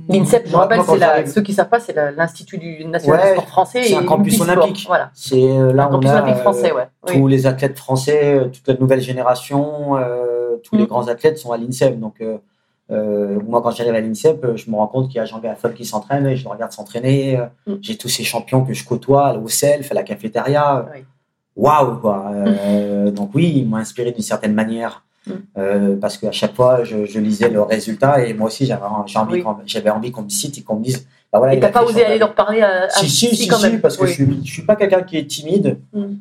L'INSEP, 0.08 0.46
je 0.46 0.50
moi- 0.50 0.62
rappelle, 0.62 0.80
moi, 0.82 0.96
la- 0.98 1.24
ceux 1.24 1.40
qui 1.40 1.52
ne 1.52 1.56
savent 1.56 1.68
pas, 1.68 1.78
c'est 1.78 1.94
l'Institut 2.16 2.58
du 2.58 2.84
national 2.84 3.20
Ouais, 3.20 3.26
du 3.28 3.32
sport 3.34 3.46
français. 3.48 3.84
c'est 3.84 3.94
un 3.94 4.02
campus 4.02 4.40
olympique. 4.40 4.84
Voilà, 4.88 5.10
C'est 5.14 5.40
euh, 5.40 5.72
là 5.72 5.84
un 5.84 5.86
on 5.86 5.90
campus 5.92 6.10
a 6.10 6.14
olympique 6.14 6.34
euh, 6.34 6.40
français, 6.40 6.72
ouais. 6.72 6.88
Oui. 7.06 7.12
tous 7.14 7.28
les 7.28 7.46
athlètes 7.46 7.78
français, 7.78 8.34
euh, 8.34 8.44
toute 8.46 8.66
la 8.66 8.74
nouvelle 8.74 9.00
génération, 9.00 9.96
euh, 9.96 10.56
tous 10.64 10.74
les 10.74 10.82
Mm. 10.82 10.86
grands 10.86 11.06
athlètes 11.06 11.38
sont 11.38 11.52
à 11.52 11.56
l'INSEP. 11.58 12.00
Donc, 12.00 12.16
euh, 12.20 12.38
euh, 12.90 13.38
moi, 13.46 13.60
quand 13.62 13.70
j'arrive 13.70 13.94
à 13.94 14.00
l'INSEP, 14.00 14.44
euh, 14.44 14.56
je 14.56 14.70
me 14.70 14.76
rends 14.76 14.86
compte 14.88 15.06
qu'il 15.08 15.16
y 15.16 15.20
a 15.20 15.24
Jean 15.24 15.38
Gaffol 15.38 15.74
qui 15.74 15.84
s'entraîne, 15.84 16.26
et 16.26 16.36
je 16.36 16.44
le 16.44 16.50
regarde 16.50 16.72
s'entraîner. 16.72 17.38
euh, 17.38 17.44
Mm. 17.66 17.74
J'ai 17.82 17.96
tous 17.96 18.08
ces 18.08 18.24
champions 18.24 18.64
que 18.64 18.72
je 18.72 18.84
côtoie 18.84 19.36
au 19.38 19.48
self, 19.48 19.90
à 19.90 19.94
la 19.94 20.02
cafétéria. 20.02 20.86
Waouh, 21.56 21.96
quoi. 22.00 22.30
Euh, 22.34 23.10
donc, 23.10 23.30
oui, 23.34 23.52
ils 23.56 23.66
m'ont 23.68 23.76
inspiré 23.76 24.12
d'une 24.12 24.22
certaine 24.22 24.54
manière. 24.54 25.04
Mm. 25.26 25.32
Euh, 25.58 25.96
parce 26.00 26.16
qu'à 26.16 26.32
chaque 26.32 26.54
fois, 26.54 26.82
je, 26.84 27.04
je 27.04 27.18
lisais 27.20 27.50
leurs 27.50 27.68
résultats 27.68 28.24
et 28.24 28.32
moi 28.32 28.46
aussi, 28.46 28.64
j'avais 28.66 28.82
envie 28.84 29.32
Oui. 29.34 29.42
qu'on- 29.42 29.56
j'avais 29.66 29.90
envie 29.90 30.10
qu'on 30.10 30.22
me 30.22 30.30
cite 30.30 30.56
et 30.58 30.62
qu'on 30.62 30.76
me 30.76 30.82
dise 30.84 31.06
bah 31.32 31.38
voilà, 31.38 31.54
Et 31.54 31.60
t'as 31.60 31.68
pas 31.68 31.84
osé 31.84 32.04
aller 32.04 32.18
leur 32.18 32.34
parler 32.34 32.60
à, 32.62 32.84
à- 32.86 32.88
si, 32.88 33.08
si, 33.08 33.36
si, 33.36 33.46
quand 33.46 33.60
même. 33.62 33.80
parce 33.80 33.96
que 33.96 34.02
Oui. 34.04 34.08
je 34.08 34.14
suis, 34.14 34.40
je 34.46 34.50
suis 34.52 34.62
pas 34.62 34.74
quelqu'un 34.76 35.02
qui 35.02 35.16
est 35.18 35.26
timide, 35.26 35.78
Mm. 35.92 36.14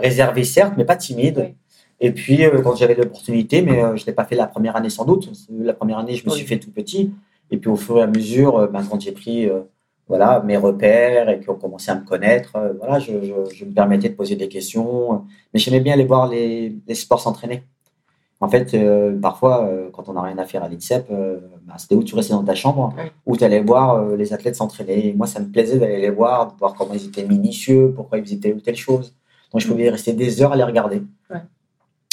réservé 0.00 0.44
certes, 0.44 0.74
mais 0.76 0.84
pas 0.84 0.96
timide. 0.96 1.38
Oui. 1.38 1.54
Et 2.00 2.12
puis, 2.12 2.44
euh, 2.44 2.60
quand 2.62 2.76
j'avais 2.76 2.94
l'opportunité, 2.94 3.62
mais 3.62 3.82
euh, 3.82 3.96
je 3.96 4.06
l'ai 4.06 4.12
pas 4.12 4.24
fait 4.24 4.36
la 4.36 4.46
première 4.46 4.76
année 4.76 4.90
sans 4.90 5.04
doute. 5.04 5.30
La 5.50 5.72
première 5.74 5.98
année, 5.98 6.14
je 6.14 6.24
me 6.24 6.30
Oui. 6.30 6.36
suis 6.38 6.46
fait 6.46 6.58
tout 6.58 6.70
petit. 6.70 7.12
Et 7.50 7.56
puis, 7.56 7.68
au 7.70 7.76
fur 7.76 7.98
et 7.98 8.02
à 8.02 8.06
mesure, 8.06 8.56
euh, 8.56 8.66
ben, 8.68 8.84
quand 8.88 9.00
j'ai 9.00 9.12
pris 9.12 9.46
euh, 9.48 9.60
voilà, 10.06 10.40
mes 10.44 10.56
repères 10.56 11.28
et 11.28 11.40
qu'on 11.40 11.54
commençait 11.54 11.90
à 11.90 11.96
me 11.96 12.04
connaître, 12.04 12.56
voilà, 12.78 12.98
je, 12.98 13.12
je, 13.22 13.54
je 13.54 13.64
me 13.64 13.72
permettais 13.72 14.08
de 14.10 14.14
poser 14.14 14.36
des 14.36 14.48
questions. 14.48 15.24
Mais 15.52 15.58
j'aimais 15.60 15.80
bien 15.80 15.94
aller 15.94 16.04
voir 16.04 16.28
les, 16.28 16.76
les 16.86 16.94
sports 16.94 17.20
s'entraîner. 17.20 17.62
En 18.40 18.48
fait, 18.48 18.72
euh, 18.74 19.18
parfois, 19.20 19.64
euh, 19.66 19.88
quand 19.92 20.08
on 20.08 20.12
n'a 20.12 20.22
rien 20.22 20.38
à 20.38 20.44
faire 20.44 20.62
à 20.62 20.68
l'INSEP, 20.68 21.06
euh, 21.10 21.38
ben, 21.66 21.74
c'était 21.76 21.96
où 21.96 22.04
tu 22.04 22.14
restais 22.14 22.32
dans 22.34 22.44
ta 22.44 22.54
chambre, 22.54 22.94
Oui. 22.96 23.04
où 23.26 23.36
tu 23.36 23.42
allais 23.42 23.60
voir 23.60 24.06
les 24.16 24.32
athlètes 24.32 24.54
s'entraîner. 24.54 25.12
Moi, 25.16 25.26
ça 25.26 25.40
me 25.40 25.48
plaisait 25.48 25.76
d'aller 25.78 25.98
les 26.00 26.10
voir, 26.10 26.52
de 26.52 26.56
voir 26.58 26.74
comment 26.74 26.94
ils 26.94 27.04
étaient 27.06 27.24
minutieux, 27.26 27.92
pourquoi 27.96 28.18
ils 28.18 28.24
faisaient 28.24 28.36
telle 28.38 28.54
ou 28.54 28.60
telle 28.60 28.76
chose. 28.76 29.12
Donc, 29.52 29.60
je 29.62 29.66
pouvais 29.66 29.86
y 29.86 29.90
rester 29.90 30.12
des 30.12 30.40
heures 30.40 30.52
à 30.52 30.56
les 30.56 30.62
regarder. 30.62 31.02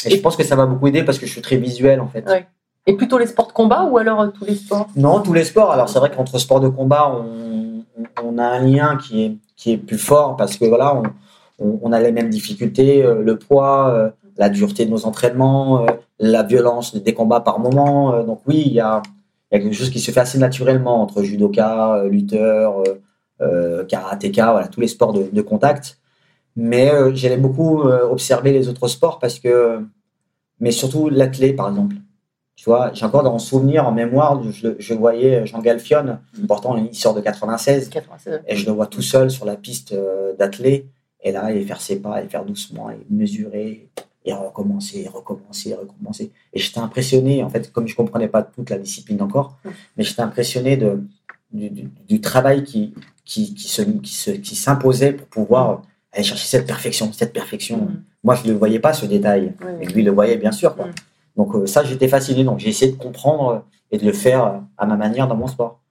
Et 0.05 0.09
je 0.09 0.21
pense 0.21 0.35
que 0.35 0.43
ça 0.43 0.55
m'a 0.55 0.65
beaucoup 0.65 0.87
aidé 0.87 1.03
parce 1.03 1.17
que 1.17 1.25
je 1.25 1.31
suis 1.31 1.41
très 1.41 1.57
visuel, 1.57 2.01
en 2.01 2.07
fait. 2.07 2.27
Ouais. 2.27 2.47
Et 2.85 2.93
plutôt 2.93 3.17
les 3.17 3.27
sports 3.27 3.47
de 3.47 3.53
combat 3.53 3.85
ou 3.85 3.97
alors 3.97 4.21
euh, 4.21 4.27
tous 4.27 4.45
les 4.45 4.55
sports? 4.55 4.87
Non, 4.95 5.21
tous 5.21 5.33
les 5.33 5.43
sports. 5.43 5.71
Alors, 5.71 5.89
c'est 5.89 5.97
vrai 5.99 6.11
qu'entre 6.11 6.37
sports 6.37 6.59
de 6.59 6.67
combat, 6.67 7.11
on, 7.11 7.83
on 8.23 8.37
a 8.37 8.43
un 8.43 8.59
lien 8.59 8.97
qui 8.97 9.23
est, 9.23 9.37
qui 9.55 9.71
est 9.71 9.77
plus 9.77 9.97
fort 9.97 10.35
parce 10.35 10.57
que 10.57 10.65
voilà, 10.65 10.95
on, 10.95 11.03
on, 11.59 11.79
on 11.81 11.91
a 11.91 11.99
les 11.99 12.11
mêmes 12.11 12.29
difficultés, 12.29 13.03
euh, 13.03 13.23
le 13.23 13.37
poids, 13.37 13.89
euh, 13.89 14.09
la 14.37 14.49
dureté 14.49 14.85
de 14.85 14.91
nos 14.91 15.05
entraînements, 15.05 15.85
la 16.19 16.43
violence 16.43 16.95
des 16.95 17.13
combats 17.13 17.39
par 17.39 17.57
moment. 17.59 18.21
Donc, 18.23 18.41
oui, 18.45 18.63
il 18.65 18.73
y 18.73 18.81
a, 18.81 19.01
il 19.51 19.57
y 19.57 19.59
a 19.59 19.63
quelque 19.63 19.75
chose 19.75 19.89
qui 19.89 19.99
se 19.99 20.11
fait 20.11 20.19
assez 20.19 20.37
naturellement 20.37 21.01
entre 21.01 21.23
judoka, 21.23 22.03
lutteur, 22.09 22.83
karatéka, 23.87 24.51
voilà, 24.51 24.67
tous 24.67 24.81
les 24.81 24.89
sports 24.89 25.13
de, 25.13 25.29
de 25.31 25.41
contact. 25.41 25.99
Mais 26.55 26.89
euh, 26.91 27.13
j'allais 27.13 27.37
beaucoup 27.37 27.81
euh, 27.83 28.07
observer 28.09 28.51
les 28.53 28.69
autres 28.69 28.87
sports 28.87 29.19
parce 29.19 29.39
que, 29.39 29.79
mais 30.59 30.71
surtout 30.71 31.09
l'athlète, 31.09 31.55
par 31.55 31.69
exemple. 31.69 31.95
Tu 32.55 32.63
vois, 32.69 32.93
j'ai 32.93 33.03
encore 33.05 33.21
dans 33.23 33.33
mon 33.33 33.39
souvenir, 33.39 33.85
en 33.85 33.91
mémoire, 33.91 34.41
je, 34.49 34.69
je 34.79 34.93
voyais 34.93 35.45
Jean 35.45 35.59
Galfione, 35.59 36.21
pourtant 36.47 36.77
il 36.77 36.95
sort 36.95 37.13
de 37.13 37.19
96, 37.19 37.89
96. 37.89 38.41
et 38.47 38.55
je 38.55 38.65
le 38.65 38.71
vois 38.71 38.87
tout 38.87 39.01
seul 39.01 39.29
sur 39.29 39.43
la 39.45 39.57
piste 39.57 39.91
euh, 39.91 40.33
d'athlée, 40.37 40.87
et 41.21 41.33
là, 41.33 41.51
il 41.51 41.65
faire 41.67 41.81
ses 41.81 41.99
pas, 41.99 42.23
et 42.23 42.29
faire 42.29 42.45
doucement, 42.45 42.89
et 42.89 43.05
mesurer, 43.09 43.89
et 44.23 44.33
recommencer, 44.33 45.01
et 45.01 45.07
recommencer, 45.09 45.71
et 45.71 45.75
recommencer. 45.75 46.31
Et 46.53 46.59
j'étais 46.59 46.79
impressionné, 46.79 47.43
en 47.43 47.49
fait, 47.49 47.73
comme 47.73 47.87
je 47.89 47.95
comprenais 47.95 48.29
pas 48.29 48.41
toute 48.43 48.69
la 48.69 48.77
discipline 48.77 49.21
encore, 49.21 49.57
Mm. 49.65 49.69
mais 49.97 50.03
j'étais 50.05 50.21
impressionné 50.21 50.77
de, 50.77 51.03
du, 51.51 51.69
du- 51.69 51.89
du 52.07 52.21
travail 52.21 52.63
qui, 52.63 52.93
qui, 53.25 53.53
qui 53.53 53.67
se, 53.67 53.81
qui 53.81 54.13
se, 54.15 54.31
qui 54.31 54.55
s'imposait 54.55 55.11
pour 55.11 55.27
pouvoir 55.27 55.81
aller 56.15 56.23
chercher 56.23 56.47
cette 56.47 56.65
perfection, 56.65 57.11
cette 57.13 57.33
perfection. 57.33 57.77
Mm. 57.77 58.03
Moi, 58.23 58.35
je 58.35 58.47
ne 58.47 58.51
le 58.53 58.57
voyais 58.57 58.79
pas, 58.79 58.93
ce 58.93 59.05
détail, 59.05 59.53
Oui, 59.61 59.67
mais 59.79 59.85
oui. 59.87 59.93
lui, 59.93 60.01
il 60.01 60.05
le 60.05 60.11
voyait, 60.11 60.37
bien 60.37 60.51
sûr. 60.51 60.75
quoi. 60.75 60.87
Mm. 60.87 60.93
Donc 61.37 61.53
euh, 61.55 61.65
ça, 61.67 61.83
j'étais 61.83 62.07
fasciné. 62.07 62.43
Donc 62.43 62.59
j'ai 62.59 62.69
essayé 62.69 62.91
de 62.91 62.97
comprendre 62.97 63.49
euh, 63.51 63.59
et 63.91 63.97
de 63.97 64.05
le 64.05 64.13
faire 64.13 64.45
euh, 64.45 64.57
à 64.77 64.85
ma 64.85 64.95
manière 64.95 65.27
dans 65.27 65.35
mon 65.35 65.47
sport. 65.47 65.81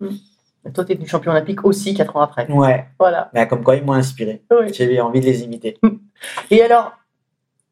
Toi, 0.73 0.85
tu 0.87 0.93
es 0.93 0.95
devenu 0.95 1.07
champion 1.07 1.31
olympique 1.33 1.63
aussi 1.67 1.93
quatre 1.95 2.17
ans 2.17 2.23
après. 2.23 2.51
Ouais. 2.51 2.87
Voilà. 2.99 3.31
Mais 3.35 3.47
comme 3.47 3.63
quoi, 3.63 3.77
ils 3.77 3.85
m'ont 3.85 3.93
inspiré. 3.93 4.43
Oui. 4.51 4.73
J'avais 4.73 4.99
envie 5.01 5.21
de 5.21 5.27
les 5.27 5.43
imiter. 5.43 5.77
Et 6.51 6.63
alors, 6.63 6.93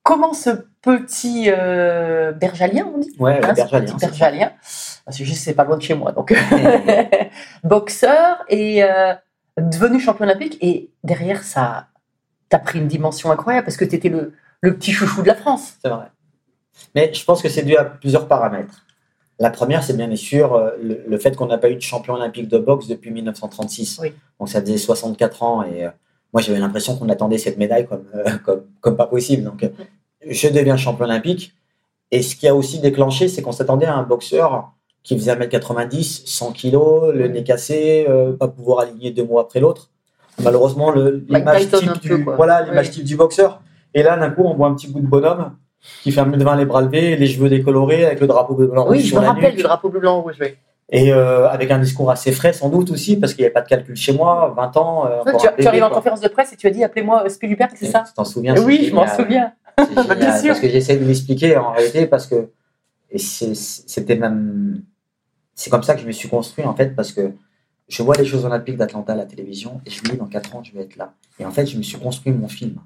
comment 0.02 0.34
ce 0.34 0.50
petit 0.82 1.46
euh, 1.48 2.32
bergalien, 2.32 2.86
on 2.94 2.98
dit? 2.98 3.12
Ouais, 3.18 3.40
Hein, 3.42 3.54
bergalien. 3.54 3.86
petit 3.86 3.94
c'est 3.98 4.06
bergalien. 4.10 4.52
Parce 5.06 5.16
que 5.16 5.24
je 5.24 5.32
sais, 5.32 5.38
c'est 5.38 5.54
pas 5.54 5.64
loin 5.64 5.78
de 5.78 5.82
chez 5.82 5.94
moi. 5.94 6.12
Donc, 6.12 6.34
boxeur 7.64 8.44
et 8.48 8.82
euh, 8.84 9.14
devenu 9.58 9.98
champion 10.00 10.24
olympique. 10.26 10.58
Et 10.60 10.90
derrière, 11.04 11.42
ça 11.42 11.86
t'as 12.52 12.58
pris 12.58 12.78
une 12.78 12.86
dimension 12.86 13.30
incroyable 13.30 13.64
parce 13.64 13.78
que 13.78 13.84
tu 13.86 13.96
étais 13.96 14.10
le, 14.10 14.34
le 14.60 14.76
petit 14.76 14.92
chouchou 14.92 15.22
de 15.22 15.28
la 15.28 15.34
France. 15.34 15.74
C'est 15.82 15.88
vrai. 15.88 16.06
Mais 16.94 17.12
je 17.14 17.24
pense 17.24 17.40
que 17.40 17.48
c'est 17.48 17.62
dû 17.62 17.76
à 17.76 17.84
plusieurs 17.84 18.28
paramètres. 18.28 18.84
La 19.38 19.50
première, 19.50 19.82
c'est 19.82 19.96
bien 19.96 20.14
sûr 20.14 20.52
euh, 20.52 20.70
le, 20.82 21.02
le 21.08 21.18
fait 21.18 21.34
qu'on 21.34 21.46
n'a 21.46 21.56
pas 21.56 21.70
eu 21.70 21.76
de 21.76 21.80
champion 21.80 22.12
olympique 22.14 22.48
de 22.48 22.58
boxe 22.58 22.88
depuis 22.88 23.10
1936. 23.10 24.00
Oui. 24.02 24.12
Donc 24.38 24.50
ça 24.50 24.60
faisait 24.60 24.76
64 24.76 25.42
ans 25.42 25.62
et 25.62 25.86
euh, 25.86 25.90
moi 26.34 26.42
j'avais 26.42 26.58
l'impression 26.58 26.96
qu'on 26.96 27.08
attendait 27.08 27.38
cette 27.38 27.56
médaille 27.56 27.86
comme, 27.86 28.04
euh, 28.14 28.36
comme, 28.44 28.66
comme 28.82 28.96
pas 28.96 29.06
possible. 29.06 29.44
Donc 29.44 29.68
je 30.28 30.48
deviens 30.48 30.76
champion 30.76 31.06
olympique. 31.06 31.54
Et 32.10 32.20
ce 32.20 32.36
qui 32.36 32.46
a 32.46 32.54
aussi 32.54 32.80
déclenché, 32.80 33.28
c'est 33.28 33.40
qu'on 33.40 33.52
s'attendait 33.52 33.86
à 33.86 33.96
un 33.96 34.02
boxeur 34.02 34.72
qui 35.02 35.16
faisait 35.16 35.34
1m90, 35.34 36.26
100 36.26 36.52
kg, 36.52 37.12
le 37.14 37.28
nez 37.28 37.42
cassé, 37.42 38.06
euh, 38.08 38.34
pas 38.34 38.48
pouvoir 38.48 38.80
aligner 38.80 39.10
deux 39.10 39.24
mois 39.24 39.40
après 39.40 39.60
l'autre. 39.60 39.90
Malheureusement, 40.42 40.92
l'image 40.92 41.68
type, 41.70 41.90
peu, 42.02 42.16
du, 42.16 42.24
voilà, 42.24 42.62
l'image 42.62 42.86
Oui. 42.86 42.92
type 42.92 43.04
du 43.04 43.16
boxeur. 43.16 43.60
Et 43.94 44.02
là, 44.02 44.16
d'un 44.16 44.30
coup, 44.30 44.42
on 44.44 44.54
voit 44.54 44.68
un 44.68 44.74
petit 44.74 44.88
bout 44.88 45.00
de 45.00 45.06
bonhomme 45.06 45.52
qui 46.02 46.12
fait 46.12 46.20
un 46.20 46.24
20 46.24 46.56
les 46.56 46.64
bras 46.64 46.80
levés, 46.80 47.16
les 47.16 47.26
cheveux 47.26 47.48
décolorés, 47.48 48.04
avec 48.06 48.20
le 48.20 48.26
drapeau 48.26 48.54
bleu 48.54 48.68
blanc 48.68 48.84
oui, 48.88 48.96
rouge 48.98 49.02
je 49.02 49.08
sur 49.08 49.16
me 49.18 49.22
la 49.22 49.32
rappelle 49.32 49.44
nuque. 49.50 49.56
du 49.56 49.62
drapeau 49.62 49.88
bleu 49.88 50.00
blanc 50.00 50.22
rouge. 50.22 50.36
Oui. 50.40 50.48
Et 50.94 51.12
euh, 51.12 51.48
avec 51.48 51.70
un 51.70 51.78
discours 51.78 52.10
assez 52.10 52.32
frais, 52.32 52.52
sans 52.52 52.68
doute 52.68 52.90
aussi, 52.90 53.16
parce 53.16 53.32
qu'il 53.34 53.42
n'y 53.42 53.46
avait 53.46 53.52
pas 53.52 53.62
de 53.62 53.68
calcul 53.68 53.96
chez 53.96 54.12
moi, 54.12 54.52
20 54.56 54.76
ans. 54.76 55.06
euh, 55.06 55.22
tu, 55.24 55.46
un 55.46 55.50
tu 55.50 55.56
bébé, 55.56 55.66
arrives 55.68 55.82
en 55.84 55.90
conférence 55.90 56.20
de 56.20 56.28
presse 56.28 56.52
et 56.52 56.56
tu 56.56 56.66
as 56.66 56.70
dit 56.70 56.84
appelez-moi 56.84 57.24
euh, 57.24 57.28
Spielberg, 57.28 57.70
c'est 57.74 57.86
ça 57.86 58.04
Tu 58.06 58.12
t'en 58.14 58.24
souviens 58.24 58.54
Oui, 58.62 58.86
je 58.88 58.94
m'en 58.94 59.06
souviens. 59.08 59.52
Bien 60.18 60.36
sûr. 60.38 60.48
parce 60.48 60.60
que 60.60 60.68
j'essaie 60.68 60.96
de 60.96 61.04
l'expliquer 61.04 61.56
en 61.56 61.72
réalité 61.72 62.06
parce 62.06 62.26
que 62.26 62.48
c'était 63.16 64.16
même 64.16 64.82
c'est 65.54 65.70
comme 65.70 65.82
ça 65.82 65.94
que 65.94 66.00
je 66.00 66.06
me 66.06 66.12
suis 66.12 66.28
construit 66.28 66.64
en 66.64 66.74
fait 66.74 66.94
parce 66.94 67.12
que 67.12 67.32
je 67.88 68.02
vois 68.02 68.16
les 68.16 68.24
Jeux 68.24 68.44
Olympiques 68.44 68.76
d'Atlanta 68.76 69.12
à 69.12 69.16
la 69.16 69.26
télévision 69.26 69.80
et 69.86 69.90
je 69.90 70.02
me 70.02 70.10
dis 70.10 70.16
dans 70.16 70.26
4 70.26 70.56
ans 70.56 70.62
je 70.64 70.72
vais 70.72 70.82
être 70.84 70.96
là 70.96 71.12
et 71.38 71.44
en 71.44 71.50
fait 71.50 71.66
je 71.66 71.76
me 71.76 71.82
suis 71.82 71.98
construit 71.98 72.32
mon 72.32 72.48
film 72.48 72.76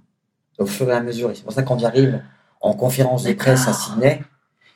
au 0.59 0.67
fur 0.67 0.89
et 0.91 0.93
à 0.95 1.01
mesure 1.01 1.31
et 1.31 1.35
c'est 1.35 1.43
pour 1.45 1.53
ça 1.53 1.63
que 1.63 1.69
quand 1.69 1.79
j'arrive 1.79 2.23
en 2.61 2.73
conférence 2.73 3.25
de 3.25 3.33
presse 3.35 3.69
à 3.69 3.73
Sydney 3.73 4.23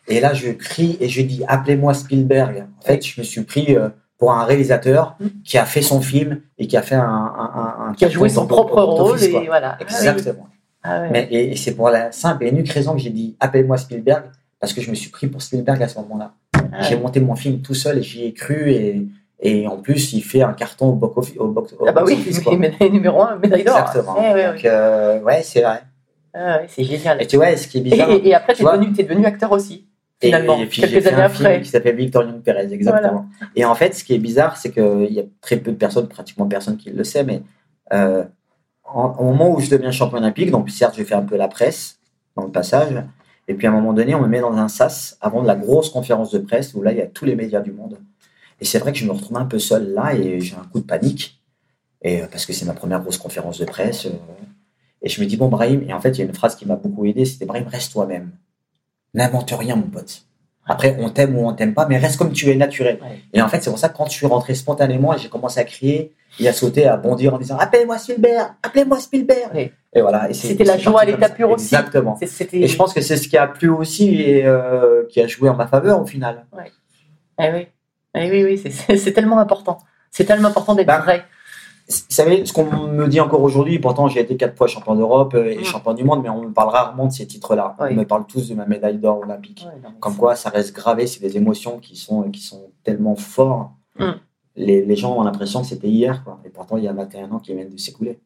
et 0.09 0.21
là 0.21 0.35
je 0.35 0.51
crie 0.51 0.97
et 1.01 1.09
je 1.09 1.23
dis 1.23 1.43
appelez-moi 1.49 1.95
Spielberg 1.95 2.67
en 2.79 2.83
fait 2.83 3.05
je 3.05 3.21
me 3.21 3.25
suis 3.25 3.43
pris 3.43 3.77
euh, 3.77 3.89
pour 4.19 4.33
un 4.33 4.45
réalisateur 4.45 5.17
qui 5.45 5.57
a 5.57 5.65
fait 5.65 5.81
son 5.83 6.01
film 6.03 6.41
et 6.59 6.67
qui 6.67 6.77
a 6.77 6.83
fait 6.83 6.95
un, 6.95 7.03
un, 7.03 7.51
un- 7.55 7.89
un 7.89 7.93
Qui 7.95 8.05
a 8.05 8.09
joué 8.11 8.29
son 8.29 8.47
propre 8.47 8.83
rôle 8.83 9.23
et 9.23 9.47
voilà. 9.47 9.79
Ah 9.81 9.83
exactement 9.83 10.47
Ah 10.83 11.01
ouais. 11.01 11.11
mais, 11.11 11.29
et, 11.31 11.53
et 11.53 11.57
c'est 11.57 11.75
pour 11.75 11.89
la 11.89 12.13
simple 12.13 12.45
et 12.45 12.51
unique 12.51 12.69
raison 12.71 12.93
que 12.93 12.99
j'ai 13.01 13.09
dit 13.11 13.35
appelle-moi 13.41 13.79
Spielberg, 13.79 14.25
parce 14.61 14.75
que 14.75 14.83
je 14.83 14.91
me 14.91 14.95
suis 14.95 15.09
pris 15.11 15.27
pour 15.27 15.41
Spielberg 15.41 15.83
à 15.83 15.89
ce 15.89 15.99
moment-là. 16.01 16.35
Ah 16.71 16.83
J'ai 16.83 16.99
monté 16.99 17.19
mon 17.21 17.35
film 17.35 17.63
tout 17.63 17.73
seul 17.75 17.97
et 17.99 18.03
j'y 18.03 18.25
ai 18.25 18.35
cru. 18.35 18.71
Et, 18.71 19.07
et 19.43 19.67
en 19.67 19.79
plus, 19.79 20.13
il 20.13 20.23
fait 20.23 20.43
un 20.43 20.53
carton 20.53 20.89
au 20.91 20.93
box 20.93 21.17
office. 21.19 21.37
Au 21.39 21.49
box, 21.49 21.73
au 21.79 21.87
Ah 21.87 21.93
bah 21.93 22.01
box 22.03 22.13
oui, 22.13 22.19
office, 22.21 22.41
quoi. 22.41 22.57
numéro 22.91 23.23
un, 23.23 23.37
médaille 23.37 23.65
d'or. 23.65 23.79
Exactement. 23.79 24.19
Ouais, 24.21 24.35
ouais, 24.35 24.53
Donc, 24.53 24.65
euh, 24.65 25.21
ouais, 25.21 25.43
c'est 25.43 25.63
vrai. 25.63 25.81
Ah 26.35 26.61
c'est 26.69 26.85
génial. 26.85 27.21
Et 27.23 27.27
tu 27.27 27.37
vois, 27.37 27.57
ce 27.57 27.67
qui 27.67 27.79
est 27.79 27.81
Et, 27.81 27.85
bizarre. 27.85 28.11
et- 28.11 28.29
et 28.29 28.35
après, 28.35 28.55
tu 28.55 28.63
es 28.63 29.03
devenu, 29.05 29.25
acteur 29.27 29.51
aussi, 29.53 29.87
et- 30.23 30.27
finalement, 30.27 30.59
et 30.59 30.67
puis 30.67 30.83
j'ai 30.83 30.89
quelques 30.89 31.03
fait 31.05 31.13
années 31.15 31.23
un 31.23 31.29
film 31.29 31.47
après. 31.47 31.61
qui 31.63 31.69
s'appelle 31.71 31.97
Victor 31.97 32.23
Young 32.25 32.41
Perez, 32.43 32.73
exactement. 32.73 33.27
Et 33.57 33.65
en 33.65 33.75
fait, 33.75 33.95
ce 33.95 34.05
qui 34.05 34.15
est 34.15 34.19
bizarre, 34.19 34.57
c'est 34.57 34.71
qu'il 34.71 35.13
y 35.13 35.19
a 35.21 35.25
très 35.41 35.57
peu 35.57 35.73
de 35.73 35.77
personnes, 35.77 36.07
pratiquement 36.09 36.47
personne 36.47 36.77
qui 36.77 36.91
le 36.91 37.03
sait, 37.05 37.25
mais 37.25 37.43
euh, 37.93 38.25
en- 38.85 39.15
au 39.19 39.25
moment 39.25 39.51
où 39.51 39.59
je 39.61 39.71
deviens 39.71 39.91
champion 39.91 40.19
olympique, 40.19 40.51
donc 40.51 40.71
certes, 40.71 40.95
j'ai 40.97 41.05
fait 41.05 41.15
un 41.15 41.23
peu 41.23 41.37
la 41.37 41.49
presse 41.49 41.99
dans 42.37 42.45
le 42.45 42.51
passage, 42.53 43.03
et 43.49 43.55
puis 43.55 43.67
à 43.67 43.71
un 43.71 43.73
moment 43.73 43.93
donné, 43.93 44.15
on 44.15 44.21
me 44.21 44.29
met 44.29 44.41
dans 44.41 44.53
un 44.57 44.69
sas 44.69 45.17
avant 45.21 45.43
de 45.43 45.47
la 45.49 45.57
grosse 45.57 45.89
conférence 45.91 46.31
de 46.31 46.39
presse 46.39 46.75
où 46.75 46.83
là, 46.83 46.93
il 46.93 46.99
y 46.99 47.03
a 47.03 47.07
tous 47.07 47.25
les 47.25 47.35
médias 47.35 47.61
du 47.61 47.73
monde. 47.73 47.99
Et 48.61 48.65
c'est 48.65 48.79
vrai 48.79 48.93
que 48.93 48.99
je 48.99 49.07
me 49.07 49.13
retrouve 49.13 49.37
un 49.39 49.47
peu 49.47 49.59
seul 49.59 49.93
là 49.93 50.15
et 50.15 50.41
j'ai 50.41 50.55
un 50.55 50.65
coup 50.71 50.81
de 50.81 50.87
panique. 50.87 51.41
Et 52.03 52.23
euh, 52.23 52.27
parce 52.31 52.47
que 52.47 52.53
c'est 52.53 52.65
ma 52.65 52.75
première 52.75 53.01
grosse 53.01 53.19
conférence 53.19 53.59
de 53.59 53.65
presse. 53.65 54.07
euh, 54.07 54.11
et 55.03 55.09
je 55.09 55.21
me 55.21 55.27
dis, 55.27 55.37
bon, 55.37 55.49
Brahim, 55.49 55.83
et 55.89 55.93
en 55.95 56.01
fait, 56.01 56.11
il 56.11 56.19
y 56.19 56.23
a 56.23 56.27
une 56.27 56.35
phrase 56.35 56.57
qui 56.57 56.67
m'a 56.67 56.77
beaucoup 56.77 57.07
aidé, 57.07 57.25
c'était 57.25 57.47
Brahim, 57.47 57.67
reste 57.69 57.93
toi-même. 57.93 58.33
N'invente 59.15 59.51
rien, 59.51 59.77
mon 59.77 59.89
pote. 59.89 60.25
Après, 60.67 60.97
on 61.01 61.09
t'aime 61.09 61.37
ou 61.37 61.49
on 61.49 61.53
t'aime 61.55 61.75
pas, 61.75 61.87
mais 61.89 61.97
reste 61.99 62.17
comme 62.19 62.33
tu 62.33 62.51
es 62.51 62.55
naturel. 62.55 62.99
Ouais. 63.03 63.19
Et 63.33 63.43
en 63.43 63.49
fait, 63.49 63.63
c'est 63.63 63.71
pour 63.71 63.79
ça 63.79 63.89
que 63.89 63.97
quand 63.97 64.07
je 64.07 64.13
suis 64.13 64.27
rentré 64.27 64.55
spontanément 64.55 65.15
et 65.15 65.19
j'ai 65.19 65.29
commencé 65.29 65.59
à 65.59 65.65
crier 65.65 66.13
et 66.39 66.47
à 66.47 66.53
sauter, 66.53 66.87
à 66.87 66.97
bondir 66.97 67.35
en 67.35 67.39
disant, 67.39 67.57
appelez-moi 67.57 67.99
Spielberg, 67.99 68.53
appelez-moi 68.63 69.01
Spielberg. 69.01 69.53
Ouais. 69.55 69.73
Et 69.93 70.01
voilà. 70.03 70.33
C'était 70.33 70.65
la 70.65 70.79
joie 70.79 71.01
à 71.01 71.05
l'état 71.07 71.29
pur 71.31 71.51
aussi. 71.51 71.65
Exactement. 71.75 72.17
Et 72.53 72.69
je 72.69 72.77
pense 72.77 72.93
que 72.93 73.01
c'est 73.01 73.17
ce 73.17 73.27
qui 73.27 73.37
a 73.37 73.49
plu 73.49 73.69
aussi 73.71 74.15
et 74.21 74.47
euh, 74.47 75.05
qui 75.09 75.21
a 75.21 75.27
joué 75.27 75.49
en 75.49 75.57
ma 75.57 75.67
faveur 75.67 76.01
au 76.01 76.07
final. 76.07 76.47
Eh 77.43 77.51
oui, 77.53 77.67
Eh 78.15 78.31
oui, 78.31 78.45
oui, 78.45 78.59
c'est- 78.97 79.13
tellement 79.13 79.39
important. 79.39 79.79
C'est 80.11 80.25
tellement 80.25 80.49
important 80.49 80.75
d'être 80.75 80.87
Bah, 80.87 80.99
vrai. 81.01 81.25
Vous 81.89 81.97
savez, 82.09 82.45
ce 82.47 82.53
qu'on 82.53 82.65
me 82.89 83.09
dit 83.09 83.21
encore 83.21 83.43
aujourd'hui, 83.43 83.79
pourtant 83.81 84.07
j'ai 84.09 84.21
été 84.21 84.37
quatre 84.37 84.57
fois 84.57 84.69
champion 84.69 84.95
d'Europe 84.95 85.35
euh, 85.35 85.51
et 85.51 85.59
Mm. 85.59 85.65
champion 85.65 85.93
du 85.95 86.05
monde, 86.05 86.21
mais 86.23 86.29
on 86.29 86.43
me 86.43 86.53
parle 86.53 86.69
rarement 86.71 87.07
de 87.07 87.13
ces 87.13 87.27
titres-là. 87.27 87.77
Oui. 87.81 87.89
On 87.91 87.95
me 87.95 88.05
parle 88.05 88.27
tous 88.27 88.49
de 88.49 88.55
ma 88.55 88.65
médaille 88.67 88.99
d'or 88.99 89.19
olympique. 89.25 89.67
Non, 89.83 89.91
Comme 89.99 90.17
quoi, 90.17 90.37
ça 90.37 90.51
reste 90.51 90.73
gravé, 90.75 91.07
c'est 91.09 91.21
des 91.21 91.37
émotions 91.37 91.79
qui 91.79 91.97
sont, 91.97 92.31
qui 92.31 92.41
sont 92.43 92.71
tellement 92.85 93.17
fortes. 93.17 93.71
Mm. 93.99 94.05
Les, 94.57 94.85
les 94.85 94.97
gens 94.97 95.17
ont 95.17 95.23
l'impression 95.23 95.63
que 95.63 95.67
c'était 95.67 95.89
hier, 95.89 96.23
quoi. 96.23 96.39
Et 96.45 96.49
pourtant, 96.51 96.77
il 96.77 96.85
y 96.85 96.89
a 96.89 96.93
21 96.93 97.31
ans 97.33 97.39
qui 97.39 97.55
viennent 97.55 97.71
de 97.71 97.77
s'écouler. 97.79 98.21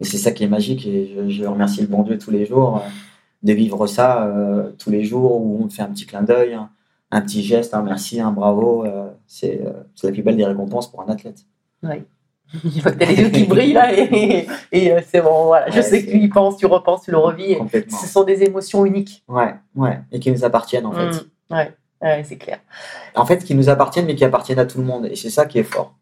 Et 0.00 0.04
c'est 0.04 0.18
ça 0.18 0.32
qui 0.32 0.44
est 0.44 0.48
magique. 0.48 0.86
Et 0.86 1.14
je, 1.14 1.28
je 1.30 1.44
remercie 1.44 1.80
le 1.82 1.86
bon 1.86 2.02
Dieu 2.02 2.18
tous 2.18 2.30
les 2.30 2.44
jours 2.44 2.78
euh, 2.78 2.88
de 3.42 3.52
vivre 3.54 3.86
ça 3.86 4.24
euh, 4.26 4.70
tous 4.78 4.90
les 4.90 5.04
jours 5.04 5.40
où 5.40 5.58
on 5.62 5.64
me 5.64 5.70
fait 5.70 5.82
un 5.82 5.88
petit 5.88 6.04
clin 6.06 6.22
d'œil, 6.22 6.54
un, 6.54 6.68
un 7.12 7.20
petit 7.20 7.44
geste, 7.44 7.74
un 7.74 7.82
merci, 7.82 8.20
un 8.20 8.32
bravo. 8.32 8.84
euh, 8.84 9.10
c'est 9.26 9.60
euh, 9.64 9.72
c'est 9.94 10.08
la 10.08 10.12
plus 10.12 10.22
belle 10.22 10.36
des 10.36 10.46
récompenses 10.46 10.90
pour 10.90 11.02
un 11.02 11.08
athlète. 11.12 11.44
Je 12.64 12.80
vois 12.80 12.92
que 12.92 12.98
t'as 12.98 13.06
les 13.06 13.20
yeux 13.20 13.30
qui 13.30 13.44
brillent 13.44 13.72
là 13.72 13.92
et, 13.94 14.46
et, 14.72 14.92
euh, 14.92 15.00
c'est 15.06 15.22
bon, 15.22 15.46
voilà. 15.46 15.70
Je 15.70 15.80
sais 15.80 16.04
que 16.04 16.10
tu 16.10 16.18
y 16.18 16.28
penses, 16.28 16.56
tu 16.58 16.66
repenses, 16.66 17.02
tu 17.04 17.10
le 17.10 17.18
revis. 17.18 17.56
Ce 17.88 18.06
sont 18.06 18.24
des 18.24 18.42
émotions 18.42 18.84
uniques. 18.84 19.24
Ouais, 19.26 19.54
ouais. 19.74 20.00
Et 20.10 20.20
qui 20.20 20.30
nous 20.30 20.44
appartiennent, 20.44 20.84
en 20.84 20.92
fait. 20.92 21.10
Mm. 21.10 21.54
Ouais, 21.54 21.74
ouais, 22.02 22.24
c'est 22.24 22.36
clair. 22.36 22.58
En 23.14 23.24
fait, 23.24 23.42
qui 23.42 23.54
nous 23.54 23.70
appartiennent, 23.70 24.04
mais 24.04 24.14
qui 24.14 24.24
appartiennent 24.24 24.58
à 24.58 24.66
tout 24.66 24.78
le 24.78 24.84
monde. 24.84 25.06
Et 25.06 25.16
c'est 25.16 25.30
ça 25.30 25.46
qui 25.46 25.58
est 25.58 25.62
fort. 25.62 25.94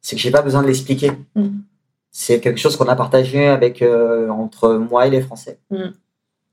C'est 0.00 0.16
que 0.16 0.22
j'ai 0.22 0.32
pas 0.32 0.42
besoin 0.42 0.62
de 0.62 0.66
l'expliquer. 0.66 1.12
Mm. 1.36 1.58
C'est 2.10 2.40
quelque 2.40 2.58
chose 2.58 2.76
qu'on 2.76 2.88
a 2.88 2.96
partagé 2.96 3.46
avec, 3.46 3.80
euh, 3.80 4.28
entre 4.30 4.74
moi 4.74 5.06
et 5.06 5.10
les 5.10 5.20
Français. 5.20 5.60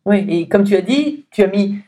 Oui, 0.06 0.24
et 0.30 0.48
comme 0.48 0.65
tu 0.65 0.76
as 0.76 0.82
dit, 0.82 1.26
tu 1.32 1.41
as 1.41 1.48
mis 1.48 1.80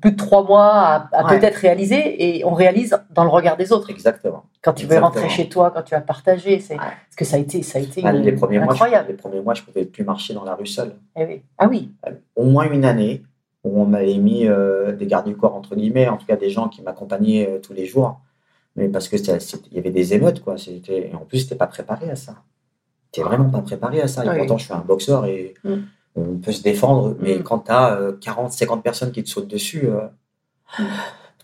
plus 0.00 0.12
de 0.12 0.16
trois 0.16 0.42
mois 0.44 0.72
à, 0.72 1.08
à 1.12 1.24
Ouais. 1.24 1.38
peut-être 1.38 1.54
réaliser 1.56 2.38
et 2.38 2.44
on 2.44 2.52
réalise 2.54 2.98
dans 3.14 3.24
le 3.24 3.30
regard 3.30 3.56
des 3.56 3.72
autres. 3.72 3.88
Exactement. 3.90 4.44
Quand 4.62 4.72
tu 4.74 4.86
veux 4.86 4.98
rentrer 4.98 5.28
chez 5.28 5.48
toi, 5.48 5.70
quand 5.70 5.82
tu 5.82 5.94
as 5.94 6.00
partagé, 6.00 6.58
c'est 6.60 6.74
Ouais. 6.74 6.80
parce 6.80 7.16
que 7.16 7.24
ça 7.24 7.36
a 7.36 7.38
été, 7.38 7.62
ça 7.62 7.78
a 7.78 7.82
été 7.82 8.02
Ah, 8.04 8.12
une- 8.12 8.22
les, 8.22 8.32
premiers 8.32 8.58
mois, 8.58 8.68
je, 8.68 8.72
incroyable. 8.72 9.08
les 9.08 9.14
premiers 9.14 9.40
mois, 9.40 9.54
je 9.54 9.62
pouvais 9.62 9.84
plus 9.84 10.04
marcher 10.04 10.34
dans 10.34 10.44
la 10.44 10.54
rue 10.54 10.66
seul. 10.66 10.96
Eh 11.16 11.24
oui. 11.24 11.42
Ah 11.58 11.66
oui, 11.68 11.90
Au 12.34 12.44
moins 12.44 12.68
une 12.70 12.84
année 12.84 13.22
où 13.64 13.80
on 13.80 13.86
m'avait 13.86 14.18
mis 14.18 14.46
euh, 14.46 14.92
des 14.92 15.06
gardes 15.06 15.26
du 15.26 15.36
corps, 15.36 15.54
entre 15.54 15.74
guillemets, 15.74 16.08
en 16.08 16.16
tout 16.18 16.26
cas 16.26 16.36
des 16.36 16.50
gens 16.50 16.68
qui 16.68 16.82
m'accompagnaient 16.82 17.48
euh, 17.48 17.58
tous 17.58 17.72
les 17.72 17.86
jours. 17.86 18.20
Mais 18.74 18.88
parce 18.88 19.08
que 19.08 19.16
il 19.16 19.72
y 19.74 19.78
avait 19.78 19.90
des 19.90 20.12
émeutes, 20.14 20.42
quoi. 20.44 20.58
C'était- 20.58 21.08
Et 21.10 21.14
en 21.14 21.24
plus, 21.24 21.48
t'es 21.48 21.54
pas 21.54 21.66
préparé 21.66 22.10
à 22.10 22.16
ça. 22.16 22.34
T'es 23.12 23.22
vraiment 23.22 23.48
pas 23.48 23.60
préparé 23.62 24.02
à 24.02 24.08
ça. 24.08 24.24
Et 24.24 24.28
Oui. 24.28 24.36
pourtant, 24.38 24.58
je 24.58 24.64
suis 24.66 24.74
un 24.74 24.80
boxeur 24.86 25.24
et 25.24 25.54
Mm. 25.64 25.76
On 26.16 26.36
peut 26.38 26.52
se 26.52 26.62
défendre. 26.62 27.16
Mais 27.20 27.36
Mm. 27.36 27.42
quand 27.42 27.58
tu 27.60 27.70
as 27.72 27.98
40, 28.20 28.52
50 28.52 28.82
personnes 28.82 29.12
qui 29.12 29.22
te 29.22 29.28
sautent 29.28 29.48
dessus, 29.48 29.86
euh, 29.88 30.00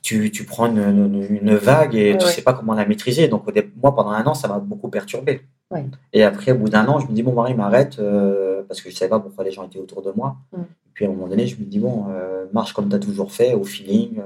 tu, 0.02 0.30
tu 0.32 0.44
prends 0.44 0.66
une, 0.66 0.78
une- 0.78 1.38
une 1.42 1.54
vague 1.54 1.94
et 1.94 2.12
Ouais, 2.12 2.18
tu 2.18 2.24
ouais. 2.26 2.30
sais 2.32 2.42
pas 2.42 2.54
comment 2.54 2.74
la 2.74 2.84
maîtriser. 2.86 3.28
Donc, 3.28 3.46
au 3.48 3.52
moi, 3.80 3.94
pendant 3.94 4.10
un 4.10 4.24
an, 4.26 4.34
ça 4.34 4.48
m'a 4.48 4.58
beaucoup 4.58 4.88
perturbé. 4.88 5.42
Ouais. 5.70 5.86
Et 6.12 6.22
après, 6.24 6.52
au 6.52 6.56
bout 6.58 6.68
d'un 6.68 6.86
an, 6.88 6.98
je 6.98 7.06
me 7.06 7.12
dis, 7.12 7.22
bon, 7.22 7.32
Marie, 7.32 7.54
m'arrête, 7.54 7.98
euh, 7.98 8.62
parce 8.68 8.80
que 8.82 8.90
je 8.90 8.96
savais 8.96 9.08
pas 9.10 9.20
pourquoi 9.20 9.44
les 9.44 9.52
gens 9.52 9.64
étaient 9.64 9.78
autour 9.78 10.02
de 10.02 10.12
moi. 10.14 10.36
Mm. 10.52 10.60
Et 10.60 10.90
puis, 10.94 11.04
à 11.06 11.08
un 11.08 11.12
moment 11.12 11.28
donné, 11.28 11.46
je 11.46 11.56
me 11.56 11.64
dis, 11.64 11.78
bon, 11.78 12.06
euh, 12.10 12.46
marche 12.52 12.72
comme 12.72 12.88
tu 12.88 12.96
as 12.96 12.98
toujours 12.98 13.32
fait, 13.32 13.54
au 13.54 13.64
feeling. 13.64 14.20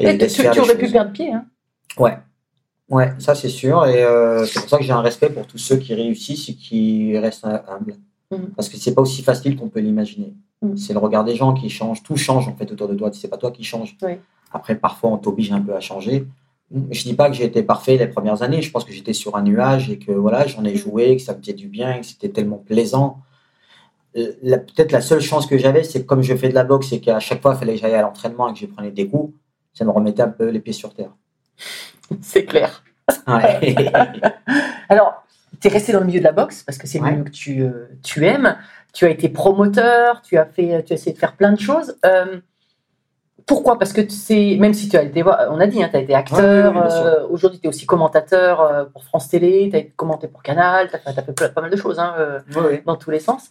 et 0.00 0.08
Et 0.08 0.18
tu, 0.18 0.42
tu 0.50 0.60
aurais 0.60 0.76
pu 0.76 0.90
perdre 0.90 1.12
pied. 1.12 1.32
Hein. 1.32 1.46
Ouais. 1.98 2.18
Ouais, 2.90 3.12
ça 3.18 3.34
c'est 3.34 3.48
sûr. 3.48 3.86
Et 3.86 4.04
c'est 4.46 4.60
pour 4.60 4.68
ça 4.68 4.76
que 4.78 4.84
j'ai 4.84 4.92
un 4.92 5.00
respect 5.00 5.30
pour 5.30 5.46
tous 5.46 5.56
ceux 5.58 5.76
qui 5.76 5.94
réussissent 5.94 6.48
et 6.50 6.54
qui 6.54 7.16
restent 7.18 7.46
humbles. 7.46 7.94
Mhm. 8.36 8.50
Parce 8.56 8.68
que 8.68 8.76
c'est 8.76 8.94
pas 8.94 9.02
aussi 9.02 9.22
facile 9.22 9.56
qu'on 9.56 9.68
peut 9.68 9.80
l'imaginer. 9.80 10.34
Mhm. 10.62 10.76
C'est 10.76 10.92
le 10.92 10.98
regard 10.98 11.24
des 11.24 11.34
gens 11.34 11.54
qui 11.54 11.68
change. 11.68 12.02
Tout 12.02 12.16
change 12.16 12.48
en 12.48 12.54
fait 12.54 12.70
autour 12.70 12.88
de 12.88 12.94
toi. 12.94 13.10
C'est 13.12 13.28
pas 13.28 13.36
toi 13.36 13.50
qui 13.50 13.64
change. 13.64 13.96
Oui. 14.02 14.12
Après, 14.52 14.76
parfois, 14.76 15.10
on 15.10 15.18
t'oblige 15.18 15.52
un 15.52 15.60
peu 15.60 15.74
à 15.74 15.80
changer. 15.80 16.26
Je 16.90 17.02
dis 17.02 17.14
pas 17.14 17.28
que 17.28 17.36
j'ai 17.36 17.44
été 17.44 17.62
parfait 17.62 17.96
les 17.96 18.06
premières 18.06 18.42
années. 18.42 18.62
Je 18.62 18.70
pense 18.70 18.84
que 18.84 18.92
j'étais 18.92 19.12
sur 19.12 19.36
un 19.36 19.42
nuage 19.42 19.90
et 19.90 19.98
que 19.98 20.12
voilà, 20.12 20.46
j'en 20.46 20.64
ai 20.64 20.76
joué, 20.76 21.16
que 21.16 21.22
ça 21.22 21.34
me 21.34 21.40
faisait 21.40 21.52
du 21.52 21.68
bien, 21.68 21.98
que 22.00 22.06
c'était 22.06 22.30
tellement 22.30 22.56
plaisant. 22.56 23.18
Euh, 24.16 24.32
Peut-être 24.42 24.92
la 24.92 25.00
seule 25.00 25.20
chance 25.20 25.46
que 25.46 25.58
j'avais, 25.58 25.84
c'est 25.84 26.02
que 26.02 26.06
comme 26.06 26.22
je 26.22 26.34
fais 26.34 26.48
de 26.48 26.54
la 26.54 26.64
boxe 26.64 26.92
et 26.92 27.00
qu'à 27.00 27.20
chaque 27.20 27.42
fois, 27.42 27.54
il 27.54 27.58
fallait 27.58 27.74
que 27.74 27.80
j'aille 27.80 27.94
à 27.94 28.02
l'entraînement 28.02 28.48
et 28.48 28.54
que 28.54 28.58
je 28.58 28.66
prenais 28.66 28.90
des 28.90 29.08
coups, 29.08 29.34
ça 29.72 29.84
me 29.84 29.90
remettait 29.90 30.22
un 30.22 30.28
peu 30.28 30.48
les 30.48 30.60
pieds 30.60 30.72
sur 30.72 30.94
terre. 30.94 31.10
C'est 32.20 32.44
clair. 32.44 32.82
Ouais. 33.26 33.74
Alors, 34.88 35.23
tu 35.64 35.70
es 35.70 35.72
resté 35.72 35.92
dans 35.92 36.00
le 36.00 36.04
milieu 36.04 36.18
de 36.18 36.24
la 36.24 36.32
boxe 36.32 36.62
parce 36.62 36.76
que 36.76 36.86
c'est 36.86 36.98
le 36.98 37.04
Ouais. 37.04 37.12
milieu 37.12 37.24
que 37.24 37.30
tu, 37.30 37.62
euh, 37.62 37.88
tu 38.02 38.26
aimes. 38.26 38.58
Tu 38.92 39.06
as 39.06 39.08
été 39.08 39.30
promoteur, 39.30 40.20
tu 40.20 40.36
as, 40.36 40.44
fait, 40.44 40.84
tu 40.84 40.92
as 40.92 40.96
essayé 40.96 41.14
de 41.14 41.18
faire 41.18 41.36
plein 41.36 41.52
de 41.52 41.58
choses. 41.58 41.96
Euh, 42.04 42.38
pourquoi? 43.46 43.78
Parce 43.78 43.94
que 43.94 44.06
sais, 44.10 44.58
même 44.60 44.74
si 44.74 44.90
tu 44.90 44.98
as 44.98 45.02
été, 45.02 45.22
on 45.22 45.58
a 45.60 45.66
dit, 45.66 45.78
tu 45.78 45.82
as 45.96 46.00
été 46.00 46.14
acteur, 46.14 46.74
Ouais, 46.76 46.82
oui, 46.82 46.88
euh, 46.92 47.26
aujourd'hui 47.28 47.60
tu 47.60 47.66
es 47.66 47.68
aussi 47.70 47.86
commentateur 47.86 48.90
pour 48.92 49.04
France 49.04 49.28
Télé, 49.30 49.70
tu 49.70 49.76
as 49.76 49.82
commenté 49.96 50.28
pour 50.28 50.42
Canal, 50.42 50.90
tu 50.90 50.96
as, 50.96 51.22
fait 51.22 51.54
pas 51.54 51.60
mal 51.62 51.70
de 51.70 51.76
choses 51.76 51.98
hein, 51.98 52.14
dans 52.84 52.96
tous 52.96 53.10
les 53.10 53.20
sens. 53.20 53.48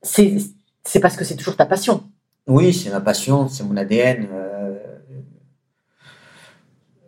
C'est 0.00 0.38
c'est 0.86 1.00
parce 1.00 1.16
que 1.16 1.24
c'est 1.24 1.36
toujours 1.36 1.56
ta 1.56 1.66
passion. 1.66 2.04
Oui, 2.46 2.72
c'est 2.72 2.90
ma 2.90 3.00
passion, 3.00 3.48
c'est 3.48 3.62
mon 3.64 3.76
ADN. 3.76 4.26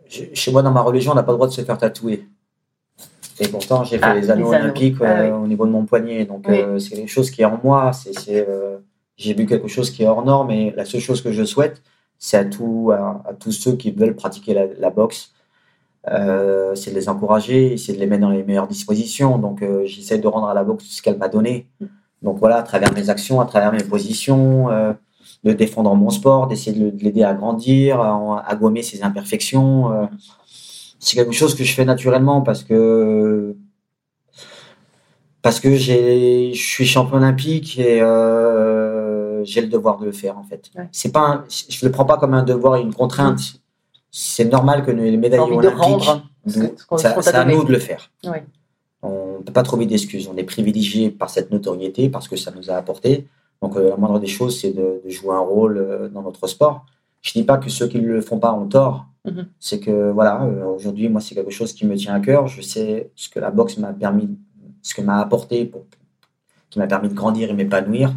Chez 0.07 0.51
moi, 0.51 0.61
dans 0.61 0.71
ma 0.71 0.81
religion, 0.81 1.11
on 1.11 1.15
n'a 1.15 1.23
pas 1.23 1.31
le 1.31 1.37
droit 1.37 1.47
de 1.47 1.53
se 1.53 1.61
faire 1.61 1.77
tatouer. 1.77 2.27
Et 3.39 3.47
pourtant, 3.49 3.83
j'ai 3.83 3.97
fait 3.97 4.05
Ah, 4.05 4.15
les 4.15 4.29
anneaux 4.31 4.53
olympiques 4.53 4.95
Ah 5.01 5.05
euh, 5.05 5.23
oui. 5.31 5.43
au 5.43 5.47
niveau 5.47 5.65
de 5.65 5.71
mon 5.71 5.85
poignet. 5.85 6.25
Donc, 6.25 6.45
Oui. 6.47 6.59
euh, 6.59 6.79
c'est 6.79 6.95
quelque 6.95 7.09
chose 7.09 7.29
qui 7.29 7.41
est 7.41 7.45
en 7.45 7.59
moi. 7.63 7.91
C'est, 7.93 8.17
c'est, 8.17 8.45
euh, 8.47 8.77
j'ai 9.15 9.33
vu 9.33 9.45
quelque 9.45 9.67
chose 9.67 9.91
qui 9.91 10.03
est 10.03 10.07
hors 10.07 10.23
norme. 10.25 10.51
Et 10.51 10.71
la 10.75 10.85
seule 10.85 11.01
chose 11.01 11.21
que 11.21 11.31
je 11.31 11.43
souhaite, 11.43 11.81
c'est 12.17 12.37
à, 12.37 12.45
tout, 12.45 12.91
à, 12.93 13.21
à 13.29 13.33
tous 13.33 13.51
ceux 13.51 13.73
qui 13.73 13.91
veulent 13.91 14.15
pratiquer 14.15 14.53
la, 14.53 14.65
la 14.79 14.89
boxe, 14.89 15.31
euh, 16.09 16.73
c'est 16.75 16.91
de 16.91 16.95
les 16.95 17.09
encourager, 17.09 17.77
c'est 17.77 17.93
de 17.93 17.99
les 17.99 18.07
mettre 18.07 18.21
dans 18.21 18.29
les 18.29 18.43
meilleures 18.43 18.67
dispositions. 18.67 19.37
Donc, 19.37 19.61
euh, 19.61 19.83
j'essaie 19.85 20.17
de 20.17 20.27
rendre 20.27 20.47
à 20.47 20.53
la 20.53 20.63
boxe 20.63 20.85
ce 20.85 21.01
qu'elle 21.01 21.17
m'a 21.17 21.27
donné. 21.27 21.67
Donc, 22.21 22.37
voilà, 22.39 22.57
à 22.57 22.63
travers 22.63 22.93
mes 22.93 23.09
actions, 23.09 23.39
à 23.41 23.45
travers 23.45 23.71
mes 23.71 23.83
positions. 23.83 24.69
euh, 24.71 24.93
de 25.43 25.53
défendre 25.53 25.93
mon 25.93 26.09
sport, 26.09 26.47
d'essayer 26.47 26.75
de 26.91 27.03
l'aider 27.03 27.21
à 27.23 27.33
grandir, 27.33 28.01
à, 28.01 28.43
à 28.45 28.55
gommer 28.55 28.81
ses 28.81 29.03
imperfections. 29.03 30.09
C'est 30.99 31.15
quelque 31.15 31.31
chose 31.33 31.55
que 31.55 31.63
je 31.63 31.73
fais 31.73 31.85
naturellement 31.85 32.41
parce 32.41 32.63
que 32.63 33.55
parce 35.41 35.59
que 35.59 35.75
j'ai 35.75 36.53
je 36.53 36.61
suis 36.61 36.85
champion 36.85 37.17
olympique 37.17 37.77
et 37.79 38.01
euh, 38.01 39.43
j'ai 39.45 39.61
le 39.61 39.67
devoir 39.67 39.97
de 39.99 40.05
le 40.05 40.11
faire 40.11 40.37
en 40.37 40.43
fait. 40.43 40.69
Ouais. 40.75 40.89
C'est 40.91 41.11
pas 41.11 41.21
un- 41.27 41.45
je 41.49 41.85
le 41.85 41.91
prends 41.91 42.05
pas 42.05 42.17
comme 42.17 42.33
un 42.33 42.43
devoir 42.43 42.77
et 42.77 42.81
une 42.81 42.93
contrainte. 42.93 43.39
C'est 44.11 44.45
normal 44.51 44.83
que 44.85 44.91
les 44.91 45.11
de 45.59 45.67
olympiques 45.67 45.81
rendre 45.81 46.23
t'a 47.03 47.21
c'est 47.21 47.35
à 47.35 47.45
nous 47.45 47.63
de 47.63 47.71
le 47.71 47.79
faire. 47.79 48.09
Oui. 48.23 48.37
On 49.03 49.37
ne 49.39 49.43
peut 49.43 49.53
pas 49.53 49.63
trouver 49.63 49.85
d'excuses. 49.85 50.27
On 50.33 50.35
est 50.37 50.43
privilégié 50.43 51.11
par 51.11 51.29
cette 51.29 51.51
notoriété, 51.51 52.09
parce 52.09 52.27
que 52.27 52.35
ça 52.35 52.51
nous 52.55 52.71
a 52.71 52.73
apporté. 52.75 53.27
Donc, 53.61 53.75
euh, 53.77 53.89
la 53.89 53.95
moindre 53.95 54.19
des 54.19 54.27
choses, 54.27 54.59
c'est 54.59 54.71
de, 54.71 55.01
de 55.05 55.09
jouer 55.09 55.35
un 55.35 55.39
rôle 55.39 55.77
euh, 55.77 56.09
dans 56.09 56.23
notre 56.23 56.47
sport. 56.47 56.85
Je 57.21 57.31
dis 57.33 57.43
pas 57.43 57.57
que 57.57 57.69
ceux 57.69 57.87
qui 57.87 57.99
ne 58.01 58.07
le 58.07 58.21
font 58.21 58.39
pas 58.39 58.53
ont 58.53 58.65
tort. 58.67 59.05
Mhm. 59.27 59.47
C'est 59.59 59.79
que, 59.79 60.11
voilà, 60.11 60.43
euh, 60.43 60.65
aujourd'hui, 60.65 61.09
moi, 61.09 61.21
c'est 61.21 61.35
quelque 61.35 61.51
chose 61.51 61.73
qui 61.73 61.85
me 61.85 61.95
tient 61.95 62.13
à 62.15 62.19
cœur. 62.19 62.47
Je 62.47 62.61
sais 62.61 63.11
ce 63.15 63.29
que 63.29 63.39
la 63.39 63.51
boxe 63.51 63.77
m'a 63.77 63.93
permis, 63.93 64.29
ce 64.81 64.95
que 64.95 65.01
m'a 65.01 65.19
apporté, 65.19 65.65
pour, 65.65 65.85
qui 66.69 66.79
m'a 66.79 66.87
permis 66.87 67.09
de 67.09 67.13
grandir 67.13 67.49
et 67.49 67.53
m'épanouir. 67.53 68.09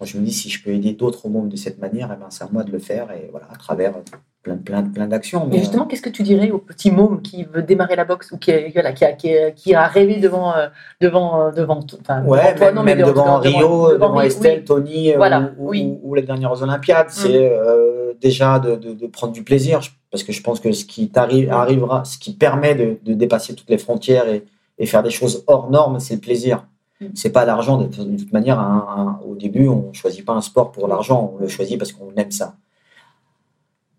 Donc, 0.00 0.08
je 0.08 0.18
me 0.18 0.24
dis, 0.24 0.32
si 0.32 0.48
je 0.50 0.62
peux 0.62 0.70
aider 0.70 0.92
d'autres 0.92 1.26
au 1.26 1.28
monde 1.28 1.48
de 1.48 1.56
cette 1.56 1.78
manière, 1.78 2.10
eh 2.12 2.16
ben, 2.18 2.26
c'est 2.30 2.44
à 2.44 2.48
moi 2.52 2.64
de 2.64 2.72
le 2.72 2.78
faire, 2.78 3.12
et 3.12 3.28
voilà, 3.30 3.46
à 3.52 3.56
travers 3.56 3.94
plein, 4.42 4.56
plein, 4.56 4.82
plein 4.82 5.06
d'actions. 5.06 5.46
Et 5.46 5.50
Mais, 5.52 5.58
justement, 5.60 5.86
qu'est-ce 5.86 6.02
que 6.02 6.10
tu 6.10 6.22
dirais 6.22 6.50
au 6.50 6.58
petit 6.58 6.90
môme 6.90 7.22
qui 7.22 7.44
veut 7.44 7.62
démarrer 7.62 7.94
la 7.96 8.04
boxe 8.04 8.30
ou 8.32 8.36
qui, 8.36 8.50
a- 8.52 8.68
voilà, 8.72 8.92
qui, 8.92 9.04
a, 9.04 9.12
qui, 9.12 9.32
a, 9.36 9.50
qui 9.52 9.72
a 9.74 9.86
rêvé 9.86 10.18
devant, 10.18 10.54
euh, 10.56 10.66
devant, 11.00 11.40
euh, 11.46 11.50
devant, 11.52 11.80
enfin, 12.00 12.22
Ouais, 12.24 12.38
devant 12.54 12.56
toi, 12.56 12.66
même, 12.66 12.74
non, 12.74 12.82
mais 12.82 12.96
même 12.96 13.06
devant, 13.06 13.38
Rio, 13.38 13.92
devant, 13.92 14.12
Rio, 14.16 14.20
Estelle, 14.26 14.58
oui. 14.60 14.64
Tony, 14.64 15.12
euh, 15.12 15.16
Voilà, 15.16 15.52
ou, 15.58 15.70
oui. 15.70 15.84
Mm. 15.84 15.90
ou- 15.90 16.00
ou 16.02 16.14
les 16.14 16.22
dernières 16.22 16.60
Olympiades, 16.62 17.10
c'est 17.10 17.50
euh, 17.52 18.12
déjà 18.20 18.58
de, 18.58 18.74
de- 18.76 18.92
de 18.94 19.06
prendre 19.06 19.32
du 19.32 19.44
plaisir, 19.44 19.80
je- 19.80 19.90
parce 20.14 20.22
que 20.22 20.32
je 20.32 20.42
pense 20.42 20.60
que 20.60 20.70
ce 20.70 20.84
qui 20.84 21.08
t'arrive, 21.08 21.50
arrivera, 21.50 22.04
ce 22.04 22.18
qui 22.18 22.32
permet 22.34 22.76
de, 22.76 22.98
de 23.04 23.14
dépasser 23.14 23.52
toutes 23.56 23.68
les 23.68 23.78
frontières 23.78 24.28
et, 24.28 24.44
et 24.78 24.86
faire 24.86 25.02
des 25.02 25.10
choses 25.10 25.42
hors 25.48 25.68
normes, 25.72 25.98
c'est 25.98 26.14
le 26.14 26.20
plaisir. 26.20 26.64
Mm. 27.00 27.06
C'est 27.16 27.30
pas 27.30 27.44
l'argent. 27.44 27.78
De, 27.78 27.86
de 27.88 28.16
toute 28.16 28.32
manière, 28.32 28.60
un- 28.60 28.86
un- 28.96 29.20
au 29.28 29.34
début, 29.34 29.66
on 29.66 29.92
choisit 29.92 30.24
pas 30.24 30.34
un 30.34 30.40
sport 30.40 30.70
pour 30.70 30.86
l'argent, 30.86 31.32
on 31.34 31.40
le 31.42 31.48
choisit 31.48 31.76
parce 31.80 31.90
qu'on 31.90 32.12
aime 32.16 32.30
ça. 32.30 32.54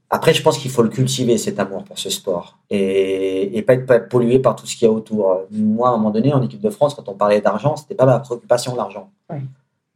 Après, 0.10 0.34
je 0.34 0.42
pense 0.42 0.58
qu'il 0.58 0.72
faut 0.72 0.84
le 0.84 0.88
cultiver, 0.90 1.38
cet 1.38 1.60
amour 1.60 1.84
pour 1.84 2.00
ce 2.00 2.10
sport. 2.10 2.60
Et, 2.70 3.58
et 3.58 3.62
pas 3.62 3.74
être 3.74 3.86
pas 3.86 4.00
pollué 4.00 4.40
par 4.40 4.56
tout 4.56 4.66
ce 4.68 4.78
qu'il 4.78 4.86
y 4.88 4.90
a 4.90 4.94
autour. 4.94 5.42
Moi, 5.52 5.90
à 5.90 5.92
un 5.92 5.98
moment 5.98 6.12
donné, 6.12 6.32
en 6.34 6.42
équipe 6.42 6.62
de 6.62 6.70
France, 6.70 6.94
quand 6.96 7.10
on 7.10 7.16
parlait 7.16 7.42
d'argent, 7.42 7.76
c'était 7.76 7.96
pas 7.96 8.06
ma 8.06 8.20
préoccupation, 8.20 8.74
l'argent. 8.76 9.10
Ouais. 9.30 9.42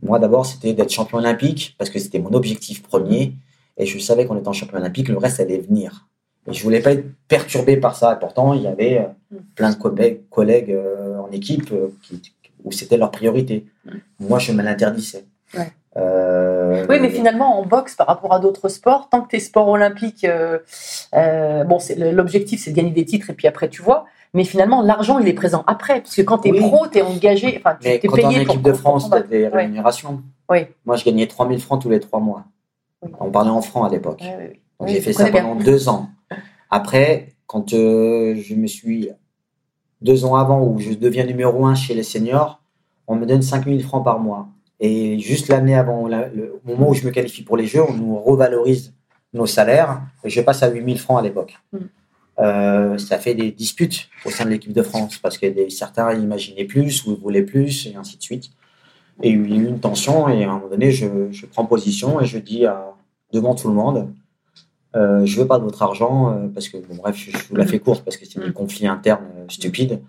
Moi, 0.04 0.20
d'abord, 0.20 0.46
c'était 0.46 0.74
d'être 0.74 0.92
champion 0.92 1.20
olympique, 1.20 1.76
parce 1.78 1.90
que 1.90 1.98
c'était 2.00 2.20
mon 2.20 2.34
objectif 2.34 2.84
premier. 2.84 3.36
Et 3.80 3.86
je 3.86 3.98
savais 3.98 4.26
qu'en 4.28 4.38
étant 4.38 4.54
champion 4.54 4.78
olympique, 4.78 5.08
le 5.10 5.18
reste 5.18 5.40
allait 5.40 5.58
venir. 5.58 6.08
Et 6.48 6.54
je 6.54 6.64
voulais 6.64 6.82
pas 6.82 6.92
être 6.92 7.06
perturbé 7.28 7.78
par 7.78 7.96
ça. 7.96 8.14
Et 8.14 8.20
pourtant, 8.20 8.54
il 8.54 8.62
y 8.62 8.68
avait 8.68 9.00
euh, 9.00 9.08
Mm. 9.32 9.38
plein 9.56 9.70
de 9.70 9.76
collègues, 9.76 10.22
collègues 10.32 10.72
euh, 10.72 11.20
en 11.20 11.30
équipe 11.32 11.72
euh, 11.72 11.90
qui, 12.02 12.20
où 12.64 12.72
c'était 12.72 12.98
leur 12.98 13.12
priorité. 13.12 13.66
Moi, 14.20 14.40
je 14.40 14.52
me 14.52 14.64
l'interdisais. 14.64 15.24
Ouais. 15.56 15.72
Euh, 15.98 16.86
Oui, 16.90 17.00
mais 17.00 17.10
finalement, 17.10 17.60
en 17.60 17.64
boxe, 17.66 17.96
par 17.96 18.08
rapport 18.08 18.34
à 18.34 18.40
d'autres 18.40 18.70
sports, 18.70 19.08
tant 19.10 19.22
que 19.22 19.30
tu 19.30 19.36
es 19.36 19.40
sport 19.40 19.68
olympique, 19.68 20.24
euh, 20.26 20.58
euh, 21.16 21.64
bon, 21.64 21.78
l'objectif, 22.12 22.64
c'est 22.64 22.72
de 22.72 22.76
gagner 22.76 22.90
des 22.92 23.06
titres 23.06 23.30
et 23.30 23.34
puis 23.34 23.48
après, 23.48 23.70
tu 23.70 23.82
vois. 23.84 24.06
Mais 24.34 24.44
finalement, 24.44 24.82
l'argent, 24.82 25.20
il 25.20 25.28
est 25.28 25.34
présent 25.34 25.64
après. 25.68 26.02
Parce 26.02 26.16
que 26.16 26.22
quand 26.24 26.40
tu 26.40 26.50
es 26.50 26.52
Oui. 26.52 26.60
pro, 26.60 26.88
tu 26.88 26.98
es 26.98 27.02
engagé, 27.04 27.60
enfin, 27.64 27.78
tu 27.80 27.88
es 27.88 28.00
quand 28.00 28.14
on 28.14 28.18
est 28.18 28.26
en 28.26 28.30
payé 28.30 28.46
pour 28.46 28.54
équipe 28.56 28.66
de 28.66 28.74
France, 28.74 29.10
tu 29.10 29.16
as 29.16 29.22
des 29.22 29.48
rémunérations. 29.48 30.22
Oui. 30.50 30.66
Moi, 30.86 30.96
je 30.96 31.06
gagnais 31.06 31.28
3000 31.28 31.60
francs 31.62 31.82
tous 31.82 31.90
les 31.90 32.00
trois 32.00 32.20
mois. 32.20 32.46
Oui. 33.02 33.12
On 33.20 33.32
parlait 33.32 33.50
en 33.50 33.62
francs 33.62 33.88
à 33.88 33.92
l'époque. 33.92 34.22
Donc, 34.80 34.90
j'ai 34.90 35.02
fait 35.02 35.14
ça 35.14 35.30
bien. 35.30 35.42
pendant 35.44 35.56
deux 35.56 35.90
ans. 35.90 36.10
Après, 36.70 37.34
quand 37.48 37.74
euh, 37.74 38.36
je 38.42 38.56
me 38.56 38.68
suis. 38.68 39.10
Deux 40.02 40.24
ans 40.24 40.36
avant, 40.36 40.64
où 40.66 40.80
je 40.80 40.94
deviens 40.94 41.26
numéro 41.26 41.66
un 41.66 41.76
chez 41.76 41.94
les 41.94 42.04
seniors, 42.04 42.62
on 43.06 43.16
me 43.18 43.26
donne 43.26 43.42
5000 43.42 43.84
francs 43.84 44.04
par 44.04 44.20
mois. 44.20 44.48
Et 44.80 45.20
juste 45.20 45.50
l'année 45.50 45.76
avant, 45.76 46.08
la- 46.08 46.30
le 46.30 46.62
au 46.66 46.70
moment 46.70 46.90
où 46.92 46.94
je 46.94 47.06
me 47.06 47.12
qualifie 47.12 47.44
pour 47.44 47.58
les 47.58 47.68
Jeux, 47.68 47.82
on 47.84 47.94
nous 47.94 48.18
revalorise 48.18 48.94
nos 49.34 49.46
salaires. 49.46 50.02
Et 50.24 50.30
je 50.30 50.40
passe 50.40 50.64
à 50.64 50.70
8000 50.70 51.00
francs 51.00 51.20
à 51.20 51.22
l'époque. 51.22 51.58
Mm. 51.74 51.78
Euh, 52.40 52.98
ça 52.98 53.20
fait 53.20 53.34
des 53.36 53.52
disputes 53.52 54.08
au 54.24 54.30
sein 54.30 54.46
de 54.46 54.52
l'équipe 54.52 54.72
de 54.72 54.82
France 54.82 55.18
parce 55.18 55.38
que 55.38 55.46
des, 55.48 55.70
certains 55.70 56.14
imaginaient 56.14 56.64
plus 56.64 57.06
ou 57.06 57.18
voulaient 57.18 57.44
plus 57.44 57.88
et 57.88 57.96
ainsi 57.98 58.16
de 58.18 58.22
suite. 58.24 58.52
Et 59.22 59.32
il 59.32 59.50
y 59.50 59.54
a 59.54 59.58
eu 59.58 59.68
une 59.68 59.80
tension 59.80 60.30
et 60.30 60.44
à 60.44 60.50
un 60.50 60.54
moment 60.56 60.70
donné, 60.70 60.92
je, 60.92 61.08
je 61.32 61.46
prends 61.46 61.66
position 61.66 62.22
et 62.22 62.26
je 62.26 62.38
dis 62.40 62.66
à- 62.66 62.94
devant 63.34 63.54
tout 63.56 63.68
le 63.68 63.74
monde, 63.74 64.12
euh, 64.96 65.26
je 65.26 65.40
veux 65.40 65.46
pas 65.48 65.60
de 65.60 65.64
votre 65.64 65.82
argent 65.84 66.32
euh, 66.32 66.48
parce 66.48 66.68
que, 66.70 66.78
bon, 66.78 66.96
bref, 66.96 67.16
je, 67.16 67.32
je 67.32 67.48
vous 67.50 67.56
la 67.56 67.66
fais 67.68 67.80
courte 67.80 68.04
parce 68.04 68.18
que 68.18 68.26
c'est 68.26 68.40
des 68.40 68.48
Mhm. 68.48 68.54
conflits 68.54 68.88
internes 68.88 69.26
euh, 69.38 69.46
stupides. 69.50 70.02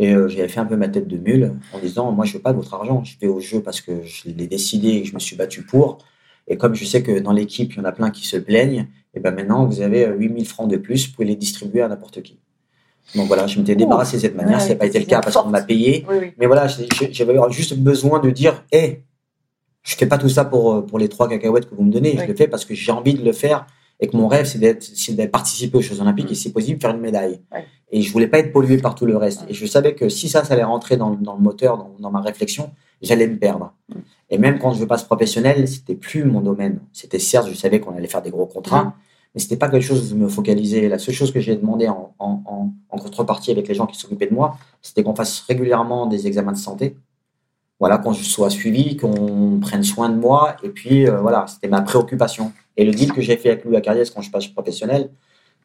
Et 0.00 0.14
euh, 0.14 0.28
j'avais 0.28 0.48
fait 0.48 0.60
un 0.60 0.64
peu 0.64 0.76
ma 0.76 0.88
tête 0.88 1.08
de 1.08 1.18
mule 1.18 1.54
en 1.74 1.78
disant, 1.80 2.12
moi, 2.12 2.24
je 2.24 2.34
veux 2.34 2.38
pas 2.42 2.52
de 2.52 2.56
votre 2.58 2.72
argent. 2.74 3.02
Je 3.04 3.16
vais 3.20 3.26
au 3.26 3.40
jeu 3.40 3.60
parce 3.60 3.80
que 3.80 4.02
je 4.04 4.28
l'ai 4.30 4.46
décidé 4.46 4.88
et 4.90 5.02
que 5.02 5.08
je 5.08 5.14
me 5.14 5.18
suis 5.18 5.36
battu 5.36 5.62
pour. 5.62 5.98
Et 6.46 6.56
comme 6.56 6.74
je 6.74 6.84
sais 6.84 7.02
que 7.02 7.18
dans 7.18 7.32
l'équipe, 7.32 7.72
il 7.74 7.78
y 7.78 7.80
en 7.80 7.84
a 7.84 7.92
plein 7.92 8.10
qui 8.10 8.26
se 8.26 8.36
plaignent, 8.38 8.86
et 9.14 9.20
ben 9.20 9.34
maintenant, 9.34 9.66
vous 9.66 9.80
avez 9.82 10.06
euh, 10.06 10.14
8000 10.16 10.46
francs 10.46 10.70
de 10.70 10.76
plus, 10.78 11.08
vous 11.08 11.14
pouvez 11.14 11.26
les 11.28 11.36
distribuer 11.36 11.82
à 11.82 11.88
n'importe 11.88 12.22
qui. 12.22 12.38
Donc 13.14 13.26
voilà, 13.26 13.46
je 13.46 13.58
m'étais 13.58 13.74
débarrassé 13.74 14.16
de 14.16 14.22
cette 14.22 14.36
manière. 14.36 14.58
Ouais, 14.58 14.62
ça 14.62 14.70
n'a 14.70 14.76
pas 14.76 14.86
été 14.86 14.98
le 14.98 15.06
cas 15.06 15.20
parce 15.20 15.36
qu'on 15.36 15.48
m'a 15.48 15.62
payé. 15.62 16.04
Oui, 16.08 16.16
oui. 16.20 16.32
Mais 16.38 16.46
voilà, 16.46 16.66
j'avais 16.68 17.34
juste 17.50 17.76
besoin 17.78 18.18
de 18.20 18.30
dire, 18.30 18.64
hé, 18.72 19.02
je 19.82 19.96
fais 19.96 20.06
pas 20.06 20.18
tout 20.18 20.28
ça 20.28 20.44
pour, 20.44 20.72
euh, 20.74 20.80
pour 20.82 20.98
les 20.98 21.08
trois 21.08 21.28
cacahuètes 21.28 21.68
que 21.70 21.74
vous 21.74 21.84
me 21.84 21.90
donnez. 21.92 22.16
Je 22.18 22.24
le 22.26 22.34
fais 22.34 22.48
parce 22.48 22.64
que 22.66 22.74
j'ai 22.74 22.92
envie 22.92 23.14
de 23.14 23.24
le 23.24 23.32
faire 23.32 23.66
et 24.00 24.08
que 24.08 24.16
mon 24.16 24.28
rêve, 24.28 24.44
c'est 24.44 24.58
d'être, 24.58 24.82
c'est 24.82 25.14
d'être 25.14 25.30
participer 25.32 25.78
aux 25.78 25.80
Jeux 25.80 26.00
Olympiques 26.00 26.28
Mm. 26.28 26.32
et 26.32 26.34
si 26.34 26.52
possible, 26.52 26.80
faire 26.80 26.90
une 26.90 27.00
médaille. 27.00 27.40
Et 27.90 28.02
je 28.02 28.12
voulais 28.12 28.26
pas 28.28 28.38
être 28.40 28.52
pollué 28.52 28.76
par 28.78 28.94
tout 28.94 29.06
le 29.06 29.16
reste. 29.16 29.40
Ouais. 29.42 29.46
Et 29.50 29.54
je 29.54 29.64
savais 29.66 29.94
que 29.94 30.08
si 30.10 30.28
ça, 30.28 30.44
ça 30.44 30.52
allait 30.54 30.62
rentrer 30.64 30.96
dans, 30.98 31.10
dans 31.12 31.34
le 31.34 31.40
moteur, 31.40 31.78
dans, 31.78 31.94
dans 31.98 32.10
ma 32.10 32.20
réflexion, 32.20 32.70
j'allais 33.00 33.26
me 33.26 33.38
perdre. 33.38 33.72
Mm. 33.88 33.94
Et 34.30 34.38
même 34.38 34.58
quand 34.58 34.74
je 34.74 34.84
passe 34.84 35.04
professionnel, 35.04 35.66
c'était 35.66 35.94
plus 35.94 36.24
mon 36.24 36.42
domaine. 36.42 36.80
C'était 36.92 37.18
certes, 37.18 37.48
je 37.48 37.54
savais 37.54 37.80
qu'on 37.80 37.96
allait 37.96 38.06
faire 38.08 38.20
des 38.22 38.30
gros 38.30 38.44
contrats, 38.46 38.84
Mm. 38.84 38.92
Mais 39.34 39.40
c'était 39.40 39.56
pas 39.56 39.68
quelque 39.68 39.82
chose 39.82 40.08
je 40.10 40.14
me 40.14 40.28
focalisais. 40.28 40.88
La 40.88 40.98
seule 40.98 41.14
chose 41.14 41.32
que 41.32 41.40
j'ai 41.40 41.56
demandé 41.56 41.88
en, 41.88 42.14
contrepartie 42.90 43.52
avec 43.52 43.68
les 43.68 43.74
gens 43.74 43.86
qui 43.86 43.98
s'occupaient 43.98 44.26
de 44.26 44.34
moi, 44.34 44.58
c'était 44.82 45.02
qu'on 45.02 45.14
fasse 45.14 45.40
régulièrement 45.40 46.06
des 46.06 46.26
examens 46.26 46.52
de 46.52 46.58
santé. 46.58 46.96
Voilà, 47.78 47.98
qu'on 47.98 48.12
sois 48.12 48.50
suivi, 48.50 48.96
qu'on 48.96 49.60
prenne 49.60 49.84
soin 49.84 50.08
de 50.08 50.16
moi. 50.16 50.56
Et 50.64 50.68
puis, 50.68 51.06
euh, 51.06 51.20
voilà, 51.20 51.46
c'était 51.46 51.68
ma 51.68 51.80
préoccupation. 51.80 52.52
Et 52.76 52.84
le 52.84 52.90
deal 52.90 53.12
que 53.12 53.20
j'ai 53.20 53.36
fait 53.36 53.50
avec 53.50 53.64
Louis 53.64 53.76
Acariès 53.76 54.10
quand 54.10 54.20
je 54.20 54.32
passe 54.32 54.48
professionnel, 54.48 55.10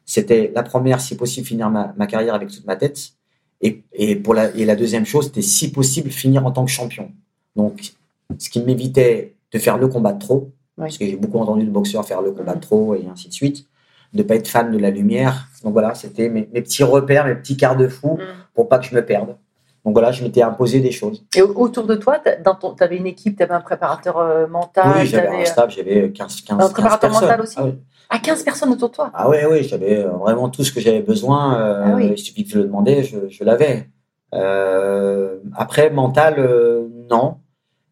c'était 0.04 0.52
la 0.54 0.62
première, 0.62 1.00
si 1.00 1.16
possible, 1.16 1.44
finir 1.44 1.70
ma, 1.70 1.92
ma 1.96 2.06
carrière 2.06 2.34
avec 2.34 2.50
toute 2.50 2.64
ma 2.66 2.76
tête. 2.76 3.14
Et, 3.60 3.82
et, 3.92 4.14
pour 4.14 4.34
la, 4.34 4.54
et 4.54 4.64
la 4.64 4.76
deuxième 4.76 5.06
chose, 5.06 5.26
c'était 5.26 5.42
si 5.42 5.72
possible, 5.72 6.10
finir 6.10 6.46
en 6.46 6.52
tant 6.52 6.64
que 6.64 6.70
champion. 6.70 7.10
Donc, 7.56 7.94
ce 8.38 8.48
qui 8.48 8.60
m'évitait 8.60 9.34
de 9.52 9.58
faire 9.58 9.78
le 9.78 9.88
combat 9.88 10.12
de 10.12 10.18
trop, 10.20 10.52
Oui. 10.76 10.84
parce 10.86 10.98
que 10.98 11.06
j'ai 11.06 11.16
beaucoup 11.16 11.38
entendu 11.38 11.64
de 11.64 11.70
boxeurs 11.70 12.04
faire 12.04 12.20
le 12.22 12.32
combat 12.32 12.54
de 12.54 12.60
trop 12.60 12.94
et 12.94 13.06
ainsi 13.12 13.28
de 13.28 13.32
suite, 13.32 13.66
de 14.12 14.22
pas 14.22 14.34
être 14.36 14.48
fan 14.48 14.72
de 14.72 14.78
la 14.78 14.90
lumière. 14.90 15.46
Donc 15.62 15.72
voilà, 15.72 15.94
c'était 15.94 16.28
mes, 16.28 16.48
mes 16.52 16.62
petits 16.62 16.82
repères, 16.84 17.26
mes 17.26 17.34
petits 17.36 17.54
garde-fous 17.56 18.16
Mm. 18.18 18.24
pour 18.54 18.68
pas 18.68 18.78
que 18.78 18.86
je 18.86 18.94
me 18.94 19.04
perde. 19.04 19.36
Donc 19.84 19.92
voilà, 19.92 20.10
je 20.12 20.22
m'étais 20.24 20.42
imposé 20.42 20.80
des 20.80 20.90
choses. 20.90 21.24
Et 21.36 21.42
au- 21.42 21.52
autour 21.60 21.84
de 21.86 21.94
toi, 21.94 22.18
tu 22.18 22.82
avais 22.82 22.96
une 22.96 23.06
équipe, 23.06 23.36
tu 23.36 23.42
avais 23.42 23.52
un 23.54 23.60
préparateur 23.60 24.18
euh, 24.18 24.46
mental. 24.46 24.92
oui, 24.96 25.06
j'avais 25.06 25.28
un 25.28 25.40
euh, 25.40 25.44
staff, 25.44 25.70
j'avais 25.70 26.10
15, 26.10 26.40
15, 26.40 26.54
Un 26.56 26.58
15 26.58 26.72
préparateur 26.72 27.10
personnes. 27.10 27.28
mental 27.28 27.40
aussi 27.42 27.54
Ah 27.58 27.64
oui. 27.66 27.74
Ah, 28.10 28.18
15 28.18 28.42
personnes 28.44 28.70
autour 28.72 28.88
de 28.90 28.94
toi. 28.94 29.10
Ah 29.14 29.28
oui, 29.28 29.36
oui, 29.50 29.62
j'avais 29.64 29.98
euh, 30.04 30.10
vraiment 30.10 30.48
tout 30.48 30.64
ce 30.64 30.72
que 30.72 30.80
j'avais 30.80 31.02
besoin. 31.02 31.58
euh, 31.60 31.82
Ah 31.86 31.92
oui. 31.96 32.08
Il 32.12 32.18
suffit 32.18 32.44
que 32.44 32.50
je 32.50 32.58
le 32.58 32.64
demandais, 32.64 33.02
je, 33.02 33.28
je 33.28 33.44
l'avais. 33.44 33.88
Euh, 34.34 35.38
après, 35.56 35.90
mental, 35.90 36.34
euh, 36.38 36.88
non. 37.10 37.36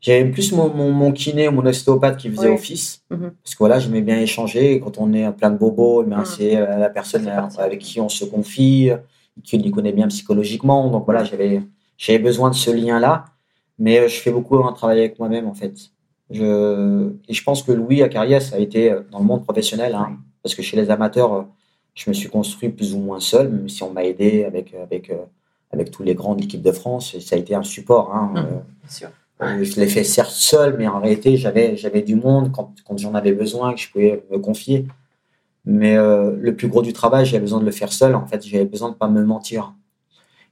J'avais 0.02 0.24
plus 0.30 0.50
mon, 0.52 0.68
mon, 0.74 0.90
mon 0.90 1.12
kiné, 1.12 1.48
mon 1.48 1.64
ostéopathe 1.64 2.16
qui 2.18 2.28
faisait 2.28 2.48
Oui. 2.48 2.54
office. 2.54 3.02
Mhm. 3.10 3.32
Parce 3.42 3.54
que 3.54 3.58
voilà, 3.60 3.78
j'aimais 3.78 4.02
bien 4.02 4.18
échanger. 4.20 4.80
Quand 4.80 4.98
on 4.98 5.12
est 5.12 5.30
plein 5.32 5.50
de 5.50 5.56
bobos, 5.56 6.04
Mhm. 6.04 6.24
c'est 6.24 6.56
euh, 6.56 6.76
la 6.78 6.90
personne 6.90 7.24
partie. 7.24 7.60
avec 7.60 7.78
qui 7.80 8.00
on 8.00 8.08
se 8.08 8.24
confie, 8.24 8.90
qui 9.44 9.58
nous 9.58 9.70
connaît 9.70 9.92
bien 9.92 10.08
psychologiquement. 10.08 10.90
Donc 10.90 11.04
voilà, 11.04 11.22
j'avais 11.24 11.62
j'avais 11.96 12.18
besoin 12.18 12.50
de 12.50 12.56
ce 12.56 12.70
lien-là. 12.72 13.26
Mais 13.78 14.00
euh, 14.00 14.08
je 14.08 14.16
fais 14.20 14.32
beaucoup 14.32 14.56
un 14.64 14.72
travail 14.72 14.98
avec 14.98 15.18
moi-même, 15.20 15.46
en 15.46 15.54
fait. 15.54 15.74
Je, 16.30 17.10
et 17.28 17.34
je 17.34 17.42
pense 17.44 17.62
que 17.62 17.72
Louis 17.72 18.02
Acarias 18.02 18.50
a 18.54 18.58
été 18.58 18.90
euh, 18.90 19.02
dans 19.10 19.18
le 19.20 19.24
monde 19.24 19.44
professionnel, 19.44 19.94
hein, 19.94 20.16
parce 20.42 20.54
que 20.54 20.62
chez 20.62 20.76
les 20.76 20.90
amateurs, 20.90 21.32
euh, 21.34 21.42
je 21.94 22.08
me 22.10 22.14
suis 22.14 22.28
construit 22.28 22.70
plus 22.70 22.94
ou 22.94 22.98
moins 22.98 23.20
seul, 23.20 23.48
même 23.50 23.68
si 23.68 23.82
on 23.82 23.92
m'a 23.92 24.04
aidé 24.04 24.44
avec, 24.44 24.74
avec, 24.74 25.10
euh, 25.10 25.16
avec 25.70 25.90
tous 25.90 26.02
les 26.02 26.14
grands 26.14 26.34
de 26.34 26.40
l'équipe 26.40 26.62
de 26.62 26.72
France. 26.72 27.14
Et 27.14 27.20
ça 27.20 27.36
a 27.36 27.38
été 27.38 27.54
un 27.54 27.62
support. 27.62 28.12
Hein, 28.14 28.30
Mhm. 28.32 28.36
euh, 28.38 28.42
Bien 28.82 28.90
sûr. 28.90 29.08
Je 29.62 29.80
l'ai 29.80 29.88
fait 29.88 30.04
certes 30.04 30.30
seul, 30.30 30.76
mais 30.78 30.86
en 30.86 31.00
réalité, 31.00 31.36
j'avais, 31.36 31.76
j'avais 31.76 32.02
du 32.02 32.16
monde 32.16 32.52
quand, 32.52 32.72
quand 32.86 32.96
j'en 32.98 33.14
avais 33.14 33.32
besoin, 33.32 33.74
que 33.74 33.80
je 33.80 33.90
pouvais 33.90 34.24
me 34.30 34.38
confier. 34.38 34.86
Mais 35.64 35.96
euh, 35.96 36.32
le 36.38 36.56
plus 36.56 36.68
gros 36.68 36.82
du 36.82 36.92
travail, 36.92 37.24
j'avais 37.24 37.40
besoin 37.40 37.60
de 37.60 37.64
le 37.64 37.70
faire 37.70 37.92
seul. 37.92 38.14
En 38.14 38.26
fait, 38.26 38.44
j'avais 38.46 38.64
besoin 38.64 38.90
de 38.90 38.94
pas 38.94 39.08
me 39.08 39.22
mentir. 39.24 39.74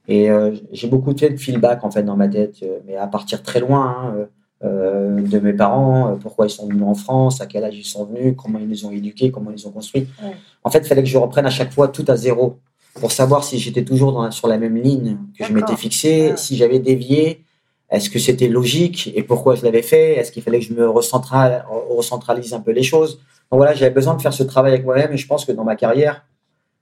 Et 0.07 0.29
euh, 0.29 0.55
j'ai 0.71 0.87
beaucoup 0.87 1.15
fait 1.15 1.29
de 1.29 1.37
feedback 1.37 1.83
en 1.83 1.91
fait 1.91 2.03
dans 2.03 2.17
ma 2.17 2.27
tête, 2.27 2.55
euh, 2.63 2.79
mais 2.87 2.95
à 2.95 3.07
partir 3.07 3.43
très 3.43 3.59
loin 3.59 3.95
hein, 4.03 4.27
euh, 4.63 5.21
de 5.21 5.39
mes 5.39 5.53
parents, 5.53 6.17
pourquoi 6.19 6.47
ils 6.47 6.49
sont 6.49 6.67
venus 6.67 6.83
en 6.83 6.95
France, 6.95 7.39
à 7.39 7.45
quel 7.45 7.63
âge 7.63 7.77
ils 7.77 7.85
sont 7.85 8.05
venus, 8.05 8.33
comment 8.35 8.57
ils 8.59 8.67
les 8.67 8.83
ont 8.83 8.91
éduqués, 8.91 9.31
comment 9.31 9.51
ils 9.51 9.57
les 9.57 9.67
ont 9.67 9.71
construits. 9.71 10.07
Ouais. 10.21 10.35
En 10.63 10.69
fait, 10.71 10.79
il 10.79 10.85
fallait 10.85 11.03
que 11.03 11.09
je 11.09 11.17
reprenne 11.17 11.45
à 11.45 11.51
chaque 11.51 11.71
fois 11.71 11.87
tout 11.87 12.05
à 12.07 12.15
zéro 12.15 12.57
pour 12.95 13.11
savoir 13.11 13.43
si 13.43 13.59
j'étais 13.59 13.83
toujours 13.83 14.11
dans, 14.11 14.29
sur 14.31 14.47
la 14.47 14.57
même 14.57 14.75
ligne 14.75 15.17
que 15.37 15.45
je 15.45 15.53
m'étais 15.53 15.75
fixé, 15.75 16.31
Ah. 16.33 16.37
si 16.37 16.57
j'avais 16.57 16.79
dévié, 16.79 17.43
est-ce 17.91 18.09
que 18.09 18.19
c'était 18.19 18.47
logique 18.47 19.11
et 19.15 19.21
pourquoi 19.23 19.55
je 19.55 19.63
l'avais 19.63 19.81
fait? 19.81 20.15
Est-ce 20.17 20.31
qu'il 20.31 20.41
fallait 20.41 20.59
que 20.59 20.65
je 20.65 20.73
me 20.73 20.87
recentral- 20.87 21.63
recentralise 21.89 22.53
un 22.53 22.61
peu 22.61 22.71
les 22.71 22.83
choses? 22.83 23.17
Donc 23.51 23.57
voilà, 23.57 23.73
j'avais 23.73 23.91
besoin 23.93 24.15
de 24.15 24.21
faire 24.21 24.33
ce 24.33 24.43
travail 24.43 24.71
avec 24.73 24.85
moi-même 24.85 25.11
et 25.11 25.17
je 25.17 25.27
pense 25.27 25.43
que 25.45 25.51
dans 25.51 25.65
ma 25.65 25.75
carrière, 25.75 26.25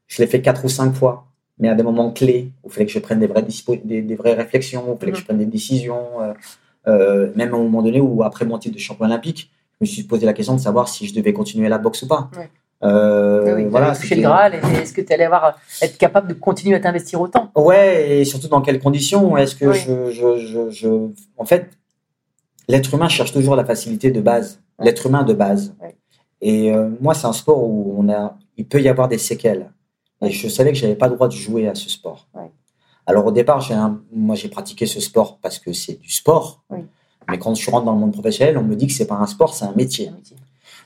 je 0.07 0.21
l'ai 0.21 0.27
fait 0.27 0.41
quatre 0.41 0.63
ou 0.65 0.69
cinq 0.69 0.93
fois, 0.93 1.25
mais 1.57 1.67
à 1.67 1.75
des 1.75 1.83
moments 1.83 2.11
clés 2.11 2.51
où 2.63 2.67
il 2.69 2.71
fallait 2.73 2.85
que 2.85 2.91
je 2.91 2.99
prenne 2.99 3.19
des 3.19 3.27
vraies, 3.27 3.41
dispo- 3.41 3.81
des, 3.83 4.01
des 4.03 4.15
vraies 4.15 4.35
réflexions, 4.35 4.83
où 4.87 4.93
il 4.93 4.99
fallait 4.99 5.11
que 5.11 5.17
je 5.17 5.25
prenne 5.25 5.39
des 5.39 5.45
décisions, 5.45 6.05
euh, 6.21 6.33
euh, 6.87 7.31
même 7.35 7.53
à 7.53 7.57
un 7.57 7.59
moment 7.59 7.81
donné 7.81 7.99
où, 7.99 8.23
après 8.23 8.45
mon 8.45 8.57
titre 8.59 8.75
de 8.75 8.79
champion 8.79 9.05
olympique, 9.05 9.51
je 9.73 9.77
me 9.81 9.85
suis 9.87 10.03
posé 10.03 10.25
la 10.25 10.33
question 10.33 10.55
de 10.55 10.59
savoir 10.59 10.87
si 10.89 11.07
je 11.07 11.13
devais 11.15 11.33
continuer 11.33 11.69
la 11.69 11.77
boxe 11.79 12.03
ou 12.03 12.07
pas. 12.07 12.29
Ouais. 12.37 12.49
Euh, 12.83 13.45
Ah 13.47 13.53
oui, 13.55 13.65
voilà, 13.65 13.93
le 13.93 14.21
Graal. 14.21 14.53
Est-ce 14.55 14.93
que 14.93 15.01
tu 15.01 15.11
allais 15.13 15.25
avoir, 15.25 15.59
être 15.81 15.97
capable 15.97 16.27
de 16.29 16.33
continuer 16.33 16.75
à 16.75 16.79
t'investir 16.79 17.19
autant? 17.19 17.51
Ouais, 17.55 18.19
et 18.19 18.25
surtout 18.25 18.47
dans 18.47 18.61
quelles 18.61 18.79
conditions? 18.79 19.35
Est-ce 19.37 19.55
que 19.55 19.65
Oui. 19.65 19.77
je, 19.85 20.11
je, 20.11 20.37
je, 20.45 20.69
je- 20.69 21.09
En 21.37 21.45
fait, 21.45 21.69
l'être 22.67 22.93
humain 22.93 23.09
cherche 23.09 23.33
toujours 23.33 23.55
la 23.55 23.65
facilité 23.65 24.11
de 24.11 24.21
base. 24.21 24.61
Ouais. 24.77 24.85
L'être 24.85 25.05
humain 25.07 25.23
de 25.23 25.33
base. 25.33 25.75
Ouais. 25.81 25.95
Et 26.41 26.71
euh, 26.73 26.89
moi, 27.01 27.13
c'est 27.13 27.27
un 27.27 27.33
sport 27.33 27.61
où 27.61 27.95
on 27.97 28.09
a, 28.09 28.37
il 28.57 28.65
peut 28.65 28.81
y 28.81 28.87
avoir 28.87 29.07
des 29.09 29.17
séquelles. 29.17 29.71
Et 30.21 30.31
je 30.31 30.47
savais 30.47 30.71
que 30.71 30.77
j'avais 30.77 30.95
pas 30.95 31.07
le 31.07 31.15
droit 31.15 31.27
de 31.27 31.33
jouer 31.33 31.67
à 31.67 31.75
ce 31.75 31.89
sport. 31.89 32.27
Ouais. 32.33 32.49
Alors 33.05 33.25
au 33.25 33.31
départ, 33.31 33.59
j'ai 33.61 33.73
un- 33.73 33.99
moi 34.13 34.35
j'ai 34.35 34.49
pratiqué 34.49 34.85
ce 34.85 34.99
sport 34.99 35.39
parce 35.41 35.57
que 35.59 35.73
c'est 35.73 35.99
du 35.99 36.11
sport. 36.11 36.63
Mais 37.29 37.37
quand 37.39 37.55
je 37.55 37.69
rentre 37.71 37.85
dans 37.85 37.93
le 37.93 37.99
monde 37.99 38.11
professionnel, 38.13 38.57
on 38.57 38.63
me 38.63 38.75
dit 38.75 38.87
que 38.87 38.93
c'est 38.93 39.07
pas 39.07 39.15
un 39.15 39.25
sport, 39.27 39.53
c'est 39.53 39.65
un 39.65 39.73
métier. 39.75 40.09
Un 40.09 40.11
métier. 40.13 40.37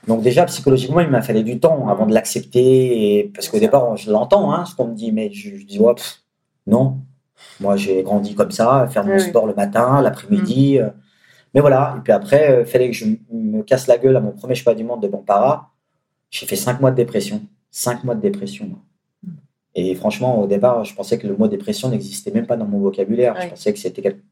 Donc 0.06 0.22
déjà 0.22 0.44
psychologiquement, 0.44 1.00
il 1.00 1.08
m'a 1.08 1.22
fallu 1.22 1.42
du 1.42 1.58
temps 1.60 1.88
avant 1.88 2.06
de 2.06 2.12
l'accepter, 2.14 3.18
et- 3.18 3.24
parce 3.34 3.48
qu'au 3.48 3.58
départ, 3.58 3.96
je 3.96 4.10
l'entends, 4.10 4.52
hein, 4.52 4.64
ce 4.66 4.74
qu'on 4.74 4.88
me 4.88 4.94
dit, 4.94 5.12
mais 5.12 5.30
je, 5.32 5.56
je 5.56 5.64
dis 5.64 5.78
ouais, 5.80 5.94
pff, 5.94 6.22
non. 6.66 6.98
Moi, 7.60 7.76
j'ai 7.76 8.02
grandi 8.02 8.34
comme 8.34 8.50
ça, 8.50 8.86
faire 8.88 9.04
mon 9.04 9.14
Oui, 9.14 9.20
sport 9.20 9.46
le 9.46 9.54
matin, 9.54 10.00
l'après-midi. 10.02 10.78
euh. 10.78 10.90
Mais 11.54 11.60
voilà. 11.60 11.94
Et 11.98 12.00
puis 12.00 12.12
après, 12.12 12.60
il 12.60 12.66
fallait 12.66 12.88
que 12.90 12.96
je 12.96 13.06
me 13.30 13.62
casse 13.62 13.86
la 13.86 13.96
gueule 13.98 14.16
à 14.16 14.20
mon 14.20 14.32
premier 14.32 14.54
cheval 14.56 14.74
du 14.76 14.82
monde 14.84 15.00
de 15.02 15.08
Bampara. 15.08 15.70
J'ai 16.30 16.46
fait 16.46 16.56
cinq 16.56 16.80
mois 16.80 16.90
de 16.90 16.96
dépression. 16.96 17.42
cinq 17.70 18.02
mois 18.04 18.14
de 18.16 18.20
dépression. 18.20 18.66
moi. 18.66 18.78
Et 19.76 19.94
franchement, 19.94 20.40
au 20.40 20.46
départ, 20.46 20.84
je 20.84 20.94
pensais 20.94 21.18
que 21.18 21.26
le 21.26 21.36
mot 21.36 21.46
dépression 21.48 21.88
n'existait 21.88 22.30
même 22.32 22.46
pas 22.46 22.56
dans 22.56 22.66
mon 22.66 22.78
vocabulaire. 22.80 23.34
Je 23.34 23.48
pensais 23.50 23.72
que 23.72 23.78
c'était 23.78 24.02
quelque... 24.02 24.22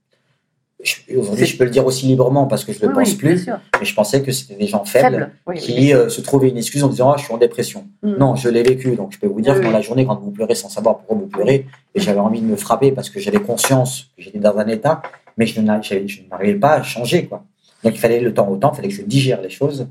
Aujourd'hui, 1.16 1.46
je 1.46 1.56
peux 1.56 1.64
le 1.64 1.70
dire 1.70 1.86
aussi 1.86 2.06
librement 2.06 2.46
parce 2.46 2.64
que 2.64 2.72
je 2.72 2.78
ne 2.78 2.88
le 2.88 2.88
Oui, 2.88 3.04
pense 3.04 3.12
oui, 3.12 3.16
plus. 3.16 3.46
Mais 3.78 3.84
je 3.84 3.94
pensais 3.94 4.22
que 4.22 4.32
c'était 4.32 4.56
des 4.56 4.66
gens 4.66 4.84
faibles, 4.84 5.30
Faible. 5.46 5.60
Qui 5.60 5.94
euh, 5.94 6.08
se 6.08 6.20
trouvaient 6.20 6.48
une 6.48 6.56
excuse 6.56 6.82
en 6.82 6.88
disant 6.88 7.12
ah, 7.12 7.16
je 7.18 7.24
suis 7.24 7.32
en 7.32 7.38
dépression. 7.38 7.86
Mm. 8.02 8.14
Non, 8.18 8.34
je 8.34 8.48
l'ai 8.48 8.62
vécu. 8.62 8.96
Donc 8.96 9.12
je 9.12 9.18
peux 9.18 9.28
vous 9.28 9.40
dire 9.40 9.54
que 9.54 9.62
dans 9.62 9.70
la 9.70 9.80
journée, 9.80 10.04
quand 10.04 10.18
vous 10.18 10.32
pleurez 10.32 10.56
sans 10.56 10.68
savoir 10.68 10.98
pourquoi 10.98 11.16
vous 11.16 11.26
pleurez, 11.28 11.66
et 11.94 12.00
j'avais 12.00 12.18
envie 12.18 12.40
de 12.40 12.46
me 12.46 12.56
frapper 12.56 12.90
parce 12.90 13.10
que 13.10 13.20
j'avais 13.20 13.40
conscience 13.40 14.10
que 14.16 14.22
j'étais 14.22 14.40
dans 14.40 14.58
un 14.58 14.66
état, 14.66 15.02
mais 15.36 15.46
je 15.46 15.60
n'arrivais 15.60 16.58
pas 16.58 16.72
à 16.74 16.82
changer. 16.82 17.26
Quoi. 17.26 17.44
Donc 17.84 17.94
il 17.94 17.98
fallait 17.98 18.20
le 18.20 18.34
temps 18.34 18.48
au 18.48 18.56
temps, 18.56 18.72
il 18.72 18.76
fallait 18.76 18.88
que 18.88 18.94
je 18.94 19.02
digère 19.02 19.40
les 19.40 19.50
choses. 19.50 19.86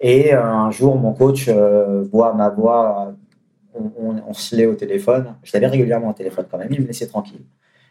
Et 0.00 0.34
euh, 0.34 0.44
un 0.44 0.70
jour, 0.70 0.96
mon 0.96 1.12
coach 1.12 1.46
euh, 1.48 2.04
voit 2.12 2.34
ma 2.34 2.50
voix, 2.50 3.14
on, 3.74 3.90
on, 3.98 4.22
on 4.28 4.32
se 4.34 4.54
l'est 4.54 4.66
au 4.66 4.74
téléphone. 4.74 5.34
Je 5.42 5.52
l'avais 5.54 5.68
régulièrement 5.68 6.10
au 6.10 6.12
téléphone 6.12 6.44
quand 6.50 6.58
même, 6.58 6.68
il 6.70 6.82
me 6.82 6.86
laissait 6.86 7.06
tranquille. 7.06 7.40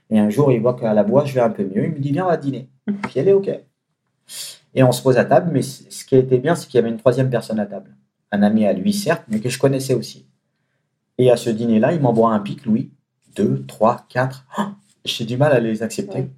Et 0.09 0.19
un 0.19 0.29
jour, 0.29 0.51
il 0.51 0.61
voit 0.61 0.73
qu'à 0.75 0.93
la 0.93 1.03
voix, 1.03 1.25
je 1.25 1.33
vais 1.33 1.41
un 1.41 1.49
peu 1.49 1.63
mieux. 1.63 1.85
Il 1.85 1.91
me 1.91 1.99
dit 1.99 2.11
Viens, 2.11 2.25
on 2.25 2.29
va 2.29 2.37
dîner. 2.37 2.69
Puis 3.03 3.13
elle 3.19 3.27
est 3.27 3.33
OK. 3.33 3.49
Et 4.73 4.83
on 4.83 4.91
se 4.91 5.01
pose 5.01 5.17
à 5.17 5.25
table, 5.25 5.49
mais 5.51 5.61
ce 5.61 6.05
qui 6.05 6.15
été 6.15 6.37
bien, 6.37 6.55
c'est 6.55 6.67
qu'il 6.67 6.75
y 6.75 6.79
avait 6.79 6.89
une 6.89 6.97
troisième 6.97 7.29
personne 7.29 7.59
à 7.59 7.65
table. 7.65 7.95
Un 8.31 8.43
ami 8.43 8.65
à 8.65 8.73
lui, 8.73 8.93
certes, 8.93 9.23
mais 9.27 9.39
que 9.39 9.49
je 9.49 9.57
connaissais 9.59 9.93
aussi. 9.93 10.27
Et 11.17 11.31
à 11.31 11.37
ce 11.37 11.49
dîner-là, 11.49 11.93
il 11.93 11.99
m'envoie 12.01 12.31
un 12.33 12.39
pic, 12.39 12.65
Louis. 12.65 12.91
Deux, 13.35 13.65
trois, 13.67 14.05
quatre. 14.09 14.45
Ah 14.55 14.71
J'ai 15.05 15.25
du 15.25 15.37
mal 15.37 15.51
à 15.51 15.59
les 15.59 15.83
accepter. 15.83 16.29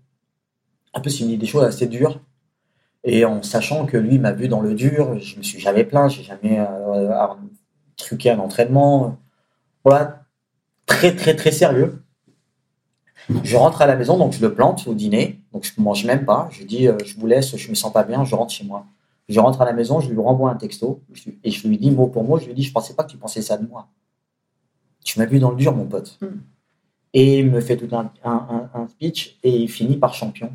En 0.93 1.01
plus, 1.01 1.19
il 1.19 1.25
me 1.25 1.29
dit 1.31 1.37
des 1.37 1.45
choses 1.45 1.63
assez 1.63 1.87
dures. 1.87 2.19
Et 3.03 3.23
en 3.25 3.41
sachant 3.43 3.85
que 3.85 3.97
lui 3.97 4.19
m'a 4.19 4.31
vu 4.33 4.47
dans 4.47 4.61
le 4.61 4.73
dur, 4.73 5.17
je 5.19 5.37
me 5.37 5.43
suis 5.43 5.59
jamais 5.59 5.83
plaint, 5.85 6.09
j'ai 6.09 6.23
jamais 6.23 6.59
euh, 6.59 7.11
ar- 7.11 7.39
truqué 7.95 8.29
un 8.31 8.39
entraînement. 8.39 9.17
Voilà, 9.85 10.23
très 10.85 11.15
très 11.15 11.35
très 11.35 11.51
sérieux. 11.51 12.01
Je 13.43 13.55
rentre 13.57 13.81
à 13.81 13.85
la 13.87 13.95
maison, 13.95 14.17
donc 14.17 14.33
je 14.33 14.41
le 14.41 14.53
plante 14.53 14.87
au 14.87 14.93
dîner, 14.93 15.39
donc 15.53 15.63
je 15.63 15.71
ne 15.77 15.83
mange 15.83 16.03
même 16.05 16.25
pas. 16.25 16.49
Je 16.51 16.63
dis, 16.63 16.87
euh, 16.87 16.97
je 17.05 17.15
vous 17.19 17.27
laisse, 17.27 17.55
je 17.55 17.69
me 17.69 17.75
sens 17.75 17.93
pas 17.93 18.03
bien, 18.03 18.23
je 18.25 18.33
rentre 18.35 18.51
chez 18.51 18.63
moi. 18.65 18.85
Je 19.27 19.39
rentre 19.39 19.61
à 19.61 19.65
la 19.65 19.73
maison, 19.73 19.99
je 19.99 20.09
lui 20.09 20.19
renvoie 20.19 20.49
un 20.49 20.55
texto 20.55 21.01
je- 21.13 21.29
et 21.43 21.51
je 21.51 21.67
lui 21.67 21.77
dis 21.77 21.91
mot 21.91 22.07
pour 22.07 22.23
mot, 22.23 22.39
je 22.39 22.45
lui 22.47 22.53
dis, 22.55 22.63
je 22.63 22.71
pensais 22.71 22.95
pas 22.95 23.03
que 23.03 23.11
tu 23.11 23.17
pensais 23.17 23.43
ça 23.43 23.57
de 23.57 23.67
moi. 23.67 23.87
Tu 25.03 25.19
m'as 25.19 25.25
vu 25.25 25.37
dans 25.39 25.51
le 25.51 25.55
dur, 25.57 25.75
mon 25.75 25.85
pote. 25.85 26.17
Mm. 26.21 26.25
Et 27.13 27.39
il 27.39 27.49
me 27.51 27.61
fait 27.61 27.77
tout 27.77 27.95
un, 27.95 28.11
un- 28.23 28.69
un- 28.73 28.81
un 28.81 28.87
speech 28.87 29.37
et 29.43 29.55
il 29.55 29.69
finit 29.69 29.97
par 29.97 30.13
champion. 30.15 30.51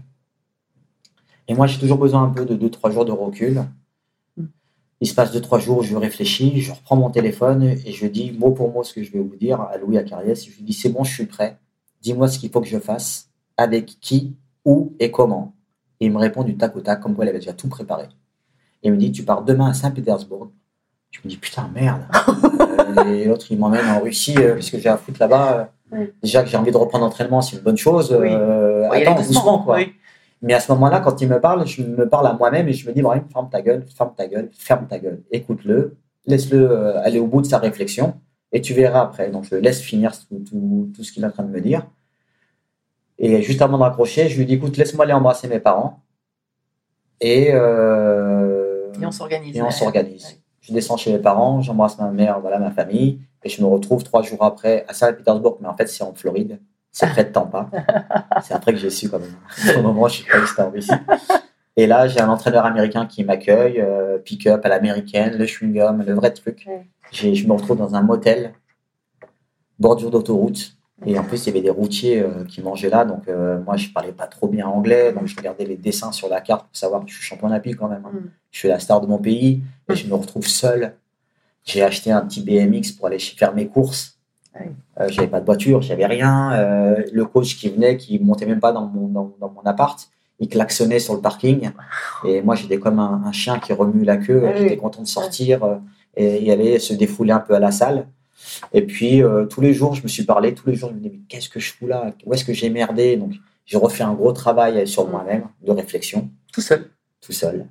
Et 1.46 1.54
moi, 1.54 1.66
j'ai 1.68 1.78
toujours 1.78 1.98
besoin 1.98 2.24
un 2.24 2.30
peu 2.30 2.44
de 2.44 2.56
2-3 2.56 2.90
jours 2.90 3.04
de 3.04 3.12
recul. 3.12 3.64
Mm. 4.36 4.44
Il 5.00 5.06
se 5.08 5.14
passe 5.14 5.30
2-3 5.32 5.60
jours, 5.60 5.82
je 5.84 5.94
réfléchis, 5.96 6.60
je 6.60 6.72
reprends 6.72 6.96
mon 6.96 7.10
téléphone 7.10 7.62
et 7.62 7.92
je 7.92 8.06
dis 8.08 8.32
mot 8.32 8.50
pour 8.50 8.72
mot 8.72 8.82
ce 8.82 8.92
que 8.94 9.04
je 9.04 9.12
vais 9.12 9.20
vous 9.20 9.36
dire 9.36 9.60
à 9.60 9.76
Louis 9.78 9.98
Acariès. 9.98 10.44
Je 10.44 10.50
lui 10.56 10.62
dis 10.64 10.72
c'est 10.72 10.88
bon, 10.90 11.04
je 11.04 11.12
suis 11.14 11.26
prêt. 11.26 11.58
Dis-moi 12.04 12.28
ce 12.28 12.38
qu'il 12.38 12.50
faut 12.50 12.60
que 12.60 12.66
je 12.66 12.78
fasse, 12.78 13.30
avec 13.56 13.86
qui, 13.98 14.36
où 14.66 14.92
et 15.00 15.10
comment. 15.10 15.54
Et 16.00 16.06
il 16.06 16.12
me 16.12 16.18
répond 16.18 16.44
du 16.44 16.54
tac 16.54 16.76
au 16.76 16.82
tac, 16.82 17.00
comme 17.00 17.14
quoi 17.14 17.24
il 17.24 17.28
avait 17.30 17.38
déjà 17.38 17.54
tout 17.54 17.68
préparé. 17.68 18.04
Et 18.82 18.88
il 18.88 18.92
me 18.92 18.98
dit 18.98 19.10
tu 19.10 19.22
pars 19.22 19.42
demain 19.42 19.70
à 19.70 19.72
Saint-Pétersbourg. 19.72 20.50
Je 21.10 21.20
me 21.24 21.30
dis 21.30 21.38
putain, 21.38 21.70
merde. 21.74 22.02
Euh, 22.96 23.04
et 23.12 23.24
l'autre, 23.24 23.46
il 23.50 23.58
m'emmène 23.58 23.86
en 23.86 23.98
Russie, 23.98 24.36
euh, 24.38 24.54
puisque 24.54 24.78
j'ai 24.78 24.88
un 24.88 24.96
foot 24.96 25.18
là-bas. 25.18 25.72
Oui. 25.90 26.12
Déjà 26.22 26.44
que 26.44 26.48
j'ai 26.48 26.56
envie 26.56 26.70
de 26.70 26.76
reprendre 26.76 27.04
l'entraînement, 27.04 27.40
c'est 27.40 27.56
une 27.56 27.62
bonne 27.62 27.78
chose. 27.78 28.16
Oui. 28.20 28.28
Euh, 28.30 28.88
Oui, 28.90 29.02
attends, 29.02 29.20
doucement, 29.20 29.58
quoi. 29.60 29.78
Mais 30.42 30.54
à 30.54 30.60
ce 30.60 30.70
moment-là, 30.72 31.00
quand 31.00 31.20
il 31.20 31.28
me 31.28 31.40
parle, 31.40 31.66
je 31.66 31.82
me 31.82 32.08
parle 32.08 32.26
à 32.28 32.34
moi-même 32.34 32.68
et 32.68 32.72
je 32.72 32.86
me 32.86 32.94
dis, 32.94 33.02
Brahim, 33.02 33.24
ferme 33.32 33.48
ta 33.50 33.62
gueule, 33.62 33.84
ferme 33.96 34.12
ta 34.16 34.28
gueule, 34.28 34.50
ferme 34.56 34.86
ta 34.86 34.98
gueule. 34.98 35.22
Écoute-le, 35.32 35.96
laisse-le 36.26 36.96
aller 36.98 37.18
au 37.18 37.26
bout 37.26 37.40
de 37.40 37.46
sa 37.46 37.58
réflexion 37.58 38.14
et 38.54 38.62
tu 38.62 38.72
verras 38.72 39.02
après. 39.02 39.28
Donc, 39.28 39.44
je 39.44 39.56
laisse 39.56 39.82
finir 39.82 40.12
tout, 40.18 40.42
tout, 40.48 40.90
tout 40.94 41.04
ce 41.04 41.12
qu'il 41.12 41.22
est 41.22 41.26
en 41.26 41.30
train 41.30 41.42
de 41.42 41.50
me 41.50 41.60
dire. 41.60 41.86
Et 43.18 43.42
juste 43.42 43.60
avant 43.60 43.76
de 43.76 43.82
raccrocher, 43.82 44.28
je 44.28 44.38
lui 44.38 44.46
dis, 44.46 44.54
écoute, 44.54 44.76
laisse-moi 44.76 45.04
aller 45.04 45.12
embrasser 45.12 45.48
mes 45.48 45.58
parents. 45.58 46.00
Et, 47.20 47.50
euh, 47.52 48.92
Et 49.00 49.04
on 49.04 49.10
s'organise. 49.10 49.56
et 49.56 49.60
on 49.60 49.66
ouais. 49.66 49.70
s'organise. 49.70 50.24
Ouais. 50.24 50.38
Je 50.60 50.72
descends 50.72 50.96
chez 50.96 51.12
mes 51.12 51.18
parents, 51.18 51.60
j'embrasse 51.60 51.98
ma 51.98 52.10
mère, 52.10 52.40
voilà 52.40 52.58
ma 52.58 52.70
famille, 52.70 53.20
et 53.42 53.48
je 53.48 53.60
me 53.60 53.66
retrouve 53.66 54.02
trois 54.02 54.22
jours 54.22 54.42
après 54.42 54.84
à 54.88 54.94
Saint-Pétersbourg, 54.94 55.58
mais 55.60 55.68
en 55.68 55.76
fait 55.76 55.86
c'est 55.88 56.02
en 56.02 56.14
Floride, 56.14 56.58
c'est 56.90 57.06
près 57.08 57.24
de 57.24 57.30
Tampa. 57.30 57.68
c'est 58.42 58.54
après 58.54 58.72
que 58.72 58.78
j'ai 58.78 58.88
su 58.88 59.10
quand 59.10 59.18
même. 59.18 59.36
Au 59.76 59.82
moment, 59.82 60.08
je 60.08 60.14
suis 60.14 60.30
pas 60.30 60.38
resté 60.38 60.62
en 60.62 60.70
Russie. 60.70 60.90
Et 61.76 61.86
là, 61.86 62.06
j'ai 62.08 62.20
un 62.20 62.30
entraîneur 62.30 62.64
américain 62.64 63.04
qui 63.04 63.24
m'accueille, 63.24 63.80
euh, 63.80 64.16
pick-up 64.18 64.64
à 64.64 64.68
l'américaine, 64.68 65.36
le 65.36 65.44
chewing-gum, 65.44 66.04
le 66.04 66.14
vrai 66.14 66.32
truc. 66.32 66.64
Ouais. 66.66 66.86
Je 67.12 67.46
me 67.46 67.52
retrouve 67.52 67.76
dans 67.78 67.94
un 67.94 68.02
motel, 68.02 68.54
bordure 69.78 70.10
d'autoroute. 70.10 70.76
Et 71.06 71.18
en 71.18 71.24
plus, 71.24 71.44
il 71.44 71.46
y 71.48 71.50
avait 71.50 71.60
des 71.60 71.70
routiers 71.70 72.20
euh, 72.20 72.44
qui 72.44 72.62
mangeaient 72.62 72.88
là. 72.88 73.04
Donc, 73.04 73.28
euh, 73.28 73.60
moi, 73.62 73.76
je 73.76 73.88
parlais 73.90 74.12
pas 74.12 74.26
trop 74.26 74.48
bien 74.48 74.66
anglais. 74.66 75.12
Donc, 75.12 75.26
je 75.26 75.36
regardais 75.36 75.64
les 75.64 75.76
dessins 75.76 76.12
sur 76.12 76.28
la 76.28 76.40
carte 76.40 76.66
pour 76.66 76.76
savoir 76.76 77.04
que 77.04 77.10
je 77.10 77.16
suis 77.16 77.24
champion 77.24 77.48
olympique 77.48 77.76
quand 77.76 77.88
même. 77.88 78.04
hein. 78.06 78.10
Mm. 78.14 78.30
Je 78.52 78.58
suis 78.60 78.68
la 78.68 78.78
star 78.78 79.00
de 79.00 79.06
mon 79.06 79.18
pays 79.18 79.62
et 79.90 79.96
je 79.96 80.06
me 80.06 80.14
retrouve 80.14 80.46
seul. 80.46 80.94
J'ai 81.64 81.82
acheté 81.82 82.12
un 82.12 82.20
petit 82.24 82.42
BMX 82.42 82.92
pour 82.92 83.06
aller 83.08 83.18
faire 83.18 83.52
mes 83.54 83.66
courses. 83.66 84.18
Euh, 85.00 85.08
j'avais 85.08 85.26
pas 85.26 85.40
de 85.40 85.44
voiture, 85.44 85.82
j'avais 85.82 86.06
rien. 86.06 86.52
Euh, 86.52 87.02
le 87.12 87.24
coach 87.24 87.56
qui 87.56 87.68
venait, 87.68 87.96
qui 87.96 88.20
montait 88.20 88.46
même 88.46 88.60
pas 88.60 88.70
dans 88.72 88.86
mon, 88.86 89.08
dans, 89.08 89.32
dans 89.40 89.50
mon 89.50 89.62
appart, 89.62 89.98
il 90.38 90.48
klaxonnait 90.48 91.00
sur 91.00 91.14
le 91.14 91.20
parking. 91.20 91.70
Et 92.24 92.40
moi, 92.40 92.54
j'étais 92.54 92.78
comme 92.78 93.00
un, 93.00 93.24
un 93.26 93.32
chien 93.32 93.58
qui 93.58 93.72
remue 93.72 94.04
la 94.04 94.16
queue. 94.16 94.42
Ouais, 94.44 94.56
J'étais 94.56 94.76
content 94.76 95.02
de 95.02 95.08
sortir 95.08 95.64
et 96.16 96.42
y 96.42 96.50
aller 96.50 96.78
se 96.78 96.94
défouler 96.94 97.32
un 97.32 97.40
peu 97.40 97.54
à 97.54 97.58
la 97.60 97.70
salle. 97.70 98.06
Et 98.72 98.82
puis, 98.82 99.22
euh, 99.22 99.46
tous 99.46 99.60
les 99.60 99.72
jours, 99.72 99.94
je 99.94 100.02
me 100.02 100.08
suis 100.08 100.24
parlé. 100.24 100.54
Tous 100.54 100.68
les 100.68 100.74
jours, 100.76 100.90
je 100.90 100.94
me 100.94 101.00
disais, 101.00 101.14
mais 101.14 101.20
qu'est-ce 101.28 101.48
que 101.48 101.60
je 101.60 101.72
fous 101.72 101.86
là? 101.86 102.12
Où 102.26 102.34
est-ce 102.34 102.44
que 102.44 102.52
j'ai 102.52 102.70
merdé? 102.70 103.16
Donc, 103.16 103.32
j'ai 103.64 103.78
refait 103.78 104.04
un 104.04 104.12
gros 104.14 104.32
travail 104.32 104.86
sur 104.86 105.06
Mm. 105.06 105.10
moi-même, 105.10 105.44
de 105.62 105.72
réflexion, 105.72 106.28
Tout 106.52 106.60
seul. 106.60 106.90
tout 107.20 107.32
seul. 107.32 107.66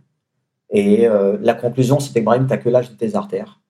Et 0.72 1.08
euh, 1.08 1.38
la 1.42 1.54
conclusion, 1.54 2.00
c'était 2.00 2.22
que 2.22 2.26
Brahim, 2.26 2.46
tu 2.48 2.50
n'as 2.50 2.58
que 2.58 2.70
l'âge 2.70 2.90
de 2.90 2.96
tes 2.96 3.16
artères. 3.16 3.62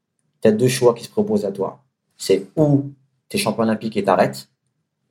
Tu 0.41 0.47
as 0.47 0.51
deux 0.51 0.69
choix 0.69 0.93
qui 0.93 1.03
se 1.03 1.09
proposent 1.09 1.45
à 1.45 1.51
toi. 1.51 1.83
C'est 2.17 2.47
ou 2.55 2.91
tu 3.27 3.35
es 3.37 3.39
champion 3.39 3.63
olympique 3.63 3.97
et 3.97 4.03
t'arrêtes, 4.03 4.47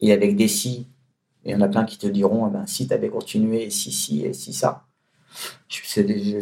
et 0.00 0.12
avec 0.12 0.34
des 0.36 0.48
si, 0.48 0.86
et 1.44 1.50
il 1.50 1.52
y 1.52 1.54
en 1.54 1.60
a 1.60 1.68
plein 1.68 1.84
qui 1.84 1.98
te 1.98 2.06
diront, 2.06 2.48
eh 2.48 2.50
ben, 2.52 2.66
si 2.66 2.86
tu 2.88 2.94
avais 2.94 3.08
continué, 3.10 3.68
si, 3.68 3.92
si, 3.92 4.24
et 4.24 4.32
si, 4.32 4.52
ça. 4.54 4.84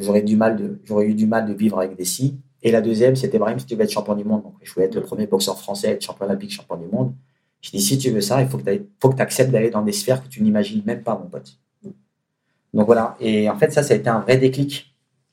J'aurais 0.03 0.23
du 0.23 0.37
mal 0.37 0.57
de, 0.57 0.79
j'aurais 0.85 1.07
eu 1.07 1.15
du 1.15 1.27
mal 1.27 1.47
de 1.47 1.55
vivre 1.55 1.79
avec 1.79 1.97
des 1.97 2.05
si. 2.05 2.37
Et 2.63 2.71
la 2.71 2.81
deuxième, 2.81 3.17
c'était 3.17 3.39
Brahim, 3.39 3.59
si 3.59 3.67
tu 3.67 3.75
veux 3.75 3.83
être 3.83 3.91
champion 3.91 4.15
du 4.15 4.25
monde. 4.25 4.43
Donc, 4.43 4.55
je 4.63 4.73
voulais 4.73 4.87
être 4.87 4.95
le 4.95 5.03
premier 5.03 5.27
boxeur 5.27 5.59
français 5.59 5.89
à 5.89 5.91
être 5.93 6.03
champion 6.03 6.27
olympique, 6.27 6.53
champion 6.53 6.77
du 6.77 6.87
monde. 6.87 7.13
Je 7.63 7.71
dis, 7.71 7.81
si 7.81 7.99
tu 7.99 8.11
veux 8.11 8.21
ça, 8.21 8.41
il 8.43 8.49
faut 8.49 8.59
que 8.59 9.17
tu 9.17 9.23
acceptes 9.23 9.51
d'aller 9.51 9.71
dans 9.71 9.83
des 9.83 9.93
sphères 9.93 10.23
que 10.23 10.29
tu 10.29 10.43
n'imagines 10.43 10.83
même 10.85 11.03
pas, 11.03 11.15
mon 11.15 11.29
pote. 11.29 11.57
Donc 12.73 12.87
voilà. 12.87 13.17
Et 13.21 13.49
en 13.51 13.57
fait, 13.57 13.73
ça, 13.73 13.83
ça 13.83 13.95
a 13.95 13.97
été 13.97 14.09
un 14.09 14.21
vrai 14.21 14.37
déclic 14.37 14.87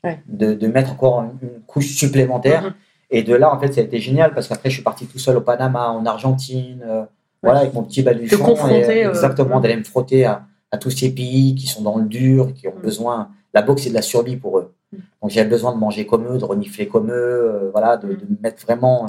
Ouais. 0.03 0.19
de, 0.28 0.53
de 0.53 0.67
mettre 0.67 0.91
encore 0.91 1.21
une, 1.23 1.38
une 1.41 1.59
couche 1.65 1.88
supplémentaire. 1.95 2.63
Mhm. 2.63 2.73
Et 3.09 3.23
de 3.23 3.34
là, 3.34 3.53
en 3.53 3.59
fait, 3.59 3.73
ça 3.73 3.82
a 3.82 3.84
été 3.84 3.99
génial 3.99 4.34
parce 4.34 4.47
qu'après, 4.47 4.69
je 4.69 4.75
suis 4.75 4.84
parti 4.84 5.05
tout 5.07 5.17
seul 5.17 5.36
au 5.38 5.41
Panama, 5.41 5.89
en 5.89 6.05
Argentine, 6.05 6.84
euh, 6.88 7.03
voilà, 7.41 7.61
avec 7.61 7.73
mon 7.73 7.84
petit 7.84 8.03
baluchon. 8.03 8.55
et, 8.69 9.05
euh, 9.05 9.09
exactement, 9.09 9.55
mhm. 9.57 9.61
d'aller 9.63 9.75
me 9.78 9.84
frotter 9.84 10.23
à, 10.25 10.45
à 10.71 10.78
tous 10.78 10.91
ces 10.91 11.09
pays 11.13 11.55
qui 11.55 11.65
sont 11.67 11.82
dans 11.82 11.97
le 11.97 12.05
dur, 12.05 12.53
qui 12.53 12.67
ont 12.67 12.75
Mhm. 12.75 12.82
besoin. 12.82 13.30
La 13.53 13.63
boxe, 13.63 13.84
c'est 13.84 13.89
de 13.89 13.95
la 13.95 14.01
survie 14.03 14.38
pour 14.38 14.59
eux. 14.59 14.73
Donc, 14.93 15.31
j'avais 15.31 15.49
besoin 15.49 15.73
de 15.73 15.79
manger 15.79 16.05
comme 16.05 16.25
eux, 16.27 16.38
de 16.38 16.45
renifler 16.45 16.88
comme 16.88 17.09
eux, 17.09 17.13
euh, 17.13 17.69
voilà, 17.71 17.97
de, 17.97 18.07
me 18.07 18.41
mettre 18.41 18.63
vraiment. 18.63 19.05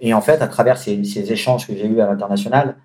Et 0.00 0.14
en 0.14 0.20
fait, 0.20 0.40
à 0.42 0.48
travers 0.48 0.78
ces, 0.78 1.32
échanges 1.32 1.66
que 1.66 1.74
j'ai 1.74 1.86
eus 1.86 2.00
à 2.00 2.06
l'international, 2.06 2.76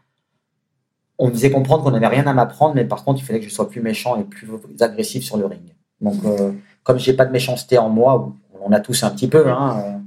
on 1.17 1.27
me 1.27 1.31
faisait 1.33 1.51
comprendre 1.51 1.83
qu'on 1.83 1.91
n'avait 1.91 2.07
rien 2.07 2.27
à 2.27 2.33
m'apprendre, 2.33 2.75
mais 2.75 2.85
par 2.85 3.03
contre, 3.03 3.21
il 3.21 3.23
fallait 3.23 3.39
que 3.39 3.45
je 3.45 3.53
sois 3.53 3.69
plus 3.69 3.81
méchant 3.81 4.19
et 4.19 4.23
plus 4.23 4.49
agressif 4.81 5.23
sur 5.23 5.37
le 5.37 5.45
ring. 5.45 5.75
Donc, 6.01 6.15
euh, 6.25 6.51
comme 6.83 6.99
j'ai 6.99 7.13
pas 7.13 7.25
de 7.25 7.31
méchanceté 7.31 7.77
en 7.77 7.89
moi, 7.89 8.33
on 8.61 8.71
a 8.71 8.79
tous 8.79 9.03
un 9.03 9.11
petit 9.11 9.27
peu, 9.27 9.49
hein, 9.49 9.79
euh, 9.79 9.97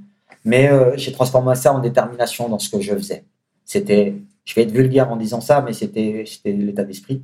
mais 0.44 0.70
euh, 0.70 0.96
j'ai 0.96 1.12
transformé 1.12 1.54
ça 1.54 1.72
en 1.72 1.78
détermination 1.78 2.48
dans 2.48 2.58
ce 2.58 2.68
que 2.68 2.80
je 2.80 2.94
faisais. 2.94 3.24
C'était, 3.64 4.14
je 4.44 4.54
vais 4.54 4.62
être 4.62 4.72
vulgaire 4.72 5.10
en 5.10 5.16
disant 5.16 5.40
ça, 5.40 5.62
mais 5.62 5.72
c'était 5.72 6.24
l'état 6.44 6.84
d'esprit. 6.84 7.22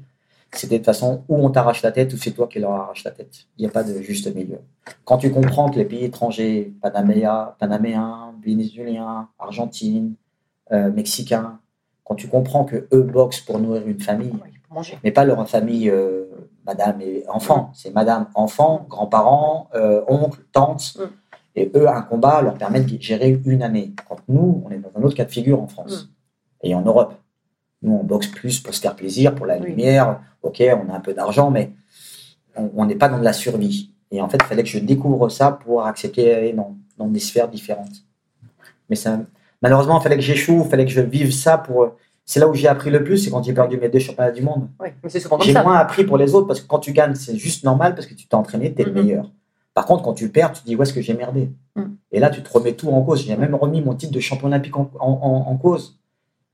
C'était 0.54 0.78
de 0.78 0.84
façon 0.84 1.24
où 1.28 1.36
on 1.36 1.50
t'arrache 1.50 1.82
la 1.82 1.92
tête 1.92 2.12
ou 2.12 2.16
c'est 2.16 2.30
toi 2.30 2.46
qui 2.46 2.58
leur 2.58 2.72
arrache 2.72 3.04
la 3.04 3.10
tête. 3.10 3.46
Il 3.58 3.62
n'y 3.62 3.68
a 3.68 3.70
pas 3.70 3.82
de 3.82 4.00
juste 4.00 4.32
milieu. 4.34 4.58
Quand 5.04 5.18
tu 5.18 5.30
comprends 5.30 5.68
que 5.68 5.76
les 5.76 5.84
pays 5.84 6.04
étrangers, 6.04 6.74
Panaméa, 6.80 7.56
Panaméens, 7.58 8.34
Vénézuéliens, 8.44 9.28
Argentine, 9.38 10.14
euh, 10.72 10.90
Mexicains, 10.92 11.58
quand 12.04 12.14
tu 12.14 12.28
comprends 12.28 12.64
que 12.64 12.86
eux 12.92 13.02
boxent 13.02 13.40
pour 13.40 13.58
nourrir 13.58 13.86
une 13.86 14.00
famille, 14.00 14.32
mais 15.02 15.12
pas 15.12 15.24
leur 15.24 15.48
famille 15.48 15.88
euh, 15.88 16.26
madame 16.66 17.00
et 17.00 17.24
enfant. 17.28 17.70
C'est 17.74 17.94
madame, 17.94 18.26
enfant, 18.34 18.86
grands-parents, 18.88 19.68
euh, 19.74 20.02
oncles, 20.08 20.44
tantes. 20.52 20.96
Mm. 20.98 21.02
Et 21.56 21.70
eux, 21.76 21.88
un 21.88 22.02
combat 22.02 22.42
leur 22.42 22.54
permet 22.54 22.80
de 22.80 23.00
gérer 23.00 23.40
une 23.44 23.62
année. 23.62 23.94
Quand 24.08 24.16
nous, 24.28 24.62
on 24.66 24.70
est 24.70 24.78
dans 24.78 24.90
un 24.96 25.02
autre 25.02 25.14
cas 25.14 25.24
de 25.24 25.30
figure 25.30 25.62
en 25.62 25.68
France 25.68 26.08
et 26.62 26.74
en 26.74 26.82
Europe. 26.82 27.14
Nous, 27.84 27.92
on 27.92 28.02
boxe 28.02 28.26
plus 28.28 28.58
pour 28.60 28.74
se 28.74 28.80
faire 28.80 28.96
plaisir, 28.96 29.34
pour 29.34 29.46
la 29.46 29.58
Oui. 29.58 29.66
lumière. 29.68 30.20
Ok, 30.42 30.60
on 30.62 30.90
a 30.92 30.96
un 30.96 31.00
peu 31.00 31.14
d'argent, 31.14 31.50
mais 31.50 31.70
on 32.56 32.84
n'est 32.86 32.94
pas 32.96 33.08
dans 33.08 33.18
de 33.18 33.24
la 33.24 33.32
survie. 33.32 33.90
Et 34.10 34.20
en 34.20 34.28
fait, 34.28 34.38
il 34.42 34.46
fallait 34.46 34.62
que 34.62 34.68
je 34.68 34.78
découvre 34.78 35.28
ça 35.28 35.52
pour 35.52 35.84
accepter 35.84 36.24
d'aller 36.30 36.52
dans, 36.52 36.76
dans 36.98 37.08
des 37.08 37.20
sphères 37.20 37.48
différentes. 37.48 38.04
Mais 38.88 38.96
ça 38.96 39.20
malheureusement, 39.62 39.98
il 40.00 40.02
fallait 40.02 40.16
que 40.16 40.22
j'échoue, 40.22 40.62
il 40.64 40.70
fallait 40.70 40.84
que 40.84 40.90
je 40.90 41.00
vive 41.00 41.32
ça 41.32 41.58
pour. 41.58 41.92
C'est 42.26 42.40
là 42.40 42.48
où 42.48 42.54
j'ai 42.54 42.68
appris 42.68 42.90
le 42.90 43.04
plus, 43.04 43.18
c'est 43.18 43.30
quand 43.30 43.42
j'ai 43.42 43.52
perdu 43.52 43.76
mes 43.76 43.90
deux 43.90 43.98
championnats 43.98 44.30
du 44.30 44.40
monde. 44.40 44.68
Oui, 44.80 44.88
mais 45.02 45.10
c'est 45.10 45.20
souvent 45.20 45.38
J'ai 45.40 45.52
moins 45.52 45.76
appris 45.76 46.04
pour 46.04 46.16
les 46.16 46.34
autres 46.34 46.46
parce 46.46 46.60
que 46.60 46.66
quand 46.66 46.78
tu 46.78 46.92
gagnes, 46.92 47.14
c'est 47.14 47.36
juste 47.36 47.64
normal 47.64 47.94
parce 47.94 48.06
que 48.06 48.14
tu 48.14 48.26
t'es 48.26 48.34
entraîné, 48.34 48.72
tu 48.72 48.80
es 48.80 48.86
Mhm. 48.86 48.94
le 48.94 49.02
meilleur. 49.02 49.30
Par 49.74 49.84
contre, 49.84 50.02
quand 50.04 50.14
tu 50.14 50.30
perds, 50.30 50.52
tu 50.52 50.62
te 50.62 50.66
dis 50.66 50.74
où 50.76 50.82
est-ce 50.82 50.94
que 50.94 51.02
j'ai 51.02 51.12
merdé? 51.12 51.50
Mhm. 51.76 51.96
Et 52.12 52.20
là, 52.20 52.30
tu 52.30 52.42
te 52.42 52.50
remets 52.50 52.72
tout 52.72 52.88
en 52.88 53.02
cause. 53.02 53.26
J'ai 53.26 53.36
même 53.36 53.54
remis 53.54 53.82
mon 53.82 53.94
titre 53.94 54.12
de 54.12 54.20
champion 54.20 54.46
olympique 54.48 54.74
en, 54.76 54.90
en- 55.00 55.06
en- 55.22 55.50
en 55.50 55.56
cause. 55.58 55.98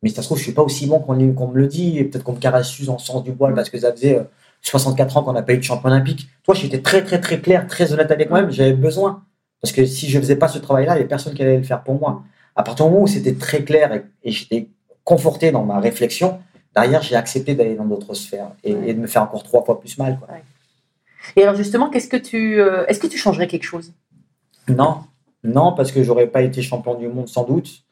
Mais 0.02 0.08
ça 0.10 0.22
se 0.22 0.28
trouve, 0.28 0.38
je 0.38 0.44
suis 0.44 0.52
pas 0.52 0.62
aussi 0.62 0.86
bon 0.86 0.98
qu'on 1.00 1.14
me 1.14 1.58
le 1.58 1.66
dit. 1.66 1.98
Et 1.98 2.04
peut-être 2.04 2.24
qu'on 2.24 2.32
me 2.32 2.38
caresse 2.40 2.74
en 2.88 2.98
sens 2.98 3.22
du 3.22 3.32
poil 3.32 3.54
parce 3.54 3.68
que 3.70 3.78
ça 3.78 3.92
faisait 3.92 4.18
euh, 4.18 4.24
64 4.62 5.16
ans 5.16 5.22
qu'on 5.22 5.32
n'a 5.32 5.42
pas 5.42 5.52
eu 5.54 5.58
de 5.58 5.62
champion 5.62 5.90
olympique. 5.90 6.28
Toi, 6.44 6.54
j'étais 6.54 6.80
très, 6.80 7.04
très, 7.04 7.20
très 7.20 7.40
clair, 7.40 7.66
très 7.66 7.92
honnête 7.92 8.10
avec 8.10 8.30
moi-même. 8.30 8.50
J'avais 8.50 8.72
besoin. 8.72 9.24
Parce 9.60 9.72
que 9.72 9.84
si 9.84 10.08
je 10.08 10.18
faisais 10.18 10.36
pas 10.36 10.48
ce 10.48 10.58
travail-là, 10.58 10.92
il 10.92 10.96
n'y 10.96 11.00
avait 11.00 11.08
personne 11.08 11.34
qui 11.34 11.42
allait 11.42 11.58
le 11.58 11.62
faire 11.64 11.82
pour 11.82 11.98
moi. 12.00 12.22
À 12.56 12.62
partir 12.62 12.86
du 12.86 12.92
moment 12.92 13.04
où 13.04 13.06
c'était 13.06 13.34
très 13.34 13.62
clair 13.62 13.92
et, 13.92 14.04
et 14.24 14.30
j'étais 14.32 14.68
conforté 15.04 15.50
dans 15.52 15.64
ma 15.64 15.80
réflexion, 15.80 16.40
derrière, 16.74 17.02
j'ai 17.02 17.16
accepté 17.16 17.54
d'aller 17.54 17.74
dans 17.74 17.84
d'autres 17.84 18.14
sphères 18.14 18.50
et, 18.64 18.74
Ouais. 18.74 18.90
et 18.90 18.94
de 18.94 19.00
me 19.00 19.06
faire 19.06 19.22
encore 19.22 19.42
trois 19.42 19.62
fois 19.64 19.78
plus 19.80 19.98
mal. 19.98 20.18
Quoi. 20.18 20.28
Et 21.36 21.42
alors 21.42 21.54
justement, 21.56 21.90
qu'est-ce 21.90 22.08
que 22.08 22.16
tu, 22.16 22.58
euh, 22.60 22.86
est-ce 22.86 23.00
que 23.00 23.06
tu 23.06 23.18
changerais 23.18 23.46
quelque 23.46 23.64
chose? 23.64 23.92
Non, 24.68 24.98
non, 25.44 25.72
parce 25.74 25.92
que 25.92 26.02
j'aurais 26.02 26.26
pas 26.26 26.42
été 26.42 26.62
champion 26.62 26.94
du 26.94 27.08
monde 27.08 27.28
sans 27.28 27.44
doute. 27.44 27.82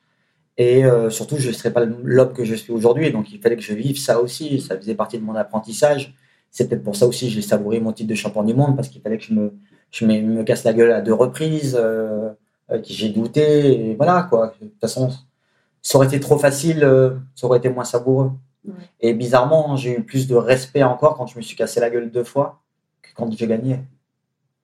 Et 0.58 0.84
euh, 0.84 1.08
surtout, 1.08 1.36
je 1.38 1.48
ne 1.48 1.52
serais 1.52 1.72
pas 1.72 1.84
l'homme 1.84 2.32
que 2.32 2.44
je 2.44 2.54
suis 2.56 2.72
aujourd'hui. 2.72 3.12
Donc, 3.12 3.32
il 3.32 3.40
fallait 3.40 3.56
que 3.56 3.62
je 3.62 3.72
vive 3.74 3.96
ça 3.98 4.20
aussi. 4.20 4.60
Ça 4.60 4.76
faisait 4.76 4.96
partie 4.96 5.16
de 5.16 5.22
mon 5.22 5.36
apprentissage. 5.36 6.14
C'est 6.50 6.68
peut-être 6.68 6.82
pour 6.82 6.96
ça 6.96 7.06
aussi 7.06 7.26
que 7.28 7.32
j'ai 7.32 7.42
savouré 7.42 7.78
mon 7.78 7.92
titre 7.92 8.10
de 8.10 8.14
champion 8.14 8.42
du 8.42 8.54
monde, 8.54 8.74
parce 8.74 8.88
qu'il 8.88 9.00
fallait 9.00 9.18
que 9.18 9.24
je 9.24 9.34
me, 9.34 9.52
je 9.92 10.04
me, 10.04 10.20
me 10.20 10.42
casse 10.42 10.64
la 10.64 10.72
gueule 10.72 10.90
à 10.90 11.00
deux 11.00 11.12
reprises, 11.14 11.76
euh, 11.78 12.30
euh, 12.70 12.78
que 12.78 12.88
j'ai 12.88 13.10
douté. 13.10 13.90
Et 13.90 13.94
voilà, 13.94 14.26
quoi. 14.28 14.54
De 14.60 14.66
toute 14.66 14.80
façon, 14.80 15.10
ça 15.80 15.98
aurait 15.98 16.08
été 16.08 16.18
trop 16.18 16.38
facile, 16.38 16.82
euh, 16.82 17.10
ça 17.36 17.46
aurait 17.46 17.58
été 17.58 17.68
moins 17.68 17.84
savoureux. 17.84 18.32
Ouais. 18.66 18.74
Et 19.00 19.14
bizarrement, 19.14 19.76
j'ai 19.76 19.98
eu 19.98 20.02
plus 20.02 20.26
de 20.26 20.34
respect 20.34 20.82
encore 20.82 21.16
quand 21.16 21.26
je 21.26 21.36
me 21.36 21.42
suis 21.42 21.56
cassé 21.56 21.78
la 21.80 21.90
gueule 21.90 22.10
deux 22.10 22.24
fois 22.24 22.60
que 23.02 23.10
quand 23.14 23.30
j'ai 23.32 23.46
gagné. 23.46 23.80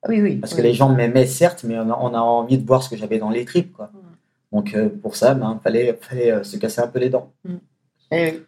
Oui, 0.09 0.21
oui. 0.21 0.35
Parce 0.35 0.51
oui. 0.53 0.57
que 0.57 0.63
les 0.63 0.73
gens 0.73 0.89
m'aimaient, 0.89 1.25
certes, 1.25 1.63
mais 1.63 1.79
on 1.79 1.89
a, 1.89 1.97
on 2.01 2.13
a 2.13 2.19
envie 2.19 2.57
de 2.57 2.67
voir 2.67 2.83
ce 2.83 2.89
que 2.89 2.97
j'avais 2.97 3.17
dans 3.17 3.29
les 3.29 3.45
tripes. 3.45 3.73
Quoi. 3.73 3.89
Donc, 4.55 4.73
euh, 4.73 4.87
pour 4.87 5.17
ça, 5.17 5.33
il 5.33 5.39
ben, 5.39 5.59
fallait, 5.61 5.99
fallait 5.99 6.31
euh, 6.31 6.43
se 6.43 6.55
casser 6.55 6.79
un 6.79 6.87
peu 6.87 6.97
les 6.99 7.09
dents. 7.09 7.33
Eh 8.09 8.31
oui. 8.31 8.43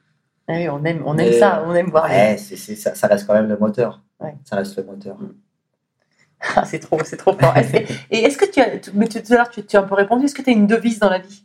Eh 0.48 0.54
oui, 0.54 0.70
on 0.70 0.82
aime, 0.86 1.04
on 1.06 1.18
aime 1.18 1.34
Et- 1.34 1.40
ça, 1.40 1.66
on 1.68 1.76
aime 1.76 1.90
voir. 1.90 2.08
les- 2.08 2.38
ça, 2.38 2.96
ça 2.96 3.08
reste 3.08 3.28
quand 3.28 3.34
même 3.34 3.50
le 3.50 3.58
moteur. 3.58 4.02
Ouais. 4.22 4.34
Ça 4.46 4.56
reste 4.56 4.78
le 4.78 4.86
moteur. 4.86 5.18
Ah, 6.56 6.64
c'est 6.64 6.80
trop, 6.80 6.98
c'est 7.04 7.18
trop 7.18 7.34
fort. 7.34 7.54
Et 8.10 8.20
est-ce 8.20 8.38
que 8.38 8.46
tu 8.50 8.62
as, 8.62 8.70
mais 8.94 9.10
tout 9.10 9.18
à 9.18 9.36
l'heure 9.36 9.50
tu, 9.50 9.76
as 9.76 9.80
un 9.82 9.84
peu 9.84 9.96
répondu, 9.96 10.26
est-ce 10.26 10.36
que 10.36 10.42
tu 10.42 10.50
as 10.50 10.54
une 10.54 10.68
devise 10.68 11.00
dans 11.00 11.10
la 11.10 11.20
vie? 11.20 11.44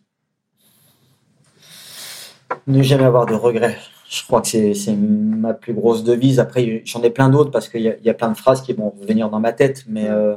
Ne 2.68 2.82
jamais 2.84 3.04
avoir 3.04 3.26
de 3.26 3.34
regrets. 3.34 3.78
Je 4.08 4.22
crois 4.22 4.42
que 4.42 4.46
c'est, 4.46 4.94
ma 4.94 5.54
plus 5.54 5.74
grosse 5.74 6.04
devise. 6.04 6.38
Après, 6.38 6.82
j'en 6.84 7.02
ai 7.02 7.10
plein 7.10 7.30
d'autres 7.30 7.50
parce 7.50 7.68
qu'il 7.68 7.80
y 7.80 7.88
a, 7.88 7.96
il 7.96 8.04
y 8.04 8.10
a 8.10 8.14
plein 8.14 8.30
de 8.30 8.36
phrases 8.36 8.62
qui 8.62 8.74
vont 8.74 8.94
venir 9.00 9.28
dans 9.28 9.40
ma 9.40 9.52
tête, 9.52 9.84
mais 9.88 10.08
euh, 10.08 10.36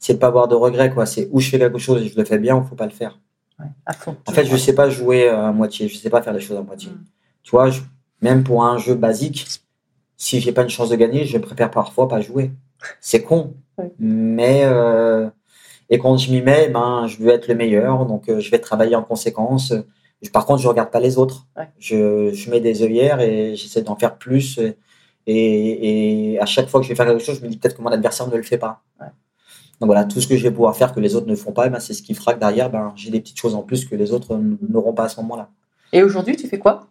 c'est 0.00 0.14
de 0.14 0.18
pas 0.18 0.26
avoir 0.26 0.48
de 0.48 0.56
regrets. 0.56 0.90
Quoi. 0.90 1.06
C'est 1.06 1.28
où 1.30 1.38
je 1.38 1.50
fais 1.50 1.58
quelque 1.60 1.78
chose 1.78 2.02
et 2.02 2.08
je 2.08 2.16
le 2.18 2.24
fais 2.24 2.38
bien, 2.38 2.60
il 2.60 2.68
faut 2.68 2.74
pas 2.74 2.86
le 2.86 2.90
faire. 2.90 3.20
Ouais, 3.60 3.66
à 3.86 3.92
fond. 3.92 4.16
En 4.26 4.32
fait, 4.32 4.44
je 4.44 4.56
sais 4.56 4.74
pas 4.74 4.90
jouer 4.90 5.28
à 5.28 5.52
moitié. 5.52 5.88
Je 5.88 5.96
sais 5.96 6.10
pas 6.10 6.22
faire 6.22 6.32
les 6.32 6.40
choses 6.40 6.56
à 6.56 6.62
moitié. 6.62 6.90
Mm. 6.90 7.04
Tu 7.42 7.50
vois, 7.50 7.70
je- 7.70 7.82
même 8.20 8.42
pour 8.42 8.64
un 8.64 8.78
jeu 8.78 8.94
basique, 8.94 9.46
si 10.16 10.40
j'ai 10.40 10.52
pas 10.52 10.62
une 10.62 10.68
chance 10.70 10.88
de 10.88 10.96
gagner, 10.96 11.24
je 11.24 11.38
préfère 11.38 11.70
parfois 11.70 12.08
pas 12.08 12.20
jouer. 12.20 12.50
C'est 13.00 13.22
con, 13.22 13.54
Ouais. 13.78 13.92
mais 13.98 14.62
euh, 14.64 15.28
et 15.90 15.98
quand 15.98 16.16
je 16.16 16.30
m'y 16.30 16.40
mets, 16.42 16.68
ben 16.68 17.06
je 17.08 17.18
veux 17.18 17.30
être 17.30 17.48
le 17.48 17.54
meilleur, 17.54 18.06
donc 18.06 18.28
euh, 18.28 18.40
je 18.40 18.50
vais 18.50 18.58
travailler 18.58 18.94
en 18.96 19.02
conséquence. 19.02 19.72
Je- 20.22 20.30
Par 20.30 20.46
contre, 20.46 20.62
je 20.62 20.68
regarde 20.68 20.90
pas 20.90 21.00
les 21.00 21.18
autres. 21.18 21.46
Ouais. 21.56 21.68
Je, 21.78 22.32
je 22.32 22.50
mets 22.50 22.60
des 22.60 22.82
œillères 22.82 23.20
et 23.20 23.56
j'essaie 23.56 23.82
d'en 23.82 23.96
faire 23.96 24.16
plus. 24.16 24.58
Et, 25.26 26.34
et 26.34 26.38
à 26.40 26.46
chaque 26.46 26.68
fois 26.68 26.80
que 26.80 26.84
je 26.84 26.90
vais 26.90 26.94
faire 26.96 27.06
quelque 27.06 27.22
chose, 27.24 27.38
je 27.40 27.44
me 27.44 27.48
dis 27.50 27.56
peut-être 27.58 27.76
que 27.76 27.82
mon 27.82 27.88
adversaire 27.90 28.28
ne 28.28 28.36
le 28.36 28.42
fait 28.42 28.58
pas. 28.58 28.82
Donc 29.80 29.88
voilà, 29.88 30.04
tout 30.04 30.20
ce 30.20 30.26
que 30.26 30.36
je 30.36 30.42
vais 30.42 30.50
pouvoir 30.50 30.76
faire 30.76 30.92
que 30.94 31.00
les 31.00 31.16
autres 31.16 31.26
ne 31.26 31.34
font 31.34 31.52
pas, 31.52 31.68
ben, 31.68 31.80
c'est 31.80 31.94
ce 31.94 32.02
qui 32.02 32.14
fera 32.14 32.34
que 32.34 32.40
derrière, 32.40 32.70
ben, 32.70 32.92
j'ai 32.96 33.10
des 33.10 33.20
petites 33.20 33.38
choses 33.38 33.54
en 33.54 33.62
plus 33.62 33.84
que 33.84 33.94
les 33.96 34.12
autres 34.12 34.38
n'auront 34.68 34.92
pas 34.92 35.04
à 35.04 35.08
ce 35.08 35.20
moment-là. 35.20 35.48
Et 35.92 36.02
aujourd'hui, 36.02 36.36
tu 36.36 36.46
fais 36.46 36.58
quoi? 36.58 36.88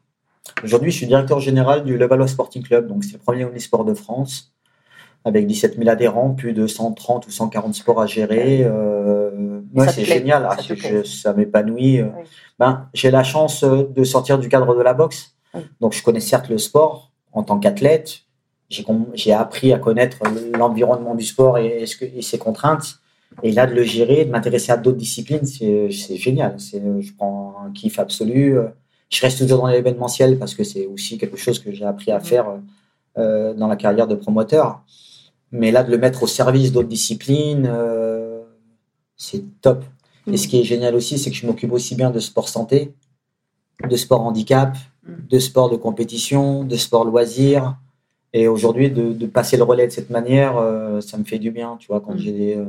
Aujourd'hui, 0.63 0.91
je 0.91 0.97
suis 0.97 1.07
directeur 1.07 1.39
général 1.39 1.83
du 1.85 1.97
Levallois 1.97 2.27
Sporting 2.27 2.61
Club, 2.63 2.87
donc 2.87 3.03
c'est 3.05 3.13
le 3.13 3.19
premier 3.19 3.45
omnisport 3.45 3.85
de 3.85 3.93
France, 3.93 4.51
avec 5.25 5.47
17 5.47 5.77
000 5.77 5.89
adhérents, 5.89 6.31
plus 6.31 6.51
de 6.51 6.67
130 6.67 7.25
ou 7.27 7.31
140 7.31 7.73
sports 7.73 8.01
à 8.01 8.05
gérer. 8.05 8.63
Euh, 8.63 9.61
ouais, 9.73 9.87
c'est 9.87 10.03
génial, 10.03 10.45
Ah, 10.49 10.57
ça 10.57 10.61
je- 10.63 10.73
plaît. 10.73 11.03
ça 11.05 11.33
m'épanouit. 11.33 12.01
euh. 12.01 12.09
Oui. 12.17 12.23
Ben, 12.59 12.89
j'ai 12.93 13.09
la 13.11 13.23
chance 13.23 13.63
euh, 13.63 13.83
de 13.95 14.03
sortir 14.03 14.37
du 14.37 14.49
cadre 14.49 14.75
de 14.75 14.81
la 14.81 14.93
boxe, 14.93 15.35
Oui. 15.53 15.61
donc 15.79 15.93
je 15.93 16.03
connais 16.03 16.19
certes 16.19 16.49
le 16.49 16.57
sport 16.57 17.11
en 17.31 17.43
tant 17.43 17.57
qu'athlète. 17.59 18.22
J'ai 19.13 19.33
appris 19.33 19.73
à 19.73 19.79
connaître 19.79 20.19
l'environnement 20.57 21.15
du 21.15 21.23
sport 21.23 21.57
et, 21.57 21.85
ses 22.21 22.37
contraintes. 22.37 22.99
Et 23.41 23.51
là, 23.51 23.65
de 23.65 23.73
le 23.73 23.83
gérer, 23.83 24.25
de 24.25 24.31
m'intéresser 24.31 24.71
à 24.71 24.77
d'autres 24.77 24.97
disciplines, 24.97 25.45
c'est 25.45 25.89
génial. 26.17 26.57
Je 26.59 27.13
prends 27.17 27.55
un 27.65 27.71
kiff 27.71 27.99
absolu. 27.99 28.57
Je 29.09 29.21
reste 29.21 29.39
toujours 29.39 29.59
dans 29.59 29.67
l'événementiel 29.67 30.37
parce 30.37 30.55
que 30.55 30.63
c'est 30.63 30.85
aussi 30.87 31.17
quelque 31.17 31.37
chose 31.37 31.59
que 31.59 31.71
j'ai 31.71 31.85
appris 31.85 32.11
à 32.11 32.19
faire 32.19 32.45
euh, 33.17 33.53
dans 33.53 33.67
la 33.67 33.75
carrière 33.75 34.07
de 34.07 34.15
promoteur. 34.15 34.81
Mais 35.51 35.71
là, 35.71 35.83
de 35.83 35.91
le 35.91 35.97
mettre 35.97 36.23
au 36.23 36.27
service 36.27 36.71
d'autres 36.71 36.87
disciplines, 36.87 37.69
euh, 37.71 38.41
c'est 39.15 39.43
top. 39.61 39.83
Et 40.31 40.37
ce 40.37 40.47
qui 40.47 40.59
est 40.59 40.63
génial 40.63 40.95
aussi, 40.95 41.19
c'est 41.19 41.29
que 41.29 41.35
je 41.35 41.45
m'occupe 41.45 41.71
aussi 41.71 41.95
bien 41.95 42.09
de 42.09 42.19
sport 42.19 42.49
santé, 42.49 42.95
de 43.87 43.95
sport 43.95 44.21
handicap, 44.21 44.75
Mhm. 45.07 45.27
de 45.29 45.39
sport 45.39 45.69
de 45.69 45.75
compétition, 45.75 46.63
de 46.63 46.75
sport 46.75 47.05
loisir. 47.05 47.77
Et 48.33 48.47
aujourd'hui, 48.47 48.89
de, 48.91 49.13
de 49.13 49.25
passer 49.27 49.57
le 49.57 49.63
relais 49.63 49.87
de 49.87 49.91
cette 49.91 50.09
manière, 50.09 50.57
euh, 50.57 51.01
ça 51.01 51.17
me 51.17 51.23
fait 51.23 51.39
du 51.39 51.51
bien. 51.51 51.77
Tu 51.79 51.87
vois, 51.87 52.01
quand 52.01 52.13
Mhm. 52.13 52.17
j'ai 52.19 52.31
des, 52.31 52.55
euh, 52.57 52.65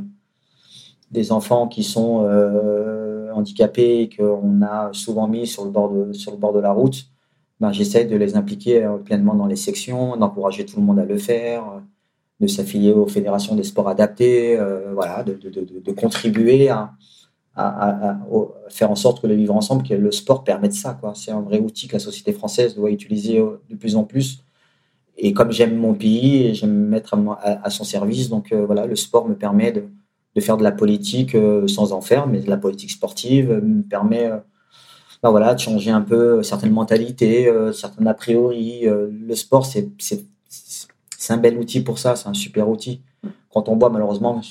des 1.11 1.33
enfants 1.33 1.69
qui 1.69 1.83
sont 1.83 2.23
euh, 2.25 3.31
handicapés 3.33 4.01
et 4.03 4.09
qu'on 4.09 4.63
a 4.63 4.91
souvent 4.93 5.29
mis 5.29 5.47
sur 5.47 5.65
le 5.65 5.71
bord 5.71 5.91
de, 5.91 6.13
sur 6.13 6.33
le 6.33 6.39
bord 6.39 6.53
de 6.53 6.61
la 6.61 6.73
route, 6.73 7.07
ben, 7.61 7.73
j'essaie 7.73 8.05
de 8.05 8.17
les 8.17 8.37
impliquer 8.37 8.87
pleinement 9.05 9.35
dans 9.35 9.47
les 9.47 9.57
sections, 9.57 10.17
d'encourager 10.17 10.67
tout 10.67 10.77
le 10.81 10.83
monde 10.83 10.99
à 10.99 11.05
le 11.05 11.19
faire, 11.19 11.65
de 12.41 12.47
s'affilier 12.49 12.93
aux 12.93 13.07
fédérations 13.07 13.55
des 13.55 13.63
sports 13.63 13.89
adaptés, 13.89 14.59
voilà, 14.93 15.23
de, 15.23 15.35
de, 15.35 15.81
de, 15.81 15.93
contribuer 15.93 16.69
à, 16.69 16.93
à, 17.55 18.11
à- 18.11 18.19
faire 18.69 18.91
en 18.91 18.97
sorte 18.97 19.23
que 19.23 19.29
le 19.29 19.35
vivre 19.35 19.55
ensemble, 19.55 19.87
que 19.87 19.95
le 19.95 20.11
sport 20.11 20.43
permette 20.43 20.73
ça. 20.73 20.99
C'est 21.15 21.31
un 21.31 21.41
vrai 21.41 21.61
outil 21.61 21.87
que 21.87 21.93
la 21.95 22.01
société 22.01 22.33
française 22.33 22.75
doit 22.75 22.91
utiliser 22.91 23.39
de 23.71 23.77
plus 23.77 23.95
en 23.97 24.03
plus. 24.05 24.43
Et 25.17 25.33
comme 25.33 25.53
j'aime 25.53 25.77
mon 25.77 25.95
pays, 25.95 26.55
j'aime 26.55 26.73
me 26.73 26.89
mettre 26.89 27.17
à, 27.41 27.71
son 27.71 27.85
service, 27.85 28.29
donc 28.29 28.53
euh, 28.53 28.67
voilà, 28.67 28.87
le 28.87 28.97
sport 28.97 29.29
me 29.29 29.35
permet 29.35 29.73
de, 29.73 29.85
faire 30.41 30.57
de 30.57 30.65
la 30.65 30.73
politique 30.73 31.35
euh, 31.35 31.69
sans 31.69 31.93
en 31.93 32.01
faire, 32.01 32.27
mais 32.27 32.41
de 32.41 32.51
la 32.51 32.57
politique 32.57 32.91
sportive 32.91 33.51
me 33.63 33.83
permet 33.83 34.27
euh, 34.27 34.39
ben 35.23 35.31
voilà, 35.31 35.55
de 35.55 35.61
changer 35.61 35.91
un 35.91 36.03
peu 36.03 36.43
certaines 36.43 36.73
mentalités, 36.73 37.51
certaines 37.73 38.07
a 38.07 38.13
priori. 38.13 38.83
Le 38.85 39.35
sport, 39.35 39.65
c'est 39.65 39.89
un 41.31 41.37
bel 41.39 41.57
outil 41.57 41.81
pour 41.81 41.99
ça, 41.99 42.15
c'est 42.15 42.29
un 42.29 42.35
super 42.35 42.69
outil. 42.69 43.01
Quand 43.51 43.71
on 43.71 43.79
voit 43.79 43.89
malheureusement 43.89 44.43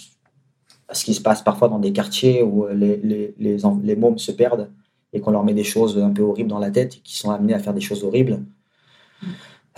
ce 0.92 1.06
qui 1.06 1.14
se 1.14 1.22
passe 1.22 1.44
parfois 1.44 1.70
dans 1.70 1.78
des 1.78 1.94
quartiers 1.94 2.42
où 2.42 2.66
les, 2.74 2.98
les, 2.98 3.36
les, 3.38 3.58
les 3.84 3.96
mômes 3.96 4.18
se 4.18 4.32
perdent 4.32 4.72
et 5.14 5.22
qu'on 5.22 5.30
leur 5.30 5.44
met 5.44 5.54
des 5.54 5.64
choses 5.64 6.00
un 6.00 6.10
peu 6.10 6.24
horribles 6.24 6.50
dans 6.50 6.58
la 6.58 6.72
tête 6.72 6.96
et 6.96 7.00
qui 7.04 7.18
sont 7.18 7.30
amenés 7.30 7.54
à 7.54 7.60
faire 7.60 7.76
des 7.76 7.82
choses 7.82 8.04
horribles. 8.04 8.40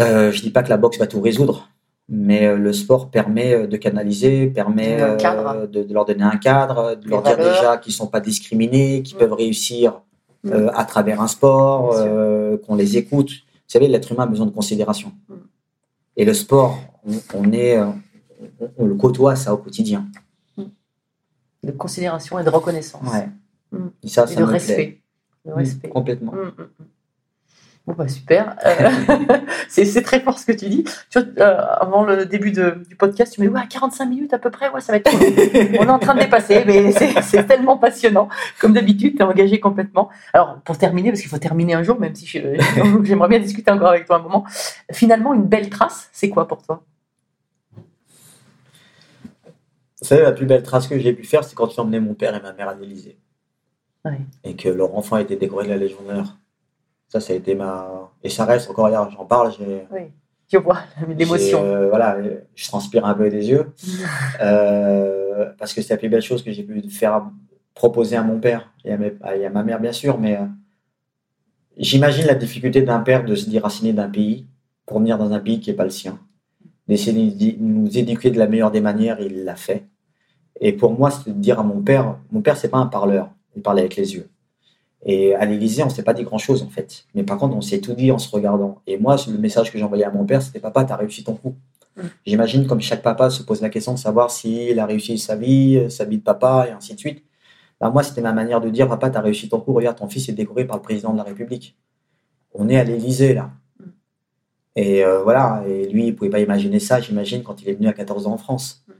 Euh, 0.02 0.32
je 0.32 0.42
dis 0.42 0.52
pas 0.52 0.64
que 0.64 0.70
la 0.70 0.78
boxe 0.78 0.98
va 0.98 1.08
tout 1.08 1.22
résoudre, 1.22 1.70
mais 2.10 2.46
euh, 2.46 2.58
le 2.58 2.74
sport 2.74 3.10
permet 3.10 3.54
euh, 3.54 3.68
de 3.68 3.78
canaliser, 3.78 4.48
permet 4.48 5.02
euh, 5.02 5.66
de, 5.68 5.84
de 5.84 5.94
leur 5.94 6.06
donner 6.06 6.24
un 6.24 6.38
cadre, 6.38 6.96
de 6.96 7.08
leur 7.10 7.24
dire 7.24 7.38
déjà 7.38 7.78
qu'ils 7.78 7.94
sont 7.94 8.08
pas 8.08 8.20
discriminés, 8.20 9.04
qu'ils 9.04 9.16
Mm. 9.16 9.20
peuvent 9.20 9.34
réussir 9.34 10.02
Mm. 10.44 10.52
euh, 10.52 10.70
à 10.76 10.86
travers 10.86 11.22
un 11.22 11.28
sport, 11.28 11.96
qu'on 12.66 12.76
les 12.76 12.98
écoute. 12.98 13.30
Vous 13.32 13.70
savez, 13.70 13.88
l'être 13.88 14.12
humain 14.12 14.24
a 14.24 14.28
besoin 14.28 14.46
de 14.46 14.52
considération. 14.52 15.12
Mm. 15.30 15.34
Et 16.18 16.26
le 16.26 16.34
sport, 16.34 16.78
on, 17.08 17.14
on 17.34 17.52
est, 17.52 17.80
on, 17.82 17.96
on 18.78 18.86
le 18.86 18.96
côtoie 18.96 19.36
ça 19.36 19.54
au 19.54 19.58
quotidien. 19.58 20.06
De 21.64 21.72
considération 21.72 22.38
et 22.38 22.44
de 22.44 22.50
reconnaissance. 22.50 23.02
Ouais. 23.12 23.28
Et 24.04 24.08
ça, 24.08 24.26
Et 24.26 24.28
ça 24.28 24.36
de 24.36 24.42
me 24.42 24.46
respect. 24.52 25.02
Complètement. 25.90 26.34
Bon, 27.88 27.94
bah, 27.94 28.08
super. 28.08 28.56
Euh, 28.66 28.90
c'est 29.70 30.02
très 30.02 30.20
fort 30.20 30.40
ce 30.40 30.46
que 30.48 30.52
tu 30.54 30.66
dis. 30.70 30.84
Tu 31.12 31.20
vois, 31.20 31.28
euh, 31.46 31.62
avant 31.80 32.04
le 32.04 32.26
début 32.26 32.52
de- 32.52 32.82
du 32.90 32.96
podcast, 32.96 33.34
tu 33.36 33.42
me 33.42 33.48
dis 33.48 33.54
ouais, 33.54 33.62
45 33.70 34.06
minutes 34.08 34.34
à 34.34 34.40
peu 34.40 34.50
près, 34.50 34.70
ouais, 34.72 34.82
ça 34.82 34.92
va 34.92 34.98
être 34.98 35.10
cool. 35.12 35.20
On 35.80 35.86
est 35.86 35.90
en 35.92 36.00
train 36.00 36.16
de 36.16 36.22
dépasser, 36.22 36.64
mais 36.66 36.92
c'est 36.92 37.46
tellement 37.46 37.78
passionnant. 37.78 38.28
Comme 38.60 38.74
d'habitude, 38.74 39.14
tu 39.18 39.20
es 39.20 39.24
engagé 39.24 39.60
complètement. 39.60 40.10
Alors, 40.34 40.60
pour 40.66 40.80
terminer, 40.80 41.12
parce 41.12 41.22
qu'il 41.22 41.30
faut 41.30 41.38
terminer 41.38 41.76
un 41.76 41.84
jour, 41.84 42.00
même 42.00 42.16
si 42.16 42.26
j'aimerais 43.04 43.28
bien 43.30 43.40
discuter 43.40 43.70
encore 43.70 43.90
avec 43.90 44.06
toi 44.06 44.16
un 44.16 44.22
moment, 44.24 44.46
finalement, 44.92 45.36
une 45.36 45.46
belle 45.46 45.70
trace, 45.70 46.10
c'est 46.12 46.30
quoi 46.30 46.48
pour 46.48 46.64
toi? 46.64 46.84
Vous 50.02 50.08
savez, 50.08 50.24
la 50.24 50.32
plus 50.32 50.46
belle 50.48 50.64
trace 50.64 50.88
que 50.88 50.98
j'ai 51.00 51.14
pu 51.14 51.24
faire, 51.24 51.44
c'est 51.44 51.56
quand 51.56 51.70
j'ai 51.72 51.82
emmené 51.82 52.00
mon 52.00 52.14
père 52.16 52.36
et 52.36 52.42
ma 52.42 52.52
mère 52.54 52.70
à 52.70 52.74
l'Élysée. 52.76 53.18
Ouais. 54.04 54.20
et 54.44 54.56
que 54.56 54.70
leur 54.70 54.96
enfant 54.96 55.16
a 55.16 55.22
été 55.22 55.36
décoré 55.36 55.66
de 55.66 55.70
la 55.72 55.78
Légion 55.78 55.98
d'honneur. 56.08 56.38
Ça, 57.16 57.22
ça 57.22 57.32
a 57.32 57.36
été 57.38 57.56
ma. 57.56 58.12
Et 58.24 58.30
ça 58.30 58.44
reste 58.44 58.70
encore, 58.70 58.90
hier, 58.90 59.10
j'en 59.10 59.24
parle, 59.24 59.54
j'ai. 59.58 59.88
Oui. 59.90 60.02
Je 60.52 60.58
vois 60.58 60.80
l'émotion. 61.18 61.64
euh, 61.64 61.88
voilà, 61.88 62.18
je 62.54 62.68
transpire 62.68 63.06
un 63.06 63.14
peu 63.14 63.30
des 63.30 63.50
yeux. 63.50 63.72
Euh, 64.42 65.46
parce 65.58 65.74
que 65.74 65.82
c'est 65.82 65.94
la 65.94 65.98
plus 65.98 66.10
belle 66.10 66.22
chose 66.22 66.44
que 66.44 66.52
j'ai 66.52 66.64
pu 66.64 66.82
faire 66.90 67.24
proposer 67.74 68.18
à 68.18 68.22
mon 68.24 68.38
père 68.40 68.70
et 68.84 68.92
à, 68.92 68.98
mes- 68.98 69.14
et 69.38 69.46
à 69.46 69.50
ma 69.50 69.64
mère, 69.64 69.80
bien 69.80 69.94
sûr. 69.94 70.18
Mais 70.20 70.36
euh, 70.36 70.44
j'imagine 71.78 72.26
la 72.26 72.36
difficulté 72.36 72.82
d'un 72.82 73.00
père 73.00 73.24
de 73.24 73.34
se 73.36 73.50
déraciner 73.50 73.94
d'un 73.94 74.10
pays 74.10 74.46
pour 74.86 75.00
venir 75.00 75.18
dans 75.18 75.32
un 75.32 75.40
pays 75.40 75.62
qui 75.62 75.70
n'est 75.70 75.76
pas 75.78 75.86
le 75.86 75.90
sien. 75.90 76.20
D'essayer 76.90 77.32
de 77.32 77.64
nous 77.64 77.98
éduquer 77.98 78.30
de 78.30 78.38
la 78.38 78.48
meilleure 78.48 78.72
des 78.72 78.82
manières, 78.82 79.22
il 79.22 79.46
l'a 79.46 79.56
fait. 79.56 79.86
Et 80.60 80.74
pour 80.74 80.92
moi, 80.92 81.12
c'est 81.12 81.30
de 81.32 81.40
dire 81.40 81.60
à 81.60 81.64
mon 81.64 81.82
père, 81.82 82.18
mon 82.32 82.42
père, 82.42 82.58
c'est 82.58 82.70
pas 82.70 82.78
un 82.78 82.88
parleur, 82.88 83.30
il 83.56 83.62
parle 83.62 83.80
avec 83.80 83.96
les 83.96 84.16
yeux. 84.16 84.28
Et 85.04 85.36
à 85.36 85.46
l'Élysée, 85.46 85.84
on 85.84 85.88
ne 85.88 85.92
s'est 85.92 86.04
pas 86.04 86.14
dit 86.14 86.24
grand-chose, 86.24 86.64
en 86.64 86.70
fait. 86.70 87.06
Mais 87.14 87.24
par 87.24 87.38
contre, 87.38 87.56
on 87.56 87.62
s'est 87.62 87.80
tout 87.80 87.94
dit 87.94 88.12
en 88.12 88.18
se 88.18 88.30
regardant. 88.30 88.82
Et 88.88 88.98
moi, 88.98 89.18
le 89.28 89.38
message 89.38 89.72
que 89.72 89.78
j'envoyais 89.78 90.06
à 90.06 90.12
mon 90.12 90.26
père, 90.26 90.42
c'était 90.42 90.60
Papa, 90.60 90.84
t'as 90.84 90.96
réussi 90.96 91.24
ton 91.24 91.36
coup. 91.36 91.56
Mm. 91.96 92.02
J'imagine, 92.26 92.68
comme 92.68 92.82
chaque 92.82 93.02
papa 93.02 93.30
se 93.30 93.44
pose 93.44 93.62
la 93.62 93.70
question 93.70 93.94
de 93.94 94.00
savoir 94.00 94.32
s'il 94.32 94.80
a 94.80 94.86
réussi 94.86 95.18
sa 95.18 95.36
vie, 95.36 95.90
sa 95.90 96.06
vie 96.06 96.18
de 96.18 96.24
papa, 96.24 96.68
et 96.70 96.72
ainsi 96.72 96.94
de 96.94 97.00
suite. 97.00 97.24
Bah, 97.80 97.90
moi, 97.90 98.04
c'était 98.04 98.22
ma 98.22 98.34
manière 98.34 98.62
de 98.62 98.70
dire 98.70 98.88
Papa, 98.88 99.10
t'as 99.10 99.22
réussi 99.22 99.50
ton 99.50 99.60
coup. 99.60 99.74
Regarde, 99.74 99.98
ton 99.98 100.08
fils 100.08 100.30
est 100.30 100.34
décoré 100.34 100.66
par 100.66 100.78
le 100.78 100.82
président 100.82 101.12
de 101.12 101.18
la 101.18 101.24
République. 101.24 101.78
On 102.54 102.70
est 102.70 102.78
à 102.78 102.84
l'Élysée, 102.84 103.34
là. 103.34 103.52
Mm. 103.80 103.84
Et 104.78 105.06
euh, 105.06 105.24
voilà. 105.24 105.64
Et 105.68 105.88
lui, 105.88 106.04
il 106.04 106.12
ne 106.12 106.16
pouvait 106.16 106.30
pas 106.30 106.40
imaginer 106.40 106.80
ça, 106.80 107.00
j'imagine, 107.02 107.44
quand 107.44 107.62
il 107.62 107.70
est 107.70 107.74
venu 107.74 107.88
à 107.88 107.94
14 107.94 108.28
ans 108.28 108.34
en 108.34 108.38
France. 108.38 108.84
Mm. 108.88 108.92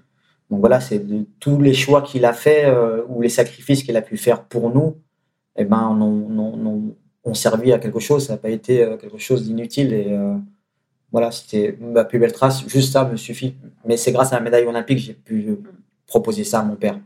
Donc 0.52 0.60
voilà, 0.60 0.80
c'est 0.80 1.00
de 1.00 1.26
tous 1.40 1.60
les 1.60 1.74
choix 1.74 2.02
qu'il 2.02 2.26
a 2.26 2.34
fait 2.34 2.66
euh, 2.66 3.04
ou 3.08 3.22
les 3.22 3.30
sacrifices 3.30 3.84
qu'il 3.84 3.98
a 3.98 4.02
pu 4.02 4.18
faire 4.18 4.44
pour 4.44 4.70
nous, 4.70 4.98
eh 5.56 5.66
ben, 5.66 5.88
on, 5.90 6.02
on, 6.02 6.66
on, 6.66 6.96
on 7.24 7.34
servi 7.34 7.74
à 7.74 7.80
quelque 7.80 8.00
chose. 8.00 8.28
Ça 8.28 8.34
n'a 8.34 8.38
pas 8.38 8.50
été 8.50 8.84
euh, 8.84 8.98
quelque 8.98 9.18
chose 9.18 9.44
d'inutile. 9.44 9.94
Et 9.94 10.14
euh, 10.14 10.36
voilà, 11.12 11.32
c'était 11.32 11.78
ma 11.80 12.04
plus 12.04 12.20
belle 12.20 12.34
trace. 12.34 12.68
Juste 12.68 12.94
ça 12.94 13.06
me 13.06 13.18
suffit. 13.18 13.56
Mais 13.86 13.98
c'est 13.98 14.12
grâce 14.12 14.34
à 14.34 14.36
la 14.36 14.42
médaille 14.42 14.66
olympique 14.66 14.98
que 14.98 15.04
j'ai 15.04 15.14
pu 15.14 15.48
euh, 15.50 15.64
proposer 16.08 16.44
ça 16.44 16.60
à 16.60 16.64
mon 16.64 16.76
père. 16.76 17.00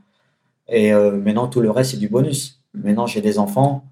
Et 0.67 0.93
euh, 0.93 1.11
maintenant, 1.11 1.47
tout 1.47 1.61
le 1.61 1.71
reste, 1.71 1.91
c'est 1.91 1.97
du 1.97 2.09
bonus. 2.09 2.61
Maintenant, 2.73 3.07
j'ai 3.07 3.21
des 3.21 3.39
enfants. 3.39 3.83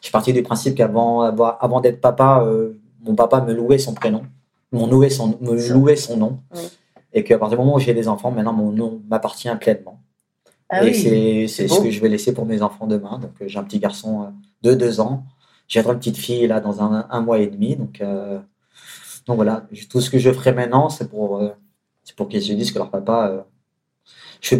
Je 0.00 0.06
suis 0.06 0.12
parti 0.12 0.32
du 0.32 0.42
principe 0.42 0.74
qu'avant 0.74 1.22
avant, 1.22 1.56
avant 1.58 1.80
d'être 1.80 2.00
papa, 2.00 2.42
euh, 2.44 2.72
mon 3.00 3.14
papa 3.14 3.40
me 3.40 3.52
louait 3.52 3.78
son 3.78 3.94
prénom, 3.94 4.22
me 4.72 4.86
louait 4.86 5.10
son, 5.10 5.38
me 5.40 5.72
louait 5.72 5.96
son 5.96 6.16
nom. 6.16 6.40
Oui. 6.54 6.62
Et 7.12 7.24
qu'à 7.24 7.38
partir 7.38 7.56
du 7.56 7.64
moment 7.64 7.76
où 7.76 7.78
j'ai 7.78 7.94
des 7.94 8.08
enfants, 8.08 8.30
maintenant, 8.30 8.52
mon 8.52 8.72
nom 8.72 9.00
m'appartient 9.08 9.48
pleinement. 9.60 10.00
Ah 10.68 10.84
et 10.84 10.90
oui. 10.90 11.48
c'est 11.48 11.68
ce 11.68 11.74
beau. 11.74 11.82
que 11.82 11.90
je 11.90 12.00
vais 12.00 12.08
laisser 12.08 12.34
pour 12.34 12.44
mes 12.46 12.62
enfants 12.62 12.86
demain. 12.86 13.18
Donc, 13.18 13.32
euh, 13.40 13.48
j'ai 13.48 13.58
un 13.58 13.64
petit 13.64 13.78
garçon 13.78 14.22
euh, 14.24 14.26
de 14.62 14.74
deux 14.74 15.00
ans. 15.00 15.24
J'ai 15.68 15.80
une 15.80 15.86
petite 15.98 16.16
fille 16.16 16.46
là 16.46 16.60
dans 16.60 16.82
un, 16.82 17.06
un 17.10 17.20
mois 17.20 17.38
et 17.38 17.46
demi. 17.46 17.76
Donc, 17.76 18.00
euh, 18.00 18.38
donc 19.26 19.36
voilà, 19.36 19.66
tout 19.90 20.00
ce 20.00 20.10
que 20.10 20.18
je 20.18 20.30
ferai 20.32 20.52
maintenant, 20.52 20.88
c'est 20.88 21.08
pour, 21.08 21.38
euh, 21.38 21.50
pour 22.16 22.28
qu'ils 22.28 22.42
se 22.42 22.52
disent 22.52 22.72
que 22.72 22.78
leur 22.78 22.90
papa. 22.90 23.28
euh, 23.30 23.42
je- 24.40 24.56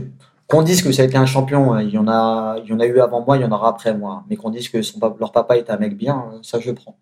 qu'on 0.48 0.62
dise 0.62 0.80
que 0.82 0.92
ça 0.92 1.02
a 1.02 1.04
été 1.06 1.16
un 1.16 1.26
champion, 1.26 1.72
hein, 1.72 1.82
il 1.82 1.90
y, 1.90 1.98
en 1.98 2.06
a, 2.06 2.58
il 2.62 2.70
y 2.70 2.72
en 2.72 2.78
a 2.78 2.86
eu 2.86 3.00
avant 3.00 3.24
moi, 3.24 3.36
il 3.36 3.42
y 3.42 3.44
en 3.44 3.50
aura 3.50 3.68
après 3.68 3.96
moi. 3.96 4.24
Mais 4.30 4.36
qu'on 4.36 4.50
dise 4.50 4.68
que 4.68 4.80
son, 4.80 5.00
leur 5.18 5.32
papa 5.32 5.56
est 5.56 5.70
un 5.70 5.76
mec 5.76 5.96
bien, 5.96 6.38
ça 6.42 6.60
je 6.60 6.70
prends. 6.70 6.96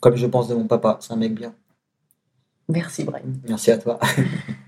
Comme 0.00 0.14
je 0.14 0.26
pense 0.26 0.46
de 0.46 0.54
mon 0.54 0.68
papa, 0.68 0.98
c'est 1.00 1.12
un 1.12 1.16
mec 1.16 1.34
bien. 1.34 1.52
Merci, 2.68 3.02
Brian. 3.04 3.24
Merci 3.48 3.72
à 3.72 3.78
toi. 3.78 3.98